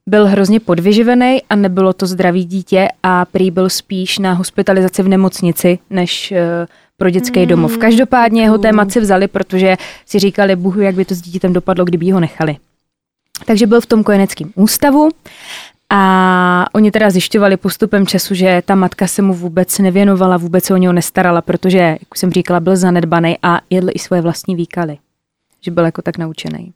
byl 0.07 0.27
hrozně 0.27 0.61
podvyživený 0.61 1.43
a 1.51 1.57
nebylo 1.57 1.93
to 1.93 2.07
zdravý 2.07 2.45
dítě 2.45 2.89
a 3.03 3.25
prý 3.25 3.51
byl 3.51 3.71
spíš 3.71 4.19
na 4.19 4.33
hospitalizaci 4.33 5.03
v 5.03 5.09
nemocnici, 5.09 5.79
než 5.91 6.33
eh, 6.33 6.67
pro 7.05 7.11
dětský 7.11 7.41
mm, 7.41 7.47
domov. 7.47 7.79
Každopádně 7.79 8.43
jeho 8.43 8.59
té 8.59 8.73
matce 8.73 9.01
vzali, 9.01 9.29
protože 9.29 9.77
si 10.07 10.19
říkali, 10.19 10.57
bohu, 10.57 10.81
jak 10.81 10.95
by 10.95 11.05
to 11.05 11.15
s 11.15 11.21
dítětem 11.21 11.53
dopadlo, 11.53 11.85
kdyby 11.85 12.11
ho 12.11 12.21
nechali. 12.21 12.57
Takže 13.45 13.67
byl 13.67 13.81
v 13.81 13.87
tom 13.87 14.05
kojeneckém 14.05 14.51
ústavu 14.55 15.09
a 15.91 16.67
oni 16.73 16.91
teda 16.91 17.11
zjišťovali 17.11 17.57
postupem 17.57 18.07
času, 18.07 18.35
že 18.35 18.63
ta 18.65 18.75
matka 18.75 19.07
se 19.07 19.23
mu 19.23 19.35
vůbec 19.35 19.79
nevěnovala, 19.79 20.37
vůbec 20.37 20.65
se 20.65 20.75
o 20.75 20.77
něho 20.77 20.93
nestarala, 20.93 21.43
protože, 21.43 21.79
jak 21.79 22.17
jsem 22.17 22.31
říkala, 22.31 22.61
byl 22.61 22.77
zanedbaný 22.77 23.37
a 23.43 23.61
jedl 23.71 23.89
i 23.95 23.99
svoje 23.99 24.23
vlastní 24.23 24.57
výkaly. 24.57 24.99
Že 25.61 25.71
byl 25.71 25.85
jako 25.85 26.03
tak 26.03 26.19
naučený. 26.19 26.73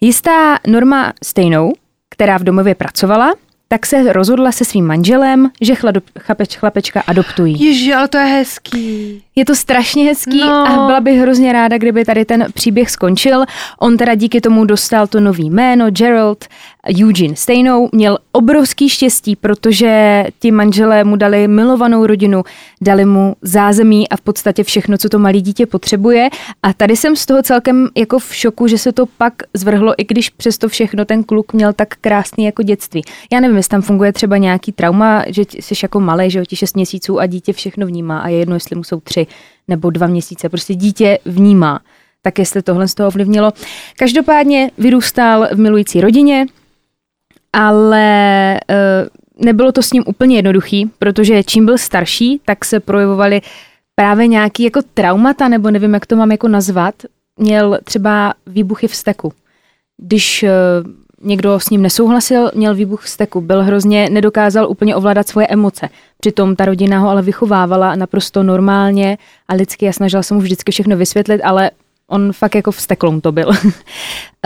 Jistá 0.00 0.58
Norma 0.66 1.12
Stejnou, 1.24 1.72
která 2.10 2.38
v 2.38 2.44
domově 2.44 2.74
pracovala, 2.74 3.34
tak 3.68 3.86
se 3.86 4.12
rozhodla 4.12 4.52
se 4.52 4.64
svým 4.64 4.86
manželem, 4.86 5.50
že 5.60 5.74
chladu, 5.74 6.00
chlapeč, 6.20 6.56
chlapečka 6.56 7.02
adoptují. 7.06 7.64
Ježi, 7.64 7.94
ale 7.94 8.08
to 8.08 8.16
je 8.18 8.24
hezký. 8.24 9.22
Je 9.36 9.44
to 9.44 9.54
strašně 9.54 10.04
hezký 10.04 10.40
No. 10.40 10.66
a 10.66 10.86
byla 10.86 11.00
bych 11.00 11.20
hrozně 11.20 11.52
ráda, 11.52 11.78
kdyby 11.78 12.04
tady 12.04 12.24
ten 12.24 12.46
příběh 12.54 12.90
skončil. 12.90 13.44
On 13.80 13.96
teda 13.96 14.14
díky 14.14 14.40
tomu 14.40 14.64
dostal 14.64 15.06
to 15.06 15.20
nový 15.20 15.50
jméno, 15.50 15.90
Gerald 15.90 16.44
Eugene 16.88 17.36
Stejnou. 17.36 17.88
Měl 17.92 18.18
obrovský 18.32 18.88
štěstí, 18.88 19.36
protože 19.36 20.24
ti 20.38 20.50
manželé 20.50 21.04
mu 21.04 21.16
dali 21.16 21.48
milovanou 21.48 22.06
rodinu, 22.06 22.42
dali 22.80 23.04
mu 23.04 23.36
zázemí 23.42 24.08
a 24.08 24.16
v 24.16 24.20
podstatě 24.20 24.64
všechno, 24.64 24.98
co 24.98 25.08
to 25.08 25.18
malé 25.18 25.40
dítě 25.40 25.66
potřebuje. 25.66 26.28
A 26.62 26.72
tady 26.72 26.96
jsem 26.96 27.16
z 27.16 27.26
toho 27.26 27.42
celkem 27.42 27.88
jako 27.96 28.18
v 28.18 28.34
šoku, 28.34 28.66
že 28.66 28.78
se 28.78 28.92
to 28.92 29.06
pak 29.06 29.32
zvrhlo, 29.54 29.94
i 29.98 30.04
když 30.04 30.30
přesto 30.30 30.68
všechno 30.68 31.04
ten 31.04 31.24
kluk 31.24 31.52
měl 31.52 31.72
tak 31.72 31.88
krásný 32.00 32.44
jako 32.44 32.62
dětství. 32.62 33.02
Já 33.32 33.40
nevím, 33.40 33.56
jestli 33.56 33.70
tam 33.70 33.82
funguje 33.82 34.12
třeba 34.12 34.36
nějaký 34.36 34.72
trauma, 34.72 35.24
že 35.26 35.42
jsi 35.60 35.74
jako 35.82 36.00
malý, 36.00 36.30
že 36.30 36.38
jo, 36.38 36.44
ti 36.44 36.56
6 36.56 36.76
měsíců 36.76 37.20
a 37.20 37.26
dítě 37.26 37.52
všechno 37.52 37.86
vnímá 37.86 38.18
a 38.18 38.28
je 38.28 38.38
jedno, 38.38 38.56
jestli 38.56 38.76
mu 38.76 38.84
jsou 38.84 39.00
tři 39.00 39.26
nebo 39.68 39.90
dva 39.90 40.06
měsíce. 40.06 40.48
Prostě 40.48 40.74
dítě 40.74 41.18
vnímá. 41.24 41.80
Tak 42.22 42.38
jestli 42.38 42.62
tohle 42.62 42.88
z 42.88 42.94
toho 42.94 43.08
ovlivnilo. 43.08 43.52
Každopádně 43.96 44.70
vyrůstal 44.78 45.48
v 45.52 45.58
milující 45.58 46.00
rodině, 46.00 46.46
ale 47.54 48.04
eh, 48.54 49.08
nebylo 49.38 49.72
to 49.72 49.82
s 49.82 49.92
ním 49.92 50.04
úplně 50.06 50.36
jednoduchý, 50.36 50.90
protože 50.98 51.42
čím 51.42 51.66
byl 51.66 51.78
starší, 51.78 52.40
tak 52.44 52.64
se 52.64 52.80
projevovaly 52.80 53.40
právě 53.94 54.26
nějaký 54.26 54.62
jako 54.62 54.80
traumata, 54.94 55.48
nebo 55.48 55.70
nevím, 55.70 55.94
jak 55.94 56.06
to 56.06 56.16
mám 56.16 56.30
jako 56.30 56.48
nazvat. 56.48 56.94
Měl 57.36 57.78
třeba 57.84 58.34
výbuchy 58.46 58.88
v 58.88 58.94
steku. 58.94 59.32
Když 59.96 60.42
eh, 60.42 60.50
někdo 61.22 61.60
s 61.60 61.70
ním 61.70 61.82
nesouhlasil, 61.82 62.50
měl 62.54 62.74
výbuch 62.74 63.02
v 63.02 63.08
steku. 63.08 63.40
Byl 63.40 63.62
hrozně, 63.62 64.08
nedokázal 64.10 64.70
úplně 64.70 64.96
ovládat 64.96 65.28
svoje 65.28 65.46
emoce. 65.46 65.88
Přitom 66.20 66.56
ta 66.56 66.64
rodina 66.64 66.98
ho 66.98 67.08
ale 67.08 67.22
vychovávala 67.22 67.96
naprosto 67.96 68.42
normálně 68.42 69.18
a 69.48 69.54
lidsky 69.54 69.88
a 69.88 69.92
snažila 69.92 70.22
se 70.22 70.34
mu 70.34 70.40
vždycky 70.40 70.72
všechno 70.72 70.96
vysvětlit, 70.96 71.40
ale 71.44 71.70
on 72.14 72.32
fakt 72.32 72.54
jako 72.54 72.70
vstekloun 72.70 73.20
to 73.20 73.32
byl. 73.32 73.50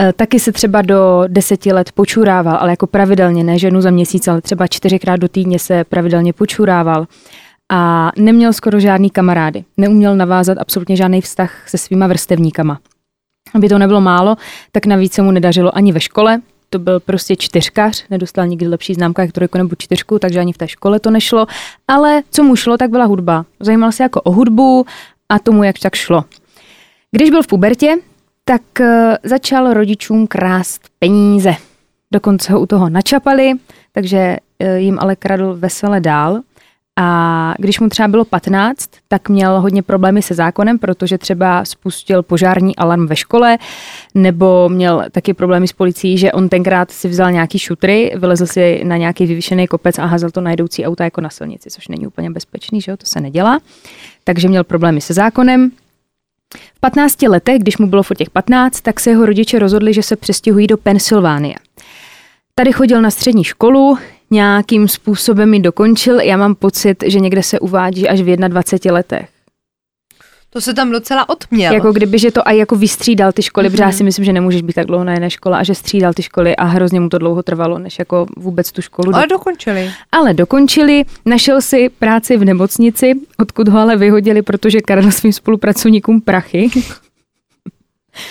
Eh, 0.01 0.13
Taky 0.13 0.39
se 0.39 0.51
třeba 0.51 0.81
do 0.81 1.23
deseti 1.27 1.73
let 1.73 1.91
počurával, 1.91 2.57
ale 2.59 2.71
jako 2.71 2.87
pravidelně, 2.87 3.43
ne 3.43 3.59
ženu 3.59 3.81
za 3.81 3.91
měsíc, 3.91 4.27
ale 4.27 4.41
třeba 4.41 4.67
čtyřikrát 4.67 5.15
do 5.15 5.27
týdně 5.27 5.59
se 5.59 5.83
pravidelně 5.83 6.33
počurával. 6.33 7.07
A 7.71 8.11
neměl 8.17 8.53
skoro 8.53 8.79
žádný 8.79 9.09
kamarády. 9.09 9.63
Neuměl 9.77 10.15
navázat 10.15 10.57
absolutně 10.57 10.95
žádný 10.95 11.21
vztah 11.21 11.69
se 11.69 11.77
svýma 11.77 12.07
vrstevníkama. 12.07 12.79
Aby 13.53 13.69
to 13.69 13.77
nebylo 13.77 14.01
málo, 14.01 14.35
tak 14.71 14.85
navíc 14.85 15.13
se 15.13 15.21
mu 15.21 15.31
nedařilo 15.31 15.77
ani 15.77 15.91
ve 15.91 15.99
škole. 15.99 16.41
To 16.69 16.79
byl 16.79 16.99
prostě 16.99 17.35
čtyřkař, 17.35 18.05
nedostal 18.09 18.47
nikdy 18.47 18.67
lepší 18.67 18.93
známka 18.93 19.21
jak 19.21 19.31
trojku 19.31 19.57
nebo 19.57 19.75
čtyřku, 19.77 20.19
takže 20.19 20.39
ani 20.39 20.53
v 20.53 20.57
té 20.57 20.67
škole 20.67 20.99
to 20.99 21.11
nešlo. 21.11 21.45
Ale 21.87 22.21
co 22.31 22.43
mu 22.43 22.55
šlo, 22.55 22.77
tak 22.77 22.89
byla 22.89 23.05
hudba. 23.05 23.45
Zajímal 23.59 23.91
se 23.91 24.03
jako 24.03 24.21
o 24.21 24.31
hudbu 24.31 24.85
a 25.29 25.39
tomu 25.39 25.63
jak 25.63 25.79
tak 25.79 25.95
šlo. 25.95 26.23
Když 27.11 27.29
byl 27.29 27.43
v 27.43 27.47
pubertě, 27.47 27.95
tak 28.45 28.61
eh, 28.81 29.17
začal 29.23 29.73
rodičům 29.73 30.27
krást 30.27 30.81
peníze. 30.99 31.53
Dokonce 32.13 32.53
ho 32.53 32.59
u 32.59 32.65
toho 32.65 32.89
načapali, 32.89 33.51
takže 33.91 34.37
eh, 34.59 34.79
jim 34.79 34.99
ale 34.99 35.15
kradl 35.15 35.55
vesele 35.55 35.99
dál. 35.99 36.41
A 37.01 37.53
když 37.57 37.79
mu 37.79 37.89
třeba 37.89 38.07
bylo 38.07 38.25
15, 38.25 38.89
tak 39.07 39.29
měl 39.29 39.61
hodně 39.61 39.83
problémy 39.83 40.21
se 40.21 40.33
zákonem, 40.33 40.79
protože 40.79 41.17
třeba 41.17 41.65
spustil 41.65 42.23
požární 42.23 42.75
alarm 42.75 43.07
ve 43.07 43.15
škole, 43.15 43.57
nebo 44.15 44.69
měl 44.69 45.03
taky 45.11 45.33
problémy 45.33 45.67
s 45.67 45.73
policií, 45.73 46.17
že 46.17 46.31
on 46.31 46.49
tenkrát 46.49 46.91
si 46.91 47.07
vzal 47.07 47.31
nějaký 47.31 47.59
šutry, 47.59 48.11
vylezl 48.15 48.45
si 48.45 48.81
na 48.83 48.97
nějaký 48.97 49.25
vyvýšený 49.25 49.67
kopec 49.67 49.99
a 49.99 50.05
házel 50.05 50.31
to 50.31 50.41
na 50.41 50.51
jedoucí 50.51 50.85
auta 50.85 51.03
jako 51.03 51.21
na 51.21 51.29
silnici, 51.29 51.69
což 51.69 51.87
není 51.87 52.07
úplně 52.07 52.31
bezpečný, 52.31 52.81
že 52.81 52.91
jo, 52.91 52.97
to 52.97 53.05
se 53.05 53.21
nedělá. 53.21 53.59
Takže 54.23 54.47
měl 54.47 54.63
problémy 54.63 55.01
se 55.01 55.13
zákonem, 55.13 55.71
v 56.57 56.79
15 56.79 57.21
letech, 57.21 57.59
když 57.59 57.77
mu 57.77 57.87
bylo 57.87 58.03
furt 58.03 58.17
těch 58.17 58.29
15, 58.29 58.81
tak 58.81 58.99
se 58.99 59.09
jeho 59.09 59.25
rodiče 59.25 59.59
rozhodli, 59.59 59.93
že 59.93 60.03
se 60.03 60.15
přestěhují 60.15 60.67
do 60.67 60.77
Pensylvánie. 60.77 61.55
Tady 62.55 62.71
chodil 62.71 63.01
na 63.01 63.11
střední 63.11 63.43
školu, 63.43 63.97
nějakým 64.31 64.87
způsobem 64.87 65.53
ji 65.53 65.59
dokončil. 65.59 66.19
Já 66.19 66.37
mám 66.37 66.55
pocit, 66.55 67.03
že 67.07 67.19
někde 67.19 67.43
se 67.43 67.59
uvádí 67.59 68.09
až 68.09 68.21
v 68.21 68.35
21 68.35 68.93
letech. 68.93 69.29
To 70.49 70.61
se 70.61 70.73
tam 70.73 70.91
docela 70.91 71.29
odměl. 71.29 71.73
Jako 71.73 71.91
kdyby, 71.91 72.19
že 72.19 72.31
to 72.31 72.47
aj 72.47 72.57
jako 72.57 72.75
vystřídal 72.75 73.31
ty 73.31 73.41
školy, 73.41 73.67
mm-hmm. 73.67 73.71
protože 73.71 73.83
já 73.83 73.91
si 73.91 74.03
myslím, 74.03 74.25
že 74.25 74.33
nemůžeš 74.33 74.61
být 74.61 74.73
tak 74.73 74.85
dlouho 74.85 75.03
na 75.03 75.11
jedné 75.13 75.29
škole 75.29 75.57
a 75.57 75.63
že 75.63 75.75
střídal 75.75 76.13
ty 76.13 76.23
školy 76.23 76.55
a 76.55 76.63
hrozně 76.65 76.99
mu 76.99 77.09
to 77.09 77.17
dlouho 77.17 77.43
trvalo, 77.43 77.79
než 77.79 77.99
jako 77.99 78.25
vůbec 78.37 78.71
tu 78.71 78.81
školu. 78.81 79.15
Ale 79.15 79.27
do- 79.27 79.35
dokončili. 79.35 79.91
ale 80.11 80.33
dokončili, 80.33 81.05
našel 81.25 81.61
si 81.61 81.89
práci 81.89 82.37
v 82.37 82.45
nemocnici, 82.45 83.13
odkud 83.37 83.67
ho 83.67 83.79
ale 83.79 83.97
vyhodili, 83.97 84.41
protože 84.41 84.81
kradl 84.81 85.11
svým 85.11 85.33
spolupracovníkům 85.33 86.21
prachy. 86.21 86.69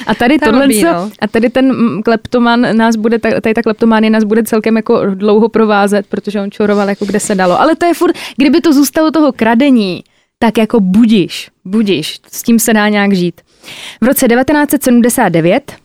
A 0.06 0.14
tady 0.14 0.38
tohle, 0.38 0.66
no. 0.66 1.10
a 1.20 1.26
tady 1.26 1.50
ten 1.50 1.72
kleptoman 2.02 2.76
nás 2.76 2.96
bude, 2.96 3.18
ta- 3.18 3.40
tady 3.40 3.54
ta 3.54 3.62
kleptománie 3.62 4.10
nás 4.10 4.24
bude 4.24 4.42
celkem 4.42 4.76
jako 4.76 5.06
dlouho 5.14 5.48
provázet, 5.48 6.06
protože 6.06 6.40
on 6.40 6.50
čoroval 6.50 6.88
jako 6.88 7.04
kde 7.04 7.20
se 7.20 7.34
dalo. 7.34 7.60
Ale 7.60 7.76
to 7.76 7.86
je 7.86 7.94
furt, 7.94 8.16
kdyby 8.36 8.60
to 8.60 8.72
zůstalo 8.72 9.10
toho 9.10 9.32
kradení, 9.32 10.04
tak 10.38 10.58
jako 10.58 10.80
budiš, 10.80 11.50
budiš, 11.64 12.20
s 12.32 12.42
tím 12.42 12.58
se 12.58 12.74
dá 12.74 12.88
nějak 12.88 13.12
žít. 13.12 13.40
V 14.00 14.06
roce 14.06 14.28
1979 14.28 15.76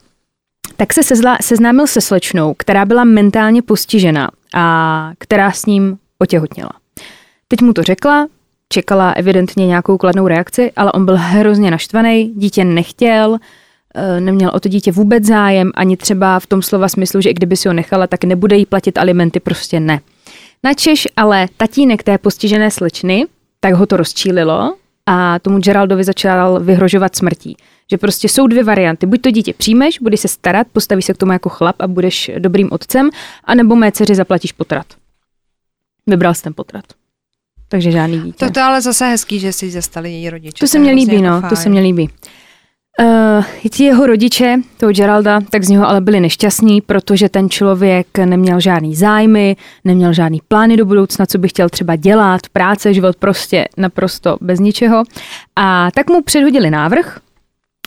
tak 0.76 0.92
se 0.92 1.02
sezla, 1.02 1.38
seznámil 1.40 1.86
se 1.86 2.00
slečnou, 2.00 2.54
která 2.58 2.84
byla 2.84 3.04
mentálně 3.04 3.62
postižena 3.62 4.30
a 4.54 5.12
která 5.18 5.52
s 5.52 5.66
ním 5.66 5.98
otěhotněla. 6.18 6.70
Teď 7.48 7.62
mu 7.62 7.72
to 7.72 7.82
řekla, 7.82 8.26
čekala 8.68 9.10
evidentně 9.10 9.66
nějakou 9.66 9.98
kladnou 9.98 10.28
reakci, 10.28 10.72
ale 10.76 10.92
on 10.92 11.04
byl 11.04 11.16
hrozně 11.16 11.70
naštvaný, 11.70 12.32
dítě 12.36 12.64
nechtěl, 12.64 13.38
eh, 13.94 14.20
neměl 14.20 14.50
o 14.54 14.60
to 14.60 14.68
dítě 14.68 14.92
vůbec 14.92 15.24
zájem, 15.24 15.70
ani 15.74 15.96
třeba 15.96 16.40
v 16.40 16.46
tom 16.46 16.62
slova 16.62 16.88
smyslu, 16.88 17.20
že 17.20 17.30
i 17.30 17.34
kdyby 17.34 17.56
si 17.56 17.68
ho 17.68 17.74
nechala, 17.74 18.06
tak 18.06 18.24
nebude 18.24 18.56
jí 18.56 18.66
platit 18.66 18.98
alimenty, 18.98 19.40
prostě 19.40 19.80
ne. 19.80 20.00
Načež 20.62 21.08
ale 21.16 21.48
tatínek 21.56 22.02
té 22.02 22.18
postižené 22.18 22.70
slečny, 22.70 23.26
tak 23.64 23.74
ho 23.74 23.86
to 23.86 23.96
rozčílilo 23.96 24.76
a 25.06 25.38
tomu 25.38 25.58
Geraldovi 25.58 26.04
začal 26.04 26.60
vyhrožovat 26.60 27.16
smrtí. 27.16 27.56
Že 27.90 27.98
prostě 27.98 28.28
jsou 28.28 28.46
dvě 28.46 28.64
varianty. 28.64 29.06
Buď 29.06 29.20
to 29.20 29.30
dítě 29.30 29.54
přijmeš, 29.54 29.98
budeš 29.98 30.20
se 30.20 30.28
starat, 30.28 30.66
postavíš 30.72 31.04
se 31.04 31.14
k 31.14 31.16
tomu 31.16 31.32
jako 31.32 31.48
chlap 31.48 31.76
a 31.78 31.86
budeš 31.88 32.30
dobrým 32.38 32.68
otcem, 32.72 33.10
anebo 33.44 33.76
mé 33.76 33.92
dceři 33.92 34.14
zaplatíš 34.14 34.52
potrat. 34.52 34.86
Vybral 36.06 36.34
jsem 36.34 36.42
ten 36.42 36.54
potrat. 36.54 36.84
Takže 37.68 37.90
žádný 37.90 38.20
dítě. 38.20 38.46
To, 38.46 38.50
to 38.50 38.58
je 38.58 38.64
ale 38.64 38.80
zase 38.80 39.06
hezký, 39.06 39.38
že 39.38 39.52
si 39.52 39.70
zastali 39.70 40.12
její 40.12 40.30
rodiče. 40.30 40.60
To 40.60 40.66
se 40.66 40.78
mně 40.78 40.92
hrozně 40.92 41.12
líbí, 41.12 41.24
jako 41.24 41.34
no, 41.34 41.42
to 41.42 41.54
fajn. 41.54 41.62
se 41.62 41.68
mně 41.68 41.80
líbí. 41.80 42.10
Uh, 43.00 43.44
ti 43.70 43.84
jeho 43.84 44.06
rodiče, 44.06 44.56
toho 44.76 44.92
Geralda, 44.92 45.40
tak 45.50 45.64
z 45.64 45.68
něho 45.68 45.88
ale 45.88 46.00
byli 46.00 46.20
nešťastní, 46.20 46.80
protože 46.80 47.28
ten 47.28 47.50
člověk 47.50 48.18
neměl 48.18 48.60
žádný 48.60 48.94
zájmy, 48.94 49.56
neměl 49.84 50.12
žádný 50.12 50.40
plány 50.48 50.76
do 50.76 50.86
budoucna, 50.86 51.26
co 51.26 51.38
by 51.38 51.48
chtěl 51.48 51.68
třeba 51.68 51.96
dělat, 51.96 52.40
práce, 52.52 52.94
život 52.94 53.16
prostě 53.16 53.68
naprosto 53.76 54.36
bez 54.40 54.60
ničeho. 54.60 55.02
A 55.56 55.90
tak 55.94 56.10
mu 56.10 56.22
předhodili 56.22 56.70
návrh, 56.70 57.18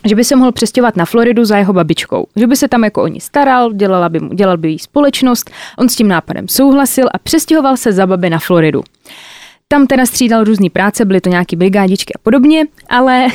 že 0.06 0.16
by 0.16 0.24
se 0.24 0.36
mohl 0.36 0.52
přestěhovat 0.52 0.96
na 0.96 1.06
Floridu 1.06 1.46
za 1.46 1.58
jeho 1.58 1.74
babičkou. 1.74 2.28
Že 2.36 2.48
by 2.48 2.56
se 2.56 2.68
tam 2.68 2.84
jako 2.84 3.04
o 3.04 3.08
ní 3.08 3.22
staral, 3.22 3.74
dělala 3.74 4.10
by 4.10 4.20
mu, 4.20 4.34
dělal 4.34 4.58
by 4.58 4.70
jí 4.70 4.80
společnost. 4.80 5.52
On 5.78 5.90
s 5.90 5.96
tím 5.96 6.08
nápadem 6.08 6.48
souhlasil 6.48 7.08
a 7.14 7.18
přestěhoval 7.18 7.78
se 7.78 7.92
za 7.92 8.08
babi 8.08 8.30
na 8.30 8.40
Floridu. 8.40 8.84
Tam 9.68 9.88
teda 9.88 10.06
střídal 10.06 10.44
různé 10.44 10.70
práce, 10.70 11.06
byly 11.06 11.22
to 11.22 11.30
nějaký 11.30 11.56
brigádičky 11.56 12.14
a 12.14 12.20
podobně, 12.24 12.66
ale 12.90 13.28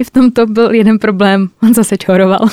i 0.00 0.04
v 0.04 0.10
tomto 0.10 0.46
byl 0.46 0.74
jeden 0.74 0.98
problém, 0.98 1.48
on 1.62 1.74
zase 1.74 1.96
čoroval. 1.98 2.48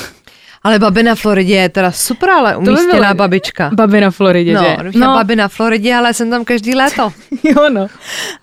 Ale 0.63 0.79
babi 0.79 1.03
na 1.03 1.15
Floridě 1.15 1.55
je 1.55 1.69
teda 1.69 1.91
super, 1.91 2.29
ale 2.29 2.51
by 2.51 2.57
umístěná 2.57 2.93
bylo- 3.13 3.15
babička. 3.15 3.69
Babi 3.73 4.01
na 4.01 4.11
Floridě, 4.11 4.53
No, 4.53 4.63
že? 4.63 4.99
no. 4.99 5.13
babi 5.13 5.35
na 5.35 5.47
Floridě, 5.47 5.95
ale 5.95 6.13
jsem 6.13 6.29
tam 6.29 6.45
každý 6.45 6.75
léto. 6.75 7.13
jo, 7.43 7.69
no. 7.69 7.87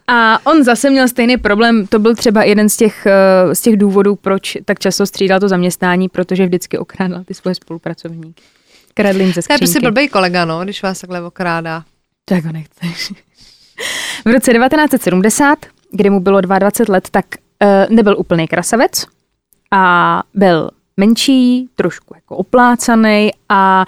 A 0.08 0.46
on 0.46 0.64
zase 0.64 0.90
měl 0.90 1.08
stejný 1.08 1.36
problém, 1.36 1.86
to 1.86 1.98
byl 1.98 2.14
třeba 2.14 2.44
jeden 2.44 2.68
z 2.68 2.76
těch, 2.76 3.06
eh, 3.06 3.54
z 3.54 3.60
těch 3.60 3.76
důvodů, 3.76 4.16
proč 4.16 4.56
tak 4.64 4.78
často 4.78 5.06
střídal 5.06 5.40
to 5.40 5.48
zaměstnání, 5.48 6.08
protože 6.08 6.46
vždycky 6.46 6.78
okrádal 6.78 7.24
ty 7.24 7.34
svoje 7.34 7.54
spolupracovníky. 7.54 8.42
Kradl 8.94 9.20
jim 9.20 9.28
ze 9.28 9.32
To 9.34 9.38
je 9.38 9.42
skřínky. 9.42 9.58
prostě 9.58 9.80
blbej 9.80 10.08
kolega, 10.08 10.44
no, 10.44 10.64
když 10.64 10.82
vás 10.82 11.00
takhle 11.00 11.22
okrádá. 11.22 11.84
Tak 12.24 12.44
ho 12.44 12.52
nechceš. 12.52 13.12
V 14.24 14.32
roce 14.32 14.52
1970, 14.52 15.58
kdy 15.92 16.10
mu 16.10 16.20
bylo 16.20 16.40
22 16.40 16.92
let, 16.94 17.08
tak 17.10 17.24
nebyl 17.90 18.16
úplný 18.18 18.48
krasavec 18.48 19.06
a 19.70 20.22
byl 20.34 20.70
menší, 20.96 21.68
trošku 21.74 22.14
jako 22.14 22.36
oplácaný 22.36 23.30
a 23.48 23.84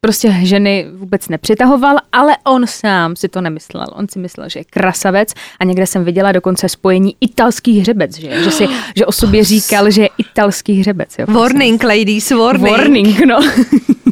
prostě 0.00 0.36
ženy 0.42 0.86
vůbec 0.92 1.28
nepřitahoval, 1.28 1.96
ale 2.12 2.36
on 2.44 2.66
sám 2.66 3.16
si 3.16 3.28
to 3.28 3.40
nemyslel. 3.40 3.86
On 3.92 4.08
si 4.08 4.18
myslel, 4.18 4.48
že 4.48 4.60
je 4.60 4.64
krasavec 4.64 5.34
a 5.60 5.64
někde 5.64 5.86
jsem 5.86 6.04
viděla 6.04 6.32
dokonce 6.32 6.68
spojení 6.68 7.16
italský 7.20 7.80
hřebec, 7.80 8.18
že, 8.18 8.44
že, 8.44 8.50
si, 8.50 8.68
že 8.96 9.06
o 9.06 9.12
sobě 9.12 9.44
říkal, 9.44 9.90
že 9.90 10.02
je 10.02 10.08
italský 10.18 10.80
hřebec. 10.80 11.18
Jo, 11.18 11.26
Warning, 11.28 11.84
ladies, 11.84 12.30
warning. 12.30 12.76
Warning, 12.76 13.20
no. 13.26 13.40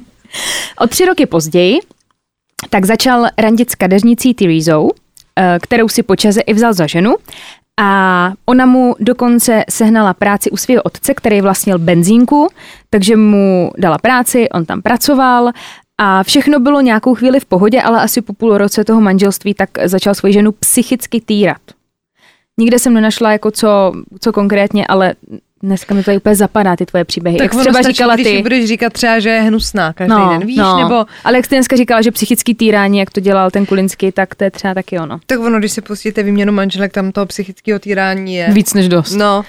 o 0.80 0.86
tři 0.86 1.04
roky 1.04 1.26
později 1.26 1.78
tak 2.70 2.84
začal 2.84 3.26
randit 3.38 3.70
s 3.70 3.74
kadeřnicí 3.74 4.34
Teresou, 4.34 4.90
eh, 5.36 5.58
kterou 5.62 5.88
si 5.88 6.02
počase 6.02 6.40
i 6.40 6.54
vzal 6.54 6.72
za 6.72 6.86
ženu 6.86 7.14
a 7.80 8.32
ona 8.46 8.66
mu 8.66 8.94
dokonce 9.00 9.64
sehnala 9.70 10.14
práci 10.14 10.50
u 10.50 10.56
svého 10.56 10.82
otce, 10.82 11.14
který 11.14 11.40
vlastnil 11.40 11.78
benzínku, 11.78 12.48
takže 12.90 13.16
mu 13.16 13.70
dala 13.78 13.98
práci, 13.98 14.48
on 14.48 14.64
tam 14.64 14.82
pracoval 14.82 15.50
a 15.98 16.22
všechno 16.22 16.60
bylo 16.60 16.80
nějakou 16.80 17.14
chvíli 17.14 17.40
v 17.40 17.44
pohodě, 17.44 17.82
ale 17.82 18.00
asi 18.00 18.22
po 18.22 18.32
půl 18.32 18.58
roce 18.58 18.84
toho 18.84 19.00
manželství 19.00 19.54
tak 19.54 19.70
začal 19.84 20.14
svoji 20.14 20.32
ženu 20.32 20.52
psychicky 20.52 21.20
týrat. 21.20 21.60
Nikde 22.60 22.78
jsem 22.78 22.94
nenašla 22.94 23.32
jako 23.32 23.50
co, 23.50 23.92
co 24.20 24.32
konkrétně, 24.32 24.86
ale 24.86 25.14
dneska 25.62 25.94
mi 25.94 26.02
to 26.02 26.12
úplně 26.12 26.34
zapadá, 26.34 26.76
ty 26.76 26.86
tvoje 26.86 27.04
příběhy. 27.04 27.38
Tak 27.38 27.44
jak 27.44 27.60
třeba 27.60 27.78
stačí, 27.78 27.94
říkala 27.94 28.14
když 28.14 28.26
ty. 28.26 28.42
budeš 28.42 28.68
říkat 28.68 28.92
třeba, 28.92 29.18
že 29.18 29.28
je 29.28 29.40
hnusná 29.40 29.92
každý 29.92 30.14
no, 30.14 30.28
den, 30.30 30.46
víš, 30.46 30.56
no. 30.56 30.78
nebo... 30.78 31.04
Ale 31.24 31.36
jak 31.36 31.46
jsi 31.46 31.54
dneska 31.54 31.76
říkala, 31.76 32.02
že 32.02 32.10
psychický 32.10 32.54
týrání, 32.54 32.98
jak 32.98 33.10
to 33.10 33.20
dělal 33.20 33.50
ten 33.50 33.66
Kulinský, 33.66 34.12
tak 34.12 34.34
to 34.34 34.44
je 34.44 34.50
třeba 34.50 34.74
taky 34.74 34.98
ono. 34.98 35.18
Tak 35.26 35.40
ono, 35.40 35.58
když 35.58 35.72
si 35.72 35.80
pustíte 35.80 36.22
výměnu 36.22 36.52
manželek, 36.52 36.92
tam 36.92 37.12
toho 37.12 37.26
psychického 37.26 37.78
týrání 37.78 38.34
je... 38.34 38.52
Víc 38.52 38.74
než 38.74 38.88
dost. 38.88 39.14
No. 39.14 39.44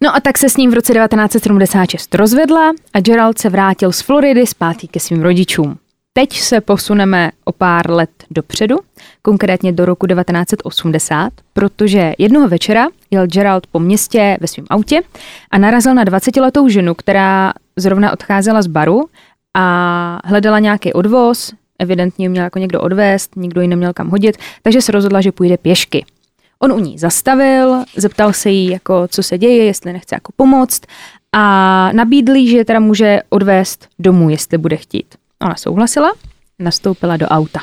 No 0.00 0.16
a 0.16 0.20
tak 0.20 0.38
se 0.38 0.48
s 0.48 0.56
ním 0.56 0.70
v 0.70 0.74
roce 0.74 0.92
1976 0.92 2.14
rozvedla 2.14 2.72
a 2.94 3.00
Gerald 3.00 3.38
se 3.38 3.48
vrátil 3.48 3.92
z 3.92 4.00
Floridy 4.00 4.46
zpátky 4.46 4.88
ke 4.88 5.00
svým 5.00 5.22
rodičům. 5.22 5.78
Teď 6.12 6.40
se 6.40 6.60
posuneme 6.60 7.30
o 7.44 7.52
pár 7.52 7.90
let 7.90 8.10
dopředu, 8.30 8.76
konkrétně 9.22 9.72
do 9.72 9.84
roku 9.84 10.06
1980, 10.06 11.32
protože 11.52 12.12
jednoho 12.18 12.48
večera 12.48 12.86
jel 13.14 13.26
Gerald 13.26 13.66
po 13.66 13.80
městě 13.80 14.36
ve 14.40 14.46
svém 14.46 14.66
autě 14.70 15.00
a 15.50 15.58
narazil 15.58 15.94
na 15.94 16.04
20-letou 16.04 16.68
ženu, 16.68 16.94
která 16.94 17.52
zrovna 17.76 18.12
odcházela 18.12 18.62
z 18.62 18.66
baru 18.66 19.08
a 19.56 20.20
hledala 20.24 20.58
nějaký 20.58 20.92
odvoz, 20.92 21.52
evidentně 21.78 22.28
měl 22.28 22.44
jako 22.44 22.58
někdo 22.58 22.80
odvést, 22.80 23.36
nikdo 23.36 23.60
ji 23.60 23.68
neměl 23.68 23.92
kam 23.92 24.10
hodit, 24.10 24.36
takže 24.62 24.82
se 24.82 24.92
rozhodla, 24.92 25.20
že 25.20 25.32
půjde 25.32 25.56
pěšky. 25.56 26.04
On 26.58 26.72
u 26.72 26.78
ní 26.78 26.98
zastavil, 26.98 27.84
zeptal 27.96 28.32
se 28.32 28.50
jí, 28.50 28.70
jako, 28.70 29.08
co 29.08 29.22
se 29.22 29.38
děje, 29.38 29.64
jestli 29.64 29.92
nechce 29.92 30.14
jako 30.14 30.32
pomoct 30.36 30.82
a 31.32 31.92
nabídl 31.92 32.32
že 32.46 32.64
teda 32.64 32.80
může 32.80 33.20
odvést 33.28 33.88
domů, 33.98 34.30
jestli 34.30 34.58
bude 34.58 34.76
chtít. 34.76 35.14
Ona 35.42 35.54
souhlasila, 35.54 36.12
nastoupila 36.58 37.16
do 37.16 37.26
auta. 37.26 37.60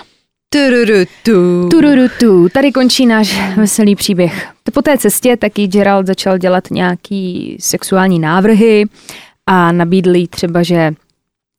Tururutu. 0.53 1.69
Tururutu. 1.69 2.49
Tady 2.49 2.71
končí 2.71 3.05
náš 3.05 3.55
veselý 3.57 3.95
příběh. 3.95 4.47
Po 4.73 4.81
té 4.81 4.97
cestě 4.97 5.37
taky 5.37 5.67
Gerald 5.67 6.07
začal 6.07 6.37
dělat 6.37 6.71
nějaký 6.71 7.57
sexuální 7.59 8.19
návrhy 8.19 8.85
a 9.45 9.71
nabídl 9.71 10.15
jí 10.15 10.27
třeba, 10.27 10.63
že 10.63 10.91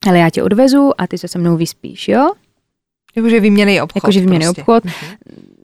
ale 0.07 0.19
já 0.19 0.29
tě 0.29 0.43
odvezu 0.43 0.91
a 0.97 1.07
ty 1.07 1.17
se 1.17 1.27
se 1.27 1.39
mnou 1.39 1.57
vyspíš, 1.57 2.07
jo? 2.07 2.31
Jakože 3.15 3.39
vyměnej 3.39 3.81
obchod. 3.81 3.95
Jakože 4.03 4.19
vyměnej 4.19 4.47
prostě. 4.47 4.61
obchod. 4.61 4.85
Mhm. 4.85 4.93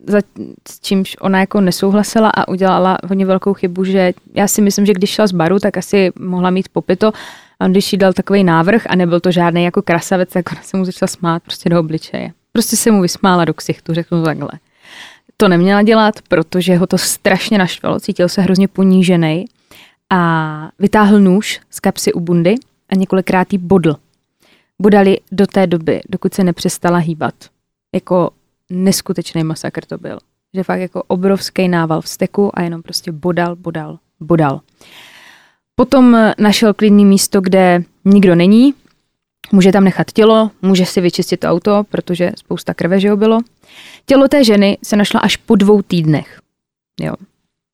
Za, 0.07 0.21
s 0.69 0.79
čímž 0.79 1.15
ona 1.21 1.39
jako 1.39 1.61
nesouhlasila 1.61 2.29
a 2.29 2.47
udělala 2.47 2.97
hodně 3.07 3.25
velkou 3.25 3.53
chybu, 3.53 3.83
že 3.83 4.13
já 4.33 4.47
si 4.47 4.61
myslím, 4.61 4.85
že 4.85 4.93
když 4.93 5.09
šla 5.09 5.27
z 5.27 5.31
baru, 5.31 5.59
tak 5.59 5.77
asi 5.77 6.11
mohla 6.19 6.49
mít 6.49 6.69
popito 6.69 7.07
a 7.59 7.65
on 7.65 7.71
když 7.71 7.93
jí 7.93 7.99
dal 7.99 8.13
takový 8.13 8.43
návrh 8.43 8.83
a 8.89 8.95
nebyl 8.95 9.19
to 9.19 9.31
žádný 9.31 9.63
jako 9.63 9.81
krasavec, 9.81 10.29
tak 10.29 10.51
ona 10.51 10.61
se 10.61 10.77
mu 10.77 10.85
začala 10.85 11.07
smát 11.07 11.43
prostě 11.43 11.69
do 11.69 11.79
obličeje. 11.79 12.31
Prostě 12.51 12.77
se 12.77 12.91
mu 12.91 13.01
vysmála 13.01 13.45
do 13.45 13.53
ksichtu, 13.53 13.93
řeknu 13.93 14.23
takhle. 14.23 14.49
To 15.37 15.47
neměla 15.47 15.81
dělat, 15.81 16.15
protože 16.27 16.75
ho 16.77 16.87
to 16.87 16.97
strašně 16.97 17.57
naštvalo, 17.57 17.99
cítil 17.99 18.29
se 18.29 18.41
hrozně 18.41 18.67
ponížený 18.67 19.45
a 20.09 20.71
vytáhl 20.79 21.19
nůž 21.19 21.61
z 21.69 21.79
kapsy 21.79 22.13
u 22.13 22.19
bundy 22.19 22.55
a 22.89 22.95
několikrát 22.95 23.53
jí 23.53 23.59
bodl. 23.59 23.95
Bodali 24.81 25.17
do 25.31 25.47
té 25.47 25.67
doby, 25.67 26.01
dokud 26.09 26.33
se 26.33 26.43
nepřestala 26.43 26.97
hýbat. 26.97 27.33
Jako 27.95 28.31
neskutečný 28.69 29.43
masakr 29.43 29.85
to 29.85 29.97
byl. 29.97 30.17
Že 30.53 30.63
fakt 30.63 30.79
jako 30.79 31.03
obrovský 31.03 31.67
nával 31.67 32.01
steku 32.01 32.59
a 32.59 32.61
jenom 32.61 32.81
prostě 32.81 33.11
bodal, 33.11 33.55
bodal, 33.55 33.99
bodal. 34.19 34.61
Potom 35.75 36.17
našel 36.37 36.73
klidný 36.73 37.05
místo, 37.05 37.41
kde 37.41 37.83
nikdo 38.05 38.35
není, 38.35 38.73
může 39.51 39.71
tam 39.71 39.83
nechat 39.83 40.11
tělo, 40.11 40.51
může 40.61 40.85
si 40.85 41.01
vyčistit 41.01 41.45
auto, 41.45 41.83
protože 41.89 42.31
spousta 42.37 42.73
krve, 42.73 42.99
že 42.99 43.09
ho 43.09 43.17
bylo. 43.17 43.39
Tělo 44.05 44.27
té 44.27 44.43
ženy 44.43 44.77
se 44.83 44.95
našlo 44.95 45.23
až 45.23 45.35
po 45.35 45.55
dvou 45.55 45.81
týdnech. 45.81 46.39
Jo. 47.01 47.13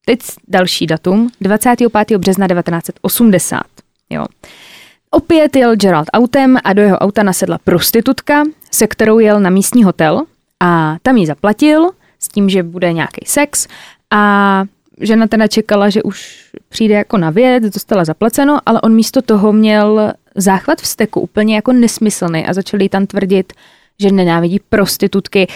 Teď 0.05 0.20
další 0.47 0.88
datum, 0.88 1.30
25. 1.41 2.18
března 2.18 2.47
1980. 2.47 3.61
Jo. 4.09 4.26
Opět 5.11 5.55
jel 5.55 5.76
Gerald 5.76 6.07
autem 6.13 6.57
a 6.63 6.74
do 6.74 6.82
jeho 6.82 6.97
auta 6.97 7.24
nasedla 7.24 7.57
prostitutka, 7.63 8.43
se 8.72 8.88
kterou 8.88 9.20
jel 9.20 9.39
na 9.39 9.49
místní 9.49 9.84
hotel 9.84 10.22
a 10.59 10.95
tam 11.01 11.18
jí 11.18 11.26
zaplatil 11.26 11.89
s 12.20 12.28
tím, 12.28 12.49
že 12.49 12.63
bude 12.63 12.93
nějaký 12.93 13.26
sex 13.26 13.68
a 14.11 14.63
žena 15.01 15.28
teda 15.28 15.47
čekala, 15.47 15.89
že 15.89 16.03
už 16.03 16.49
přijde 16.70 16.95
jako 16.95 17.18
na 17.18 17.30
věc, 17.30 17.63
dostala 17.63 18.05
zaplaceno, 18.05 18.59
ale 18.66 18.82
on 18.82 18.95
místo 18.95 19.22
toho 19.22 19.53
měl 19.53 20.13
záchvat 20.36 20.81
v 20.81 20.88
steku 20.88 21.19
úplně 21.19 21.55
jako 21.55 21.73
nesmyslný 21.73 22.45
a 22.45 22.53
začali 22.53 22.89
tam 22.89 23.07
tvrdit, 23.07 23.53
že 23.99 24.11
nenávidí 24.11 24.59
prostitutky. 24.69 25.47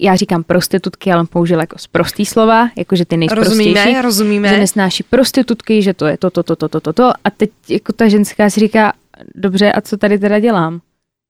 Já 0.00 0.16
říkám 0.16 0.44
prostitutky, 0.44 1.12
ale 1.12 1.20
on 1.20 1.26
použil 1.26 1.60
jako 1.60 1.76
prostý 1.92 2.26
slova, 2.26 2.70
jako 2.76 2.96
že 2.96 3.04
ty 3.04 3.16
nejprostější. 3.16 3.74
Rozumíme, 3.74 4.02
rozumíme. 4.02 4.48
Že 4.48 4.58
nesnáší 4.58 5.02
prostitutky, 5.02 5.82
že 5.82 5.94
to 5.94 6.06
je 6.06 6.16
to, 6.16 6.30
to, 6.30 6.42
to, 6.42 6.56
to, 6.56 6.68
to, 6.68 6.80
to, 6.80 6.92
to. 6.92 7.12
A 7.24 7.30
teď 7.36 7.50
jako 7.68 7.92
ta 7.92 8.08
ženská 8.08 8.50
si 8.50 8.60
říká, 8.60 8.92
dobře, 9.34 9.72
a 9.72 9.80
co 9.80 9.96
tady 9.96 10.18
teda 10.18 10.38
dělám? 10.38 10.80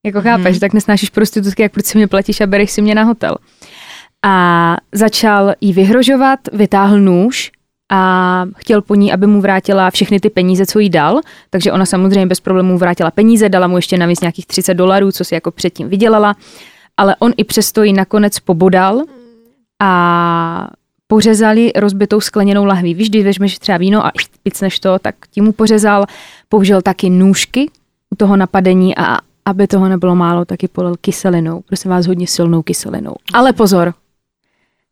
Jako 0.07 0.20
chápeš, 0.20 0.52
hmm. 0.52 0.61
tak 0.61 0.72
nesnášíš 0.72 1.11
prostitutky, 1.11 1.62
jak 1.62 1.72
proč 1.72 1.86
si 1.86 1.98
mě 1.98 2.07
platíš 2.09 2.40
a 2.40 2.46
bereš 2.46 2.70
si 2.70 2.82
mě 2.82 2.94
na 2.94 3.02
hotel. 3.02 3.36
A 4.24 4.76
začal 4.92 5.54
jí 5.61 5.72
vyhrožovat, 5.72 6.40
vytáhl 6.52 7.00
nůž 7.00 7.52
a 7.93 8.45
chtěl 8.57 8.82
po 8.82 8.95
ní, 8.95 9.12
aby 9.12 9.26
mu 9.26 9.41
vrátila 9.41 9.91
všechny 9.91 10.20
ty 10.20 10.30
peníze, 10.30 10.66
co 10.66 10.78
jí 10.78 10.91
dal, 10.91 11.20
takže 11.51 11.72
ona 11.72 11.87
samozřejmě 11.87 12.26
bez 12.26 12.41
problémů 12.41 12.78
vrátila 12.78 13.11
peníze, 13.11 13.49
dala 13.49 13.66
mu 13.66 13.76
ještě 13.76 13.99
navíc 13.99 14.20
nějakých 14.20 14.47
30 14.47 14.74
dolarů, 14.74 15.12
co 15.12 15.24
si 15.24 15.34
jako 15.34 15.51
předtím 15.51 15.89
vydělala, 15.89 16.34
ale 16.97 17.16
on 17.18 17.32
i 17.37 17.45
přesto 17.45 17.82
ji 17.82 17.93
nakonec 17.93 18.39
pobodal 18.41 19.03
a 19.82 20.68
pořezali 21.07 21.72
rozbitou 21.76 22.20
skleněnou 22.20 22.64
lahví. 22.64 22.95
Víš, 22.95 23.11
když 23.11 23.24
vezmeš 23.24 23.59
třeba 23.59 23.78
víno 23.78 24.07
a 24.07 24.12
picneš 24.43 24.80
to, 24.80 24.99
tak 24.99 25.14
tím 25.30 25.45
mu 25.45 25.53
pořezal, 25.53 26.05
použil 26.49 26.82
taky 26.82 27.11
nůžky 27.11 27.70
u 28.11 28.16
toho 28.16 28.37
napadení 28.37 28.97
a 28.97 29.18
aby 29.45 29.66
toho 29.66 29.89
nebylo 29.89 30.14
málo, 30.14 30.45
taky 30.45 30.68
polil 30.68 30.97
kyselinou. 31.01 31.61
Prosím 31.61 31.91
vás, 31.91 32.07
hodně 32.07 32.26
silnou 32.26 32.62
kyselinou. 32.62 33.14
Ale 33.34 33.53
pozor, 33.53 33.95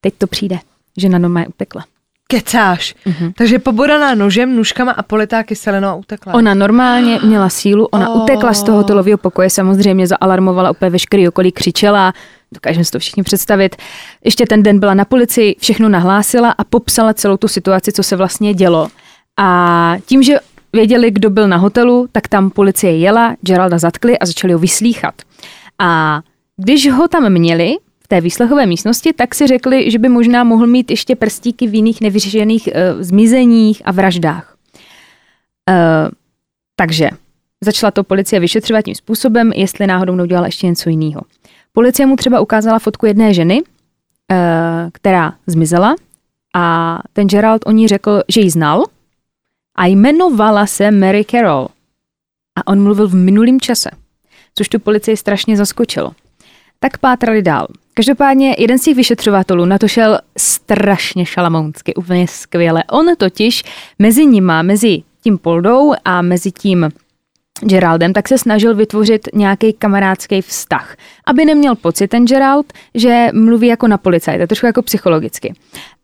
teď 0.00 0.14
to 0.18 0.26
přijde. 0.26 0.58
Žena 0.96 1.18
doma 1.18 1.40
je 1.40 1.46
utekla. 1.46 1.84
Kecáš. 2.26 2.94
Mm-hmm. 3.06 3.32
Takže 3.36 3.58
pobodaná 3.58 4.14
nožem, 4.14 4.56
nůžkama 4.56 4.92
a 4.92 5.02
politá 5.02 5.42
kyselinou 5.42 5.88
a 5.88 5.94
utekla. 5.94 6.34
Ona 6.34 6.54
normálně 6.54 7.20
měla 7.22 7.48
sílu, 7.48 7.86
ona 7.86 8.10
oh. 8.10 8.22
utekla 8.22 8.54
z 8.54 8.62
toho 8.62 8.84
telového 8.84 9.18
pokoje, 9.18 9.50
samozřejmě 9.50 10.06
zaalarmovala 10.06 10.70
úplně 10.70 10.90
veškerý 10.90 11.28
okolí, 11.28 11.52
křičela, 11.52 12.12
dokážeme 12.54 12.84
si 12.84 12.90
to 12.90 12.98
všichni 12.98 13.22
představit. 13.22 13.76
Ještě 14.24 14.46
ten 14.46 14.62
den 14.62 14.78
byla 14.78 14.94
na 14.94 15.04
policii, 15.04 15.56
všechno 15.60 15.88
nahlásila 15.88 16.50
a 16.50 16.64
popsala 16.64 17.14
celou 17.14 17.36
tu 17.36 17.48
situaci, 17.48 17.92
co 17.92 18.02
se 18.02 18.16
vlastně 18.16 18.54
dělo. 18.54 18.88
A 19.38 19.96
tím, 20.06 20.22
že 20.22 20.38
věděli, 20.72 21.10
kdo 21.10 21.30
byl 21.30 21.48
na 21.48 21.56
hotelu, 21.56 22.08
tak 22.12 22.28
tam 22.28 22.50
policie 22.50 22.98
jela, 22.98 23.36
Geralda 23.40 23.78
zatkli 23.78 24.18
a 24.18 24.26
začali 24.26 24.52
ho 24.52 24.58
vyslíchat. 24.58 25.14
A 25.78 26.20
když 26.56 26.90
ho 26.90 27.08
tam 27.08 27.32
měli, 27.32 27.76
té 28.14 28.20
výslechové 28.20 28.66
místnosti, 28.66 29.12
tak 29.12 29.34
si 29.34 29.46
řekli, 29.46 29.90
že 29.90 29.98
by 29.98 30.08
možná 30.08 30.44
mohl 30.44 30.66
mít 30.66 30.90
ještě 30.90 31.16
prstíky 31.16 31.66
v 31.66 31.74
jiných 31.74 32.00
nevyřešených 32.00 32.68
uh, 32.68 33.02
zmizeních 33.02 33.82
a 33.84 33.92
vraždách. 33.92 34.56
Uh, 35.70 36.10
takže 36.76 37.10
začala 37.60 37.90
to 37.90 38.04
policie 38.04 38.40
vyšetřovat 38.40 38.84
tím 38.84 38.94
způsobem, 38.94 39.52
jestli 39.52 39.86
náhodou 39.86 40.14
neudělala 40.14 40.46
ještě 40.46 40.66
něco 40.66 40.90
jiného. 40.90 41.22
Policie 41.72 42.06
mu 42.06 42.16
třeba 42.16 42.40
ukázala 42.40 42.78
fotku 42.78 43.06
jedné 43.06 43.34
ženy, 43.34 43.62
uh, 43.62 44.38
která 44.92 45.34
zmizela 45.46 45.94
a 46.54 46.98
ten 47.12 47.26
Gerald 47.26 47.62
o 47.66 47.70
ní 47.70 47.88
řekl, 47.88 48.22
že 48.28 48.40
ji 48.40 48.50
znal 48.50 48.84
a 49.76 49.86
jmenovala 49.86 50.66
se 50.66 50.90
Mary 50.90 51.24
Carroll. 51.24 51.68
A 52.56 52.66
on 52.66 52.82
mluvil 52.82 53.08
v 53.08 53.14
minulém 53.14 53.60
čase, 53.60 53.90
což 54.54 54.68
tu 54.68 54.78
policii 54.78 55.16
strašně 55.16 55.56
zaskočilo. 55.56 56.12
Tak 56.78 56.98
pátrali 56.98 57.42
dál. 57.42 57.66
Každopádně 57.94 58.54
jeden 58.58 58.78
z 58.78 58.82
těch 58.82 58.96
vyšetřovatelů 58.96 59.64
na 59.64 59.78
to 59.78 59.88
šel 59.88 60.18
strašně 60.38 61.26
šalamounsky, 61.26 61.94
úplně 61.94 62.28
skvěle. 62.28 62.84
On 62.90 63.06
totiž 63.16 63.62
mezi 63.98 64.26
nima, 64.26 64.62
mezi 64.62 65.02
tím 65.22 65.38
Poldou 65.38 65.94
a 66.04 66.22
mezi 66.22 66.52
tím 66.52 66.88
Geraldem, 67.60 68.12
tak 68.12 68.28
se 68.28 68.38
snažil 68.38 68.74
vytvořit 68.74 69.28
nějaký 69.34 69.72
kamarádský 69.72 70.42
vztah, 70.42 70.96
aby 71.26 71.44
neměl 71.44 71.74
pocit 71.74 72.08
ten 72.08 72.24
Gerald, 72.24 72.72
že 72.94 73.28
mluví 73.32 73.66
jako 73.66 73.88
na 73.88 73.98
policajta, 73.98 74.46
trošku 74.46 74.66
jako 74.66 74.82
psychologicky. 74.82 75.54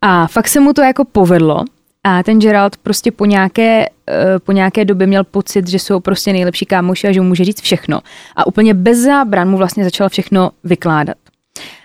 A 0.02 0.26
fakt 0.26 0.48
se 0.48 0.60
mu 0.60 0.72
to 0.72 0.82
jako 0.82 1.04
povedlo, 1.04 1.64
a 2.04 2.22
ten 2.22 2.38
Gerald 2.38 2.76
prostě 2.76 3.12
po 3.12 3.24
nějaké, 3.24 3.86
eh, 4.10 4.38
po 4.38 4.52
nějaké 4.52 4.84
době 4.84 5.06
měl 5.06 5.24
pocit, 5.24 5.68
že 5.68 5.78
jsou 5.78 6.00
prostě 6.00 6.32
nejlepší 6.32 6.66
kámoši 6.66 7.08
a 7.08 7.12
že 7.12 7.20
mu 7.20 7.28
může 7.28 7.44
říct 7.44 7.60
všechno. 7.60 8.00
A 8.36 8.46
úplně 8.46 8.74
bez 8.74 8.98
zábran 8.98 9.50
mu 9.50 9.56
vlastně 9.56 9.84
začal 9.84 10.08
všechno 10.08 10.50
vykládat. 10.64 11.16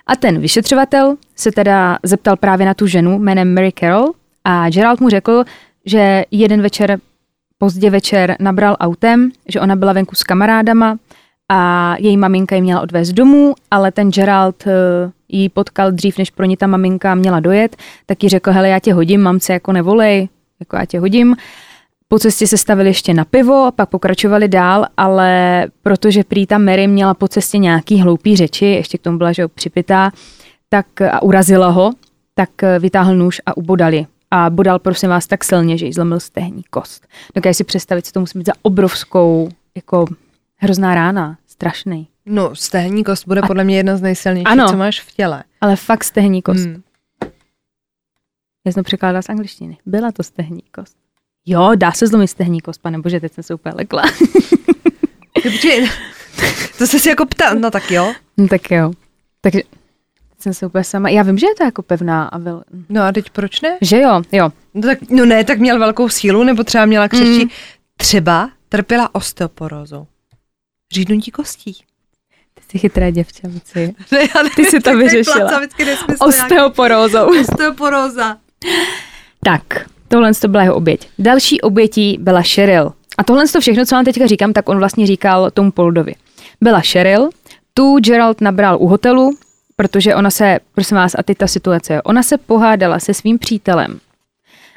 A 0.08 0.16
ten 0.16 0.39
vyšetřovatel 0.39 1.16
se 1.36 1.51
teda 1.51 1.99
zeptal 2.03 2.36
právě 2.36 2.66
na 2.66 2.74
tu 2.74 2.88
ženu 2.88 3.20
jménem 3.20 3.53
Mary 3.53 3.72
Carroll 3.80 4.14
a 4.43 4.70
Gerald 4.70 4.99
mu 4.99 5.10
řekl, 5.10 5.43
že 5.86 6.26
jeden 6.32 6.62
večer, 6.62 6.99
pozdě 7.58 7.89
večer 7.89 8.36
nabral 8.39 8.76
autem, 8.80 9.32
že 9.49 9.62
ona 9.62 9.76
byla 9.76 9.93
venku 9.93 10.16
s 10.16 10.24
kamarádama 10.24 10.97
a 11.49 11.95
její 11.99 12.18
maminka 12.18 12.56
ji 12.56 12.62
měla 12.62 12.82
odvést 12.82 13.12
domů, 13.12 13.53
ale 13.72 13.91
ten 13.91 14.12
Gerald 14.12 14.66
uh, 14.68 14.72
ji 15.30 15.49
potkal 15.49 15.91
dřív, 15.91 16.18
než 16.18 16.32
pro 16.32 16.45
ní 16.45 16.58
ta 16.58 16.68
maminka 16.68 17.16
měla 17.16 17.39
dojet, 17.39 17.76
tak 18.06 18.24
jí 18.24 18.30
řekl, 18.30 18.51
hele, 18.51 18.70
já 18.70 18.80
tě 18.80 18.93
hodím, 18.93 19.22
mamce, 19.22 19.53
jako 19.53 19.72
nevolej, 19.72 20.30
jako 20.60 20.76
já 20.76 20.86
tě 20.86 20.99
hodím. 20.99 21.36
Po 22.08 22.20
cestě 22.20 22.47
se 22.47 22.58
stavili 22.58 22.89
ještě 22.89 23.14
na 23.14 23.26
pivo, 23.26 23.72
pak 23.76 23.89
pokračovali 23.89 24.47
dál, 24.47 24.86
ale 24.97 25.68
protože 25.82 26.24
prý 26.24 26.47
ta 26.47 26.58
Mary 26.58 26.88
měla 26.88 27.14
po 27.14 27.28
cestě 27.28 27.58
nějaký 27.58 28.01
hloupý 28.01 28.36
řeči, 28.36 28.66
ještě 28.66 28.97
k 28.97 29.01
tomu 29.01 29.18
byla, 29.18 29.32
že 29.32 29.47
připitá, 29.47 30.12
tak 30.70 31.01
a 31.01 31.22
urazila 31.22 31.70
ho, 31.70 31.91
tak 32.34 32.49
vytáhl 32.80 33.16
nůž 33.16 33.41
a 33.45 33.58
ubodali. 33.58 34.06
A 34.32 34.49
bodal, 34.49 34.80
prosím 34.80 35.10
vás, 35.10 35.28
tak 35.28 35.43
silně, 35.43 35.78
že 35.78 35.86
jí 35.86 35.93
zlomil 35.93 36.20
stehní 36.20 36.64
kost. 36.70 37.08
Dokážu 37.36 37.53
si 37.53 37.64
představit, 37.64 38.06
co 38.06 38.12
to 38.12 38.20
musí 38.20 38.39
být 38.39 38.47
za 38.47 38.53
obrovskou, 38.62 39.49
jako 39.76 40.06
hrozná 40.56 40.95
rána, 40.95 41.38
strašný. 41.47 42.08
No, 42.26 42.56
stehní 42.56 43.03
kost 43.03 43.28
bude 43.28 43.41
a... 43.41 43.47
podle 43.47 43.64
mě 43.64 43.78
jedna 43.78 43.97
z 43.97 44.01
nejsilnějších, 44.01 44.51
ano, 44.51 44.70
co 44.70 44.78
máš 44.78 45.01
v 45.01 45.12
těle. 45.16 45.43
Ale 45.62 45.76
fakt 45.76 46.03
stehní 46.03 46.41
kost. 46.41 46.66
Hmm. 46.66 46.82
Já 48.66 48.72
jsem 48.72 48.84
překládala 48.84 49.22
z 49.22 49.30
angličtiny. 49.30 49.78
Byla 49.86 50.12
to 50.12 50.24
stehní 50.24 50.62
kost. 50.72 51.05
Jo, 51.45 51.71
dá 51.75 51.91
se 51.91 52.07
zlomit 52.07 52.27
stehní 52.27 52.61
kost, 52.61 52.81
pane 52.81 52.99
bože, 52.99 53.19
teď 53.19 53.33
jsem 53.33 53.43
se 53.43 53.53
úplně 53.53 53.75
lekla. 53.75 54.03
to 56.77 56.87
se 56.87 56.99
si 56.99 57.09
jako 57.09 57.25
ptal, 57.25 57.55
no 57.55 57.71
tak 57.71 57.91
jo. 57.91 58.13
No 58.37 58.47
tak 58.47 58.71
jo. 58.71 58.91
Takže 59.41 59.61
jsem 60.39 60.53
se 60.53 60.65
úplně 60.65 60.83
sama. 60.83 61.09
Já 61.09 61.23
vím, 61.23 61.37
že 61.37 61.47
je 61.47 61.55
to 61.55 61.63
jako 61.63 61.81
pevná 61.81 62.23
a 62.23 62.37
vel... 62.37 62.63
No 62.89 63.01
a 63.03 63.11
teď 63.11 63.29
proč 63.29 63.61
ne? 63.61 63.77
Že 63.81 63.99
jo, 63.99 64.21
jo. 64.31 64.49
No, 64.73 64.81
tak, 64.81 65.09
no 65.09 65.25
ne, 65.25 65.43
tak 65.43 65.59
měl 65.59 65.79
velkou 65.79 66.09
sílu, 66.09 66.43
nebo 66.43 66.63
třeba 66.63 66.85
měla 66.85 67.07
křečí. 67.07 67.43
Mm. 67.43 67.49
Třeba 67.97 68.49
trpěla 68.69 69.15
osteoporózou. 69.15 70.07
Řídnutí 70.93 71.31
kostí. 71.31 71.73
Ty 72.53 72.61
jsi 72.69 72.79
chytré 72.79 73.11
děvče, 73.11 73.47
muci. 73.47 73.95
Ne, 74.11 74.27
Ty 74.55 74.65
jsi 74.65 74.79
to 74.79 74.97
vyřešila. 74.97 75.61
Osteoporózou. 76.19 77.39
Osteoporóza. 77.41 78.37
Tak, 79.43 79.89
tohle 80.08 80.34
to 80.34 80.47
byla 80.47 80.64
jeho 80.64 80.76
oběť. 80.76 81.08
Další 81.20 81.62
obětí 81.62 82.18
byla 82.22 82.41
Cheryl. 82.41 82.91
A 83.18 83.24
tohle 83.24 83.47
to 83.47 83.62
všechno, 83.62 83.86
co 83.86 83.95
vám 83.95 84.06
teďka 84.06 84.28
říkám, 84.28 84.53
tak 84.53 84.70
on 84.70 84.78
vlastně 84.78 85.08
říkal 85.08 85.51
tomu 85.51 85.72
Poldovi. 85.72 86.16
Byla 86.62 86.82
Cheryl, 86.82 87.30
tu 87.74 87.99
Gerald 87.99 88.41
nabral 88.41 88.78
u 88.80 88.88
hotelu, 88.88 89.38
protože 89.76 90.16
ona 90.16 90.32
se, 90.32 90.60
prosím 90.74 90.97
vás, 90.97 91.16
a 91.18 91.24
teď 91.24 91.38
ta 91.38 91.47
situace, 91.47 92.01
ona 92.01 92.24
se 92.24 92.38
pohádala 92.38 92.99
se 92.99 93.14
svým 93.14 93.39
přítelem 93.39 93.99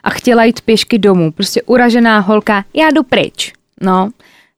a 0.04 0.10
chtěla 0.10 0.44
jít 0.44 0.60
pěšky 0.60 0.98
domů. 0.98 1.32
Prostě 1.32 1.62
uražená 1.62 2.18
holka, 2.18 2.64
já 2.74 2.90
jdu 2.90 3.02
pryč. 3.02 3.52
No, 3.80 4.10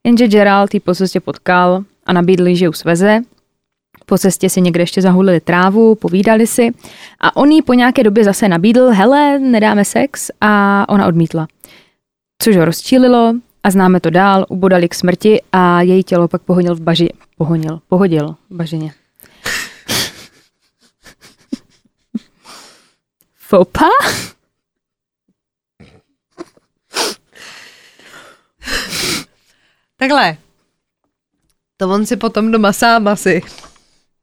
jenže 0.05 0.29
Gerald 0.29 0.75
ji 0.75 0.81
po 0.81 0.95
cestě 0.95 1.21
potkal 1.21 1.85
a 2.07 2.13
nabídl, 2.13 2.55
že 2.55 2.65
ju 2.65 2.73
sveze. 2.73 3.21
Po 4.11 4.19
cestě 4.19 4.51
si 4.51 4.61
někde 4.61 4.83
ještě 4.83 5.03
zahulili 5.03 5.41
trávu, 5.41 5.95
povídali 5.95 6.47
si 6.47 6.71
a 7.21 7.37
on 7.37 7.51
jí 7.51 7.63
po 7.63 7.75
nějaké 7.75 8.03
době 8.03 8.25
zase 8.25 8.49
nabídl, 8.49 8.89
hele, 8.89 9.39
nedáme 9.39 9.85
sex 9.85 10.31
a 10.41 10.85
ona 10.89 11.07
odmítla. 11.07 11.49
Což 12.43 12.57
ho 12.57 12.65
rozčílilo 12.65 13.35
a 13.63 13.71
známe 13.71 14.01
to 14.01 14.11
dál, 14.11 14.47
ubodali 14.49 14.89
k 14.89 14.95
smrti 14.95 15.43
a 15.53 15.83
její 15.83 16.03
tělo 16.03 16.29
pak 16.29 16.43
pohodil 16.43 16.75
v 16.75 16.81
baži, 16.81 17.09
pohodil, 17.37 17.81
pohodil 17.89 18.37
v 18.51 18.57
bažině. 18.57 18.95
Fopa? 23.37 23.89
Takhle. 29.97 30.37
To 31.77 31.91
on 31.91 32.07
si 32.07 32.17
potom 32.17 32.51
doma 32.51 32.73
sám 32.73 33.09
asi. 33.09 33.43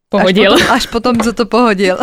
Pohodil. 0.10 0.53
Až 0.53 0.62
potom, 0.62 0.76
až 0.76 0.88
potom 0.88 1.20
co 1.20 1.34
to 1.34 1.45
pohodil. 1.45 1.97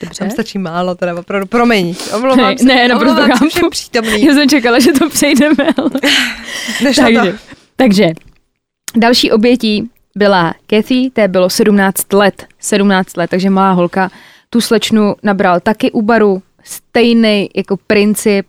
Dobře. 0.00 0.18
Tam 0.18 0.30
stačí 0.30 0.58
málo, 0.58 0.94
teda 0.94 1.14
opravdu. 1.14 1.46
Promiň, 1.46 1.94
omlouvám 2.16 2.58
se. 2.58 2.64
Ne, 2.64 2.88
naprosto 2.88 3.22
chápu. 3.22 3.70
přítomný. 3.70 4.24
Já 4.24 4.34
jsem 4.34 4.48
čekala, 4.48 4.78
že 4.78 4.92
to 4.92 5.08
přejdeme. 5.08 5.66
takže, 6.84 7.38
takže, 7.76 8.06
další 8.96 9.32
obětí 9.32 9.90
byla 10.16 10.54
Kathy, 10.66 11.10
té 11.12 11.28
bylo 11.28 11.50
17 11.50 12.12
let. 12.12 12.46
17 12.58 13.16
let, 13.16 13.30
takže 13.30 13.50
malá 13.50 13.72
holka. 13.72 14.10
Tu 14.50 14.60
slečnu 14.60 15.14
nabral 15.22 15.60
taky 15.60 15.90
u 15.90 16.02
baru. 16.02 16.42
Stejný 16.64 17.50
jako 17.56 17.76
princip, 17.76 18.46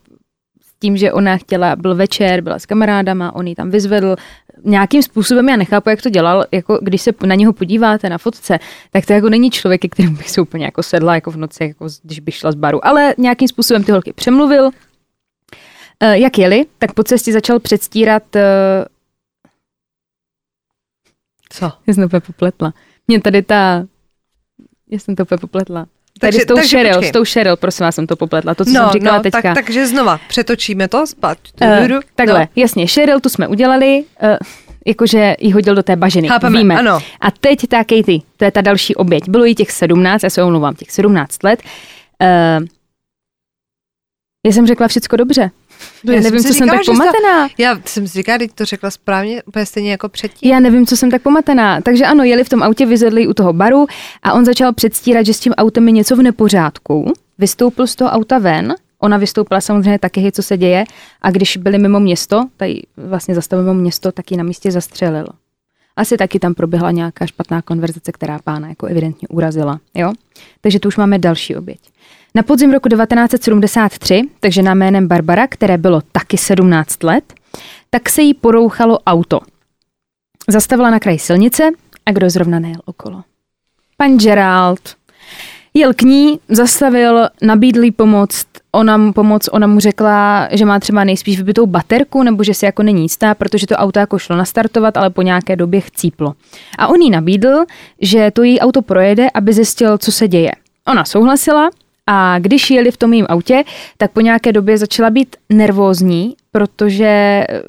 tím, 0.81 0.97
že 0.97 1.13
ona 1.13 1.37
chtěla, 1.37 1.75
byl 1.75 1.95
večer, 1.95 2.41
byla 2.41 2.59
s 2.59 2.65
kamarádama, 2.65 3.35
on 3.35 3.47
ji 3.47 3.55
tam 3.55 3.69
vyzvedl. 3.69 4.15
Nějakým 4.63 5.03
způsobem 5.03 5.49
já 5.49 5.55
nechápu, 5.55 5.89
jak 5.89 6.01
to 6.01 6.09
dělal, 6.09 6.45
jako 6.51 6.79
když 6.81 7.01
se 7.01 7.11
na 7.25 7.35
něho 7.35 7.53
podíváte 7.53 8.09
na 8.09 8.17
fotce, 8.17 8.59
tak 8.91 9.05
to 9.05 9.13
jako 9.13 9.29
není 9.29 9.51
člověk, 9.51 9.81
kterým 9.91 10.15
bych 10.15 10.29
se 10.29 10.41
úplně 10.41 10.65
jako 10.65 10.83
sedla 10.83 11.15
jako 11.15 11.31
v 11.31 11.37
noci, 11.37 11.63
jako 11.63 11.87
když 12.03 12.19
bych 12.19 12.35
šla 12.35 12.51
z 12.51 12.55
baru, 12.55 12.85
ale 12.85 13.15
nějakým 13.17 13.47
způsobem 13.47 13.83
ty 13.83 13.91
holky 13.91 14.13
přemluvil. 14.13 14.65
Uh, 14.65 14.71
jak 16.11 16.37
jeli, 16.37 16.65
tak 16.77 16.93
po 16.93 17.03
cestě 17.03 17.33
začal 17.33 17.59
předstírat 17.59 18.23
uh, 18.35 18.41
co? 21.49 21.71
Já 21.87 21.93
jsem 21.93 22.09
to 22.09 22.21
popletla. 22.21 22.73
Mě 23.07 23.21
tady 23.21 23.41
ta... 23.41 23.85
Já 24.91 24.99
jsem 24.99 25.15
to 25.15 25.25
popletla. 25.25 25.85
Tady 26.21 26.31
takže, 26.31 26.43
s 26.43 26.45
tou 26.45 26.55
takže 26.55 26.77
Cheryl, 26.77 26.93
počkej. 26.93 27.09
s 27.09 27.11
tou 27.11 27.23
Cheryl, 27.25 27.55
prosím 27.55 27.83
vás, 27.83 27.95
jsem 27.95 28.07
to 28.07 28.15
popletla, 28.15 28.55
to, 28.55 28.65
co 28.65 28.71
no, 28.71 28.79
jsem 28.79 28.89
říkala 28.89 29.17
no, 29.17 29.23
teďka. 29.23 29.41
Tak, 29.41 29.53
takže 29.53 29.87
znova, 29.87 30.19
přetočíme 30.27 30.87
to, 30.87 31.07
spát. 31.07 31.37
Uh, 31.61 31.99
takhle, 32.15 32.39
no. 32.39 32.47
jasně, 32.55 32.87
Cheryl, 32.87 33.19
tu 33.19 33.29
jsme 33.29 33.47
udělali, 33.47 34.03
uh, 34.23 34.29
jakože 34.87 35.35
ji 35.39 35.51
hodil 35.51 35.75
do 35.75 35.83
té 35.83 35.95
bažiny, 35.95 36.27
Chápeme, 36.27 36.57
víme. 36.57 36.79
Ano. 36.79 36.99
A 37.21 37.31
teď 37.31 37.59
ta 37.67 37.77
Katie, 37.77 38.19
to 38.37 38.45
je 38.45 38.51
ta 38.51 38.61
další 38.61 38.95
oběť. 38.95 39.29
Bylo 39.29 39.45
jí 39.45 39.55
těch 39.55 39.71
17, 39.71 40.23
já 40.23 40.29
se 40.29 40.43
omlouvám, 40.43 40.75
těch 40.75 40.91
17 40.91 41.43
let. 41.43 41.59
Uh, 42.21 42.67
já 44.45 44.51
jsem 44.51 44.67
řekla 44.67 44.87
všecko 44.87 45.15
dobře. 45.15 45.51
No, 46.03 46.13
já, 46.13 46.17
já 46.19 46.23
nevím, 46.23 46.43
co 46.43 46.53
jsem 46.53 46.67
tak 46.67 46.85
pomatená. 46.85 47.47
To, 47.47 47.53
já 47.57 47.79
jsem 47.85 48.07
si 48.07 48.13
říkala, 48.13 48.37
teď 48.37 48.51
to 48.55 48.65
řekla 48.65 48.91
správně, 48.91 49.43
úplně 49.43 49.65
stejně 49.65 49.91
jako 49.91 50.09
předtím. 50.09 50.51
Já 50.51 50.59
nevím, 50.59 50.85
co 50.85 50.97
jsem 50.97 51.11
tak 51.11 51.21
pomatená. 51.21 51.81
Takže 51.81 52.05
ano, 52.05 52.23
jeli 52.23 52.43
v 52.43 52.49
tom 52.49 52.63
autě, 52.63 52.85
vyzvedli 52.85 53.27
u 53.27 53.33
toho 53.33 53.53
baru 53.53 53.87
a 54.23 54.33
on 54.33 54.45
začal 54.45 54.73
předstírat, 54.73 55.25
že 55.25 55.33
s 55.33 55.39
tím 55.39 55.53
autem 55.53 55.87
je 55.87 55.91
něco 55.91 56.15
v 56.15 56.21
nepořádku. 56.21 57.13
Vystoupil 57.37 57.87
z 57.87 57.95
toho 57.95 58.09
auta 58.11 58.37
ven, 58.37 58.75
Ona 59.01 59.17
vystoupila 59.17 59.61
samozřejmě 59.61 59.99
taky, 59.99 60.31
co 60.31 60.43
se 60.43 60.57
děje 60.57 60.83
a 61.21 61.31
když 61.31 61.57
byli 61.57 61.79
mimo 61.79 61.99
město, 61.99 62.47
tady 62.57 62.81
vlastně 62.97 63.35
zastavili 63.35 63.67
mimo 63.67 63.81
město, 63.81 64.11
tak 64.11 64.31
ji 64.31 64.37
na 64.37 64.43
místě 64.43 64.71
zastřelil. 64.71 65.25
Asi 65.95 66.17
taky 66.17 66.39
tam 66.39 66.53
proběhla 66.53 66.91
nějaká 66.91 67.25
špatná 67.25 67.61
konverzace, 67.61 68.11
která 68.11 68.39
pána 68.43 68.69
jako 68.69 68.85
evidentně 68.85 69.27
urazila. 69.27 69.79
Jo? 69.95 70.13
Takže 70.61 70.79
tu 70.79 70.87
už 70.87 70.97
máme 70.97 71.19
další 71.19 71.55
oběť. 71.55 71.79
Na 72.35 72.43
podzim 72.43 72.73
roku 72.73 72.89
1973, 72.89 74.21
takže 74.39 74.61
na 74.61 74.73
jménem 74.73 75.07
Barbara, 75.07 75.47
které 75.47 75.77
bylo 75.77 76.01
taky 76.11 76.37
17 76.37 77.03
let, 77.03 77.33
tak 77.89 78.09
se 78.09 78.21
jí 78.21 78.33
porouchalo 78.33 78.99
auto. 78.99 79.39
Zastavila 80.47 80.89
na 80.89 80.99
kraji 80.99 81.19
silnice 81.19 81.69
a 82.05 82.11
kdo 82.11 82.29
zrovna 82.29 82.59
nejel 82.59 82.81
okolo? 82.85 83.23
Pan 83.97 84.17
Gerald. 84.17 84.95
Jel 85.73 85.93
k 85.93 86.01
ní, 86.01 86.39
zastavil, 86.49 87.27
nabídl 87.41 87.83
jí 87.83 87.91
pomoc, 87.91 88.45
ona 88.71 88.97
mu 88.97 89.13
pomoc, 89.13 89.49
ona 89.51 89.67
mu 89.67 89.79
řekla, 89.79 90.47
že 90.51 90.65
má 90.65 90.79
třeba 90.79 91.03
nejspíš 91.03 91.37
vybitou 91.37 91.65
baterku, 91.65 92.23
nebo 92.23 92.43
že 92.43 92.53
si 92.53 92.65
jako 92.65 92.83
není 92.83 93.01
jistá, 93.01 93.35
protože 93.35 93.67
to 93.67 93.75
auto 93.75 93.99
jako 93.99 94.19
šlo 94.19 94.35
nastartovat, 94.35 94.97
ale 94.97 95.09
po 95.09 95.21
nějaké 95.21 95.55
době 95.55 95.81
chcíplo. 95.81 96.33
A 96.77 96.87
on 96.87 97.01
jí 97.01 97.09
nabídl, 97.09 97.65
že 98.01 98.31
to 98.31 98.43
její 98.43 98.59
auto 98.59 98.81
projede, 98.81 99.27
aby 99.33 99.53
zjistil, 99.53 99.97
co 99.97 100.11
se 100.11 100.27
děje. 100.27 100.51
Ona 100.87 101.05
souhlasila 101.05 101.69
a 102.13 102.39
když 102.39 102.69
jeli 102.69 102.91
v 102.91 102.97
tom 102.97 103.13
jejím 103.13 103.25
autě, 103.29 103.63
tak 103.97 104.11
po 104.11 104.21
nějaké 104.21 104.51
době 104.51 104.77
začala 104.77 105.09
být 105.09 105.35
nervózní, 105.49 106.35
protože 106.51 107.05
eh, 107.05 107.61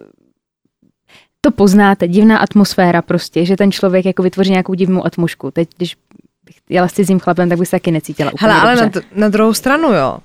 to 1.41 1.51
poznáte, 1.51 2.09
divná 2.09 2.39
atmosféra 2.39 3.03
prostě, 3.03 3.45
že 3.45 3.57
ten 3.57 3.73
člověk 3.73 4.05
jako 4.07 4.23
vytvoří 4.23 4.51
nějakou 4.51 4.75
divnou 4.75 5.07
atmosféru. 5.07 5.51
Teď, 5.51 5.69
když 5.77 5.97
bych 6.45 6.57
jela 6.69 6.89
s 6.89 6.93
cizím 6.93 7.21
chlapem, 7.21 7.49
tak 7.49 7.59
bych 7.59 7.69
se 7.69 7.71
taky 7.71 7.91
necítila 7.91 8.33
úplně 8.33 8.53
Hele, 8.53 8.61
ale 8.63 8.77
dobře. 8.77 9.01
na, 9.01 9.21
na 9.21 9.29
druhou 9.29 9.55
stranu, 9.55 9.93
jo. 9.93 10.19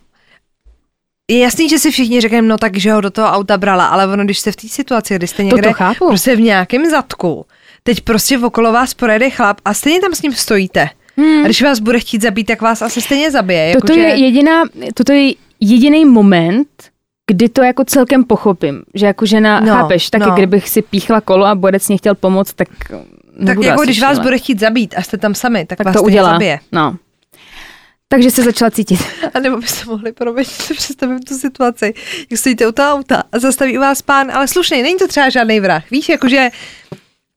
Je 1.32 1.39
jasný, 1.39 1.70
že 1.70 1.80
si 1.80 1.91
všichni 1.91 2.22
řekneme, 2.22 2.47
no 2.47 2.57
tak, 2.57 2.78
že 2.78 2.91
ho 2.91 3.01
do 3.01 3.11
toho 3.11 3.28
auta 3.28 3.57
brala, 3.57 3.86
ale 3.86 4.07
ono, 4.07 4.24
když 4.24 4.39
jste 4.39 4.51
v 4.51 4.55
té 4.55 4.68
situaci, 4.68 5.15
kdy 5.15 5.28
jste 5.28 5.43
někde 5.43 5.74
prostě 5.97 6.36
v 6.36 6.41
nějakém 6.41 6.89
zadku, 6.89 7.45
teď 7.84 8.01
prostě 8.01 8.39
okolo 8.39 8.72
vás 8.72 8.93
projede 8.93 9.30
chlap 9.30 9.57
a 9.65 9.74
stejně 9.74 10.01
tam 10.01 10.15
s 10.15 10.22
ním 10.22 10.34
stojíte. 10.34 10.89
Hmm. 11.18 11.41
A 11.41 11.45
když 11.45 11.61
vás 11.61 11.80
bude 11.80 11.99
chtít 11.99 12.22
zabít, 12.22 12.47
tak 12.47 12.61
vás 12.61 12.82
asi 12.82 13.01
stejně 13.01 13.32
zabije. 13.32 13.74
Toto, 13.74 13.93
jako, 13.93 14.07
je, 14.07 14.18
že... 14.18 14.24
jediná, 14.24 14.63
toto 14.93 15.11
je 15.13 15.34
jediný 15.59 16.05
moment, 16.05 16.68
kdy 17.32 17.49
to 17.49 17.63
jako 17.63 17.84
celkem 17.84 18.24
pochopím, 18.24 18.84
že 18.93 19.05
jako 19.05 19.26
žena, 19.26 19.59
No, 19.59 19.68
chápeš, 19.68 20.09
taky 20.09 20.26
no. 20.26 20.36
kdybych 20.36 20.70
si 20.70 20.82
píchla 20.82 21.22
kolo 21.22 21.45
a 21.45 21.55
borec 21.55 21.88
mě 21.88 21.97
chtěl 21.97 22.15
pomoct, 22.15 22.53
tak 22.53 22.68
Tak 23.45 23.63
jako 23.63 23.82
když 23.82 24.01
vás 24.01 24.20
bude 24.20 24.38
chtít 24.38 24.59
zabít 24.59 24.93
a 24.97 25.01
jste 25.01 25.18
tam 25.18 25.36
sami, 25.36 25.65
tak, 25.65 25.78
tak 25.78 25.86
vás 25.86 25.95
to 25.95 26.03
udělá. 26.03 26.32
zabije. 26.32 26.59
No. 26.72 26.95
Takže 28.09 28.32
se 28.32 28.43
začala 28.43 28.72
cítit. 28.72 28.99
A 29.34 29.39
nebo 29.39 29.57
byste 29.57 29.86
mohli, 29.86 30.11
promiň, 30.11 30.45
si 30.45 30.74
představím 30.74 31.20
tu 31.20 31.38
situaci, 31.38 31.93
jak 32.32 32.39
stojíte 32.39 32.68
u 32.68 32.72
toho 32.72 32.93
auta 32.93 33.24
a 33.32 33.39
zastaví 33.39 33.78
u 33.78 33.82
vás 33.82 34.01
pán, 34.01 34.32
ale 34.32 34.47
slušný, 34.47 34.82
není 34.82 34.97
to 34.97 35.07
třeba 35.07 35.30
žádný 35.30 35.59
vrah, 35.59 35.89
víš, 35.91 36.09
jakože 36.09 36.49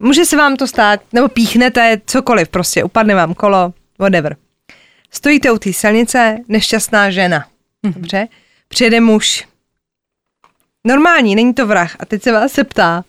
může 0.01 0.25
se 0.25 0.37
vám 0.37 0.57
to 0.57 0.67
stát, 0.67 1.01
nebo 1.13 1.29
píchnete 1.29 2.01
cokoliv, 2.07 2.49
prostě 2.49 2.85
upadne 2.85 3.15
vám 3.15 3.35
kolo, 3.35 3.75
whatever. 3.99 4.37
Stojíte 5.11 5.51
u 5.51 5.59
té 5.59 5.73
silnice, 5.73 6.39
nešťastná 6.49 7.11
žena, 7.11 7.45
dobře, 7.83 8.29
přijede 8.69 9.01
muž, 9.01 9.49
normální, 10.85 11.35
není 11.35 11.55
to 11.55 11.67
vrah 11.67 11.97
a 12.01 12.05
teď 12.07 12.23
se 12.23 12.33
vás 12.33 12.53
se 12.53 12.65
ptá, 12.65 13.05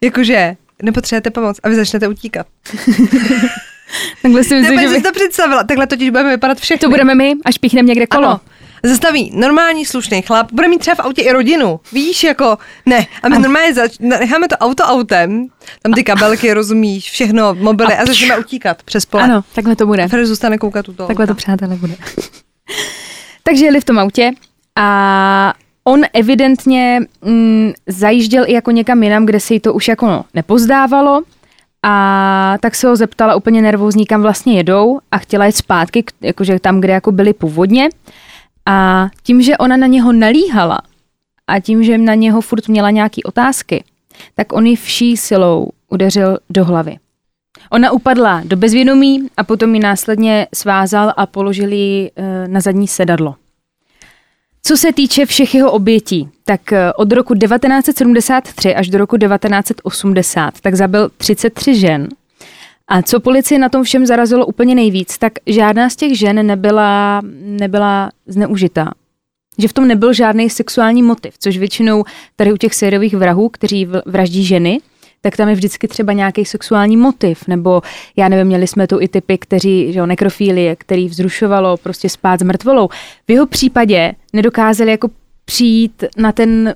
jakože 0.00 0.56
nepotřebujete 0.82 1.30
pomoc 1.30 1.60
a 1.62 1.68
vy 1.68 1.74
začnete 1.74 2.08
utíkat. 2.08 2.46
Takhle 4.22 4.44
si 4.44 4.54
myslím, 4.54 4.80
že 4.80 4.88
by... 4.88 4.94
si 4.94 5.02
to 5.02 5.12
představila, 5.12 5.64
takhle 5.64 5.86
totiž 5.86 6.10
budeme 6.10 6.30
vypadat 6.30 6.58
všechny. 6.58 6.78
to 6.78 6.90
budeme 6.90 7.14
my, 7.14 7.32
až 7.44 7.58
píchneme 7.58 7.88
někde 7.88 8.06
kolo. 8.06 8.28
Ano. 8.28 8.40
Zastaví 8.82 9.30
normální 9.34 9.86
slušný 9.86 10.22
chlap, 10.22 10.52
bude 10.52 10.68
mít 10.68 10.78
třeba 10.78 10.94
v 10.94 11.00
autě 11.00 11.22
i 11.22 11.32
rodinu, 11.32 11.80
víš, 11.92 12.24
jako 12.24 12.58
ne. 12.86 13.06
A 13.22 13.28
my 13.28 13.38
normálně 13.38 13.74
zač- 13.74 13.98
necháme 13.98 14.48
to 14.48 14.56
auto 14.56 14.82
autem, 14.82 15.46
tam 15.82 15.92
ty 15.92 16.04
kabelky, 16.04 16.54
rozumíš, 16.54 17.10
všechno, 17.10 17.54
mobily 17.54 17.94
a, 17.94 18.06
začneme 18.06 18.38
utíkat 18.38 18.82
přes 18.82 19.06
pole. 19.06 19.22
Ano, 19.22 19.44
takhle 19.54 19.76
to 19.76 19.86
bude. 19.86 20.04
A 20.04 20.08
Fred 20.08 20.26
zůstane 20.26 20.58
koukat 20.58 20.88
u 20.88 20.92
toho 20.92 21.06
Takhle 21.06 21.26
to 21.26 21.34
přátelé 21.34 21.76
bude. 21.76 21.94
Takže 23.42 23.64
jeli 23.64 23.80
v 23.80 23.84
tom 23.84 23.98
autě 23.98 24.30
a 24.76 25.54
on 25.84 26.00
evidentně 26.12 27.00
mm, 27.24 27.72
zajížděl 27.86 28.44
i 28.46 28.52
jako 28.52 28.70
někam 28.70 29.02
jinam, 29.02 29.26
kde 29.26 29.40
se 29.40 29.54
jí 29.54 29.60
to 29.60 29.74
už 29.74 29.88
jako 29.88 30.06
no, 30.06 30.24
nepozdávalo 30.34 31.22
a 31.82 32.56
tak 32.60 32.74
se 32.74 32.88
ho 32.88 32.96
zeptala 32.96 33.34
úplně 33.34 33.62
nervózní, 33.62 34.06
kam 34.06 34.22
vlastně 34.22 34.56
jedou 34.56 34.98
a 35.10 35.18
chtěla 35.18 35.46
jít 35.46 35.56
zpátky, 35.56 36.04
jakože 36.20 36.58
tam, 36.58 36.80
kde 36.80 36.92
jako 36.92 37.12
byli 37.12 37.32
původně 37.32 37.88
a 38.66 39.08
tím, 39.22 39.42
že 39.42 39.58
ona 39.58 39.76
na 39.76 39.86
něho 39.86 40.12
nalíhala 40.12 40.78
a 41.46 41.60
tím, 41.60 41.84
že 41.84 41.98
na 41.98 42.14
něho 42.14 42.40
furt 42.40 42.68
měla 42.68 42.90
nějaký 42.90 43.24
otázky, 43.24 43.84
tak 44.34 44.52
on 44.52 44.66
ji 44.66 44.76
vší 44.76 45.16
silou 45.16 45.68
udeřil 45.90 46.38
do 46.50 46.64
hlavy. 46.64 46.96
Ona 47.70 47.90
upadla 47.90 48.42
do 48.44 48.56
bezvědomí 48.56 49.28
a 49.36 49.44
potom 49.44 49.74
ji 49.74 49.80
následně 49.80 50.46
svázal 50.54 51.12
a 51.16 51.26
položil 51.26 51.72
ji 51.72 52.10
eh, 52.16 52.48
na 52.48 52.60
zadní 52.60 52.88
sedadlo. 52.88 53.34
Co 54.62 54.76
se 54.76 54.92
týče 54.92 55.26
všech 55.26 55.54
jeho 55.54 55.72
obětí, 55.72 56.28
tak 56.44 56.72
eh, 56.72 56.92
od 56.92 57.12
roku 57.12 57.34
1973 57.34 58.74
až 58.74 58.88
do 58.88 58.98
roku 58.98 59.16
1980 59.16 60.60
tak 60.60 60.74
zabil 60.74 61.10
33 61.16 61.74
žen. 61.74 62.08
A 62.88 63.02
co 63.02 63.20
policii 63.20 63.58
na 63.58 63.68
tom 63.68 63.84
všem 63.84 64.06
zarazilo 64.06 64.46
úplně 64.46 64.74
nejvíc, 64.74 65.18
tak 65.18 65.32
žádná 65.46 65.90
z 65.90 65.96
těch 65.96 66.18
žen 66.18 66.46
nebyla, 66.46 67.20
nebyla 67.42 68.10
zneužitá. 68.26 68.92
Že 69.58 69.68
v 69.68 69.72
tom 69.72 69.88
nebyl 69.88 70.12
žádný 70.12 70.50
sexuální 70.50 71.02
motiv, 71.02 71.34
což 71.38 71.58
většinou 71.58 72.04
tady 72.36 72.52
u 72.52 72.56
těch 72.56 72.74
sériových 72.74 73.14
vrahů, 73.14 73.48
kteří 73.48 73.88
vraždí 74.06 74.44
ženy, 74.44 74.80
tak 75.20 75.36
tam 75.36 75.48
je 75.48 75.54
vždycky 75.54 75.88
třeba 75.88 76.12
nějaký 76.12 76.44
sexuální 76.44 76.96
motiv, 76.96 77.48
nebo 77.48 77.82
já 78.16 78.28
nevím, 78.28 78.46
měli 78.46 78.66
jsme 78.66 78.86
tu 78.86 79.00
i 79.00 79.08
typy, 79.08 79.38
kteří, 79.38 79.92
že 79.92 79.98
jo, 79.98 80.06
nekrofílie, 80.06 80.76
který 80.76 81.08
vzrušovalo 81.08 81.76
prostě 81.76 82.08
spát 82.08 82.40
s 82.40 82.42
mrtvolou. 82.42 82.88
V 83.28 83.30
jeho 83.30 83.46
případě 83.46 84.12
nedokázali 84.32 84.90
jako 84.90 85.10
přijít 85.44 86.04
na 86.16 86.32
ten, 86.32 86.74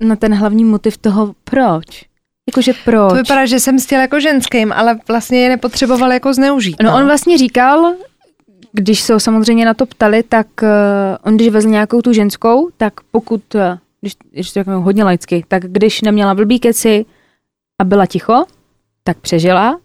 na 0.00 0.16
ten 0.16 0.34
hlavní 0.34 0.64
motiv 0.64 0.98
toho 0.98 1.34
proč. 1.44 2.04
Jakože 2.50 2.72
proč. 2.84 3.10
To 3.10 3.16
vypadá, 3.16 3.46
že 3.46 3.60
jsem 3.60 3.78
chtěl 3.78 4.00
jako 4.00 4.20
ženským, 4.20 4.72
ale 4.72 4.98
vlastně 5.08 5.40
je 5.40 5.48
nepotřeboval 5.48 6.12
jako 6.12 6.34
zneužít. 6.34 6.76
No 6.82 6.96
on 6.96 7.04
vlastně 7.04 7.38
říkal, 7.38 7.94
když 8.72 9.00
se 9.00 9.12
ho 9.12 9.20
samozřejmě 9.20 9.64
na 9.66 9.74
to 9.74 9.86
ptali, 9.86 10.22
tak 10.22 10.46
uh, 10.62 10.68
on 11.22 11.34
když 11.34 11.48
vezl 11.48 11.68
nějakou 11.68 12.02
tu 12.02 12.12
ženskou, 12.12 12.68
tak 12.76 12.92
pokud, 13.10 13.54
uh, 13.54 13.60
když, 14.00 14.12
když 14.30 14.52
to 14.52 14.60
řeknu 14.60 14.82
hodně 14.82 15.04
laicky, 15.04 15.44
tak 15.48 15.62
když 15.62 16.02
neměla 16.02 16.34
blbý 16.34 16.60
keci 16.60 17.04
a 17.80 17.84
byla 17.84 18.06
ticho, 18.06 18.44
tak 19.04 19.18
přežila, 19.18 19.78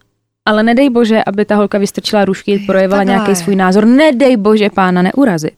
ale 0.46 0.64
nedej 0.64 0.90
bože, 0.90 1.24
aby 1.24 1.46
ta 1.46 1.56
holka 1.56 1.78
vystrčila 1.78 2.26
rušky, 2.26 2.60
projevila 2.60 3.00
takhle. 3.00 3.16
nějaký 3.16 3.36
svůj 3.36 3.56
názor, 3.56 3.86
nedej 3.86 4.38
bože 4.38 4.70
pána 4.70 5.02
neurazit. 5.02 5.58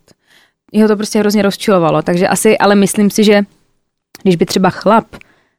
Jeho 0.71 0.87
to 0.87 0.95
prostě 0.95 1.19
hrozně 1.19 1.41
rozčilovalo, 1.41 2.01
takže 2.01 2.27
asi, 2.27 2.57
ale 2.57 2.75
myslím 2.75 3.09
si, 3.09 3.23
že 3.23 3.41
když 4.23 4.35
by 4.35 4.45
třeba 4.45 4.69
chlap 4.69 5.05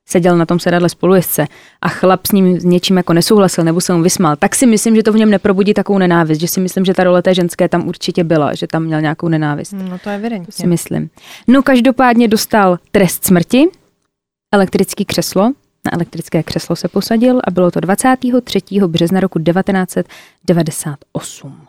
seděl 0.09 0.39
na 0.39 0.47
tom 0.47 0.59
sedadle 0.59 0.89
spolujezdce 0.89 1.47
a 1.83 1.89
chlap 1.89 2.27
s 2.27 2.33
ním 2.33 2.61
s 2.61 2.65
něčím 2.65 2.97
jako 2.97 3.13
nesouhlasil 3.13 3.65
nebo 3.65 3.81
se 3.81 3.95
mu 3.95 4.03
vysmál, 4.03 4.37
tak 4.37 4.55
si 4.55 4.67
myslím, 4.67 4.97
že 4.97 5.03
to 5.03 5.13
v 5.13 5.17
něm 5.17 5.31
neprobudí 5.31 5.75
takovou 5.75 5.99
nenávist, 5.99 6.41
že 6.41 6.49
si 6.49 6.61
myslím, 6.61 6.85
že 6.85 6.95
ta 6.95 7.05
role 7.05 7.23
té 7.23 7.35
ženské 7.35 7.69
tam 7.69 7.89
určitě 7.89 8.25
byla, 8.25 8.55
že 8.55 8.67
tam 8.67 8.83
měl 8.85 9.01
nějakou 9.01 9.29
nenávist. 9.29 9.73
No 9.73 9.85
to 9.85 9.89
je 9.89 9.99
To 9.99 10.09
si 10.09 10.15
evidentně. 10.15 10.67
myslím. 10.67 11.11
No 11.49 11.63
každopádně 11.63 12.29
dostal 12.29 12.79
trest 12.93 13.25
smrti, 13.25 13.69
elektrický 14.55 15.05
křeslo, 15.05 15.43
na 15.85 15.95
elektrické 15.95 16.43
křeslo 16.43 16.77
se 16.77 16.89
posadil 16.89 17.41
a 17.45 17.51
bylo 17.51 17.71
to 17.71 17.81
23. 17.81 18.61
března 18.87 19.21
roku 19.21 19.39
1998. 19.39 21.67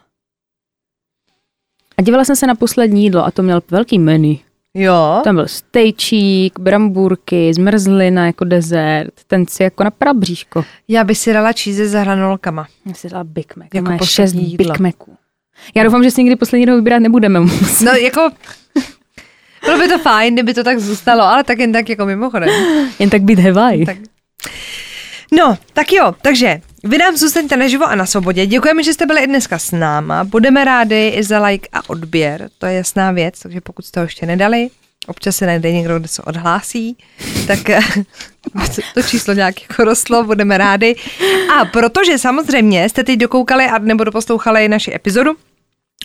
A 1.98 2.02
dívala 2.02 2.26
jsem 2.26 2.36
se 2.36 2.48
na 2.48 2.56
poslední 2.56 3.04
jídlo 3.04 3.26
a 3.26 3.32
to 3.32 3.44
měl 3.44 3.62
velký 3.72 4.00
menu. 4.00 4.38
Jo, 4.78 5.22
Tam 5.24 5.36
byl 5.36 5.48
stejčík, 5.48 6.60
brambůrky, 6.60 7.54
zmrzlina 7.54 8.26
jako 8.26 8.46
dezert, 8.46 9.14
ten 9.28 9.46
si 9.48 9.64
jako 9.64 9.84
na 9.84 10.14
bříško. 10.14 10.66
já 10.88 11.04
bych 11.04 11.18
si 11.18 11.34
dala 11.34 11.52
cheese 11.64 11.88
za 11.88 12.00
hranolkama. 12.02 12.68
Já 12.86 12.94
si 12.94 13.10
dala 13.10 13.24
Big 13.24 13.56
Mac, 13.56 13.68
Jako 13.74 13.92
poslední 13.98 14.06
šest 14.08 14.34
jídlo. 14.34 14.74
Big 14.74 14.80
Maců. 14.80 15.18
Já 15.76 15.84
doufám, 15.84 16.04
že 16.04 16.12
si 16.12 16.24
nikdy 16.24 16.36
poslední 16.36 16.62
jednou 16.62 16.76
vybírat 16.76 17.00
nebudeme 17.00 17.40
muset. 17.40 17.86
No 17.86 17.92
jako, 17.92 18.30
bylo 19.66 19.78
by 19.80 19.88
to 19.88 20.00
fajn, 20.00 20.34
kdyby 20.34 20.54
to 20.54 20.64
tak 20.64 20.80
zůstalo, 20.80 21.24
ale 21.24 21.44
tak 21.44 21.60
jen 21.60 21.72
tak 21.72 21.90
jako 21.90 22.06
mimochodem. 22.06 22.50
Jen 23.00 23.10
tak 23.10 23.22
být 23.22 23.40
Hawaii. 23.40 23.86
Tak. 23.86 23.98
No, 25.32 25.58
tak 25.74 25.92
jo, 25.92 26.16
takže 26.22 26.62
vy 26.84 26.98
nám 26.98 27.18
zůstaňte 27.18 27.58
naživo 27.58 27.86
a 27.86 27.96
na 27.96 28.06
svobodě. 28.06 28.46
Děkujeme, 28.46 28.84
že 28.84 28.94
jste 28.94 29.06
byli 29.06 29.22
i 29.22 29.28
dneska 29.28 29.60
s 29.60 29.72
náma. 29.72 30.24
Budeme 30.24 30.66
rádi 30.66 31.08
i 31.08 31.24
za 31.24 31.46
like 31.46 31.70
a 31.74 31.90
odběr, 31.90 32.50
to 32.58 32.66
je 32.66 32.74
jasná 32.74 33.12
věc, 33.12 33.40
takže 33.40 33.62
pokud 33.62 33.86
jste 33.86 34.00
ho 34.00 34.04
ještě 34.04 34.26
nedali, 34.26 34.70
občas 35.08 35.36
se 35.36 35.46
najde 35.46 35.72
někdo, 35.72 36.00
kdo 36.00 36.08
se 36.08 36.22
odhlásí, 36.22 36.98
tak 37.48 37.70
eh, 37.70 37.80
to 38.94 39.02
číslo 39.02 39.34
nějak 39.34 39.62
jako 39.62 39.84
rostlo, 39.84 40.24
budeme 40.24 40.58
rádi. 40.58 40.96
A 41.56 41.66
protože 41.66 42.18
samozřejmě 42.18 42.90
jste 42.90 43.04
teď 43.04 43.20
dokoukali 43.20 43.66
a 43.66 43.78
nebo 43.78 44.04
doposlouchali 44.04 44.70
naši 44.70 44.94
epizodu, 44.94 45.32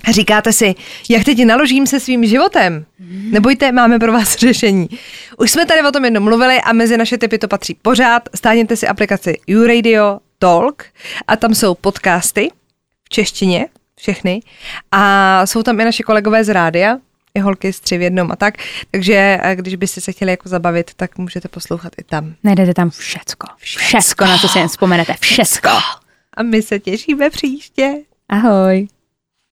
říkáte 0.09 0.53
si, 0.53 0.75
jak 1.09 1.25
teď 1.25 1.45
naložím 1.45 1.87
se 1.87 2.01
svým 2.01 2.27
životem? 2.27 2.85
Nebojte, 3.31 3.73
máme 3.73 3.99
pro 3.99 4.13
vás 4.13 4.37
řešení. 4.37 4.89
Už 5.37 5.51
jsme 5.51 5.67
tady 5.67 5.83
o 5.83 5.93
tom 5.93 6.05
jednou 6.05 6.21
mluvili 6.21 6.61
a 6.61 6.73
mezi 6.73 6.97
naše 6.97 7.19
typy 7.19 7.39
to 7.39 7.49
patří 7.49 7.75
pořád. 7.83 8.29
Stáhněte 8.35 8.77
si 8.77 8.89
aplikaci 8.89 9.39
YouRadio 9.47 10.19
Talk 10.39 10.85
a 11.27 11.37
tam 11.37 11.55
jsou 11.55 11.75
podcasty 11.75 12.51
v 13.05 13.09
češtině, 13.09 13.67
všechny. 13.97 14.41
A 14.93 15.47
jsou 15.47 15.63
tam 15.63 15.81
i 15.81 15.85
naši 15.85 16.03
kolegové 16.03 16.45
z 16.45 16.49
rádia, 16.49 16.99
i 17.35 17.41
holky 17.41 17.73
z 17.73 17.81
tři 17.81 17.99
v 17.99 18.03
jednom 18.03 18.33
a 18.33 18.37
tak. 18.37 18.55
Takže 18.91 19.39
eh, 19.43 19.57
když 19.57 19.75
byste 19.75 20.01
se 20.01 20.13
chtěli 20.13 20.31
jako 20.31 20.49
zabavit, 20.49 20.91
tak 20.95 21.19
můžete 21.19 21.49
poslouchat 21.49 21.93
i 21.99 22.05
tam. 22.05 22.35
Najdete 22.45 22.75
tam 22.75 22.91
všecko. 22.91 23.47
Všecko, 23.57 24.25
na 24.25 24.39
co 24.39 24.49
si 24.49 24.59
jen 24.59 24.69
vzpomenete. 24.69 25.15
Všecko. 25.21 25.69
A 26.35 26.43
my 26.43 26.63
se 26.63 26.79
těšíme 26.79 27.31
příště. 27.31 27.95
Ahoj. 28.29 28.89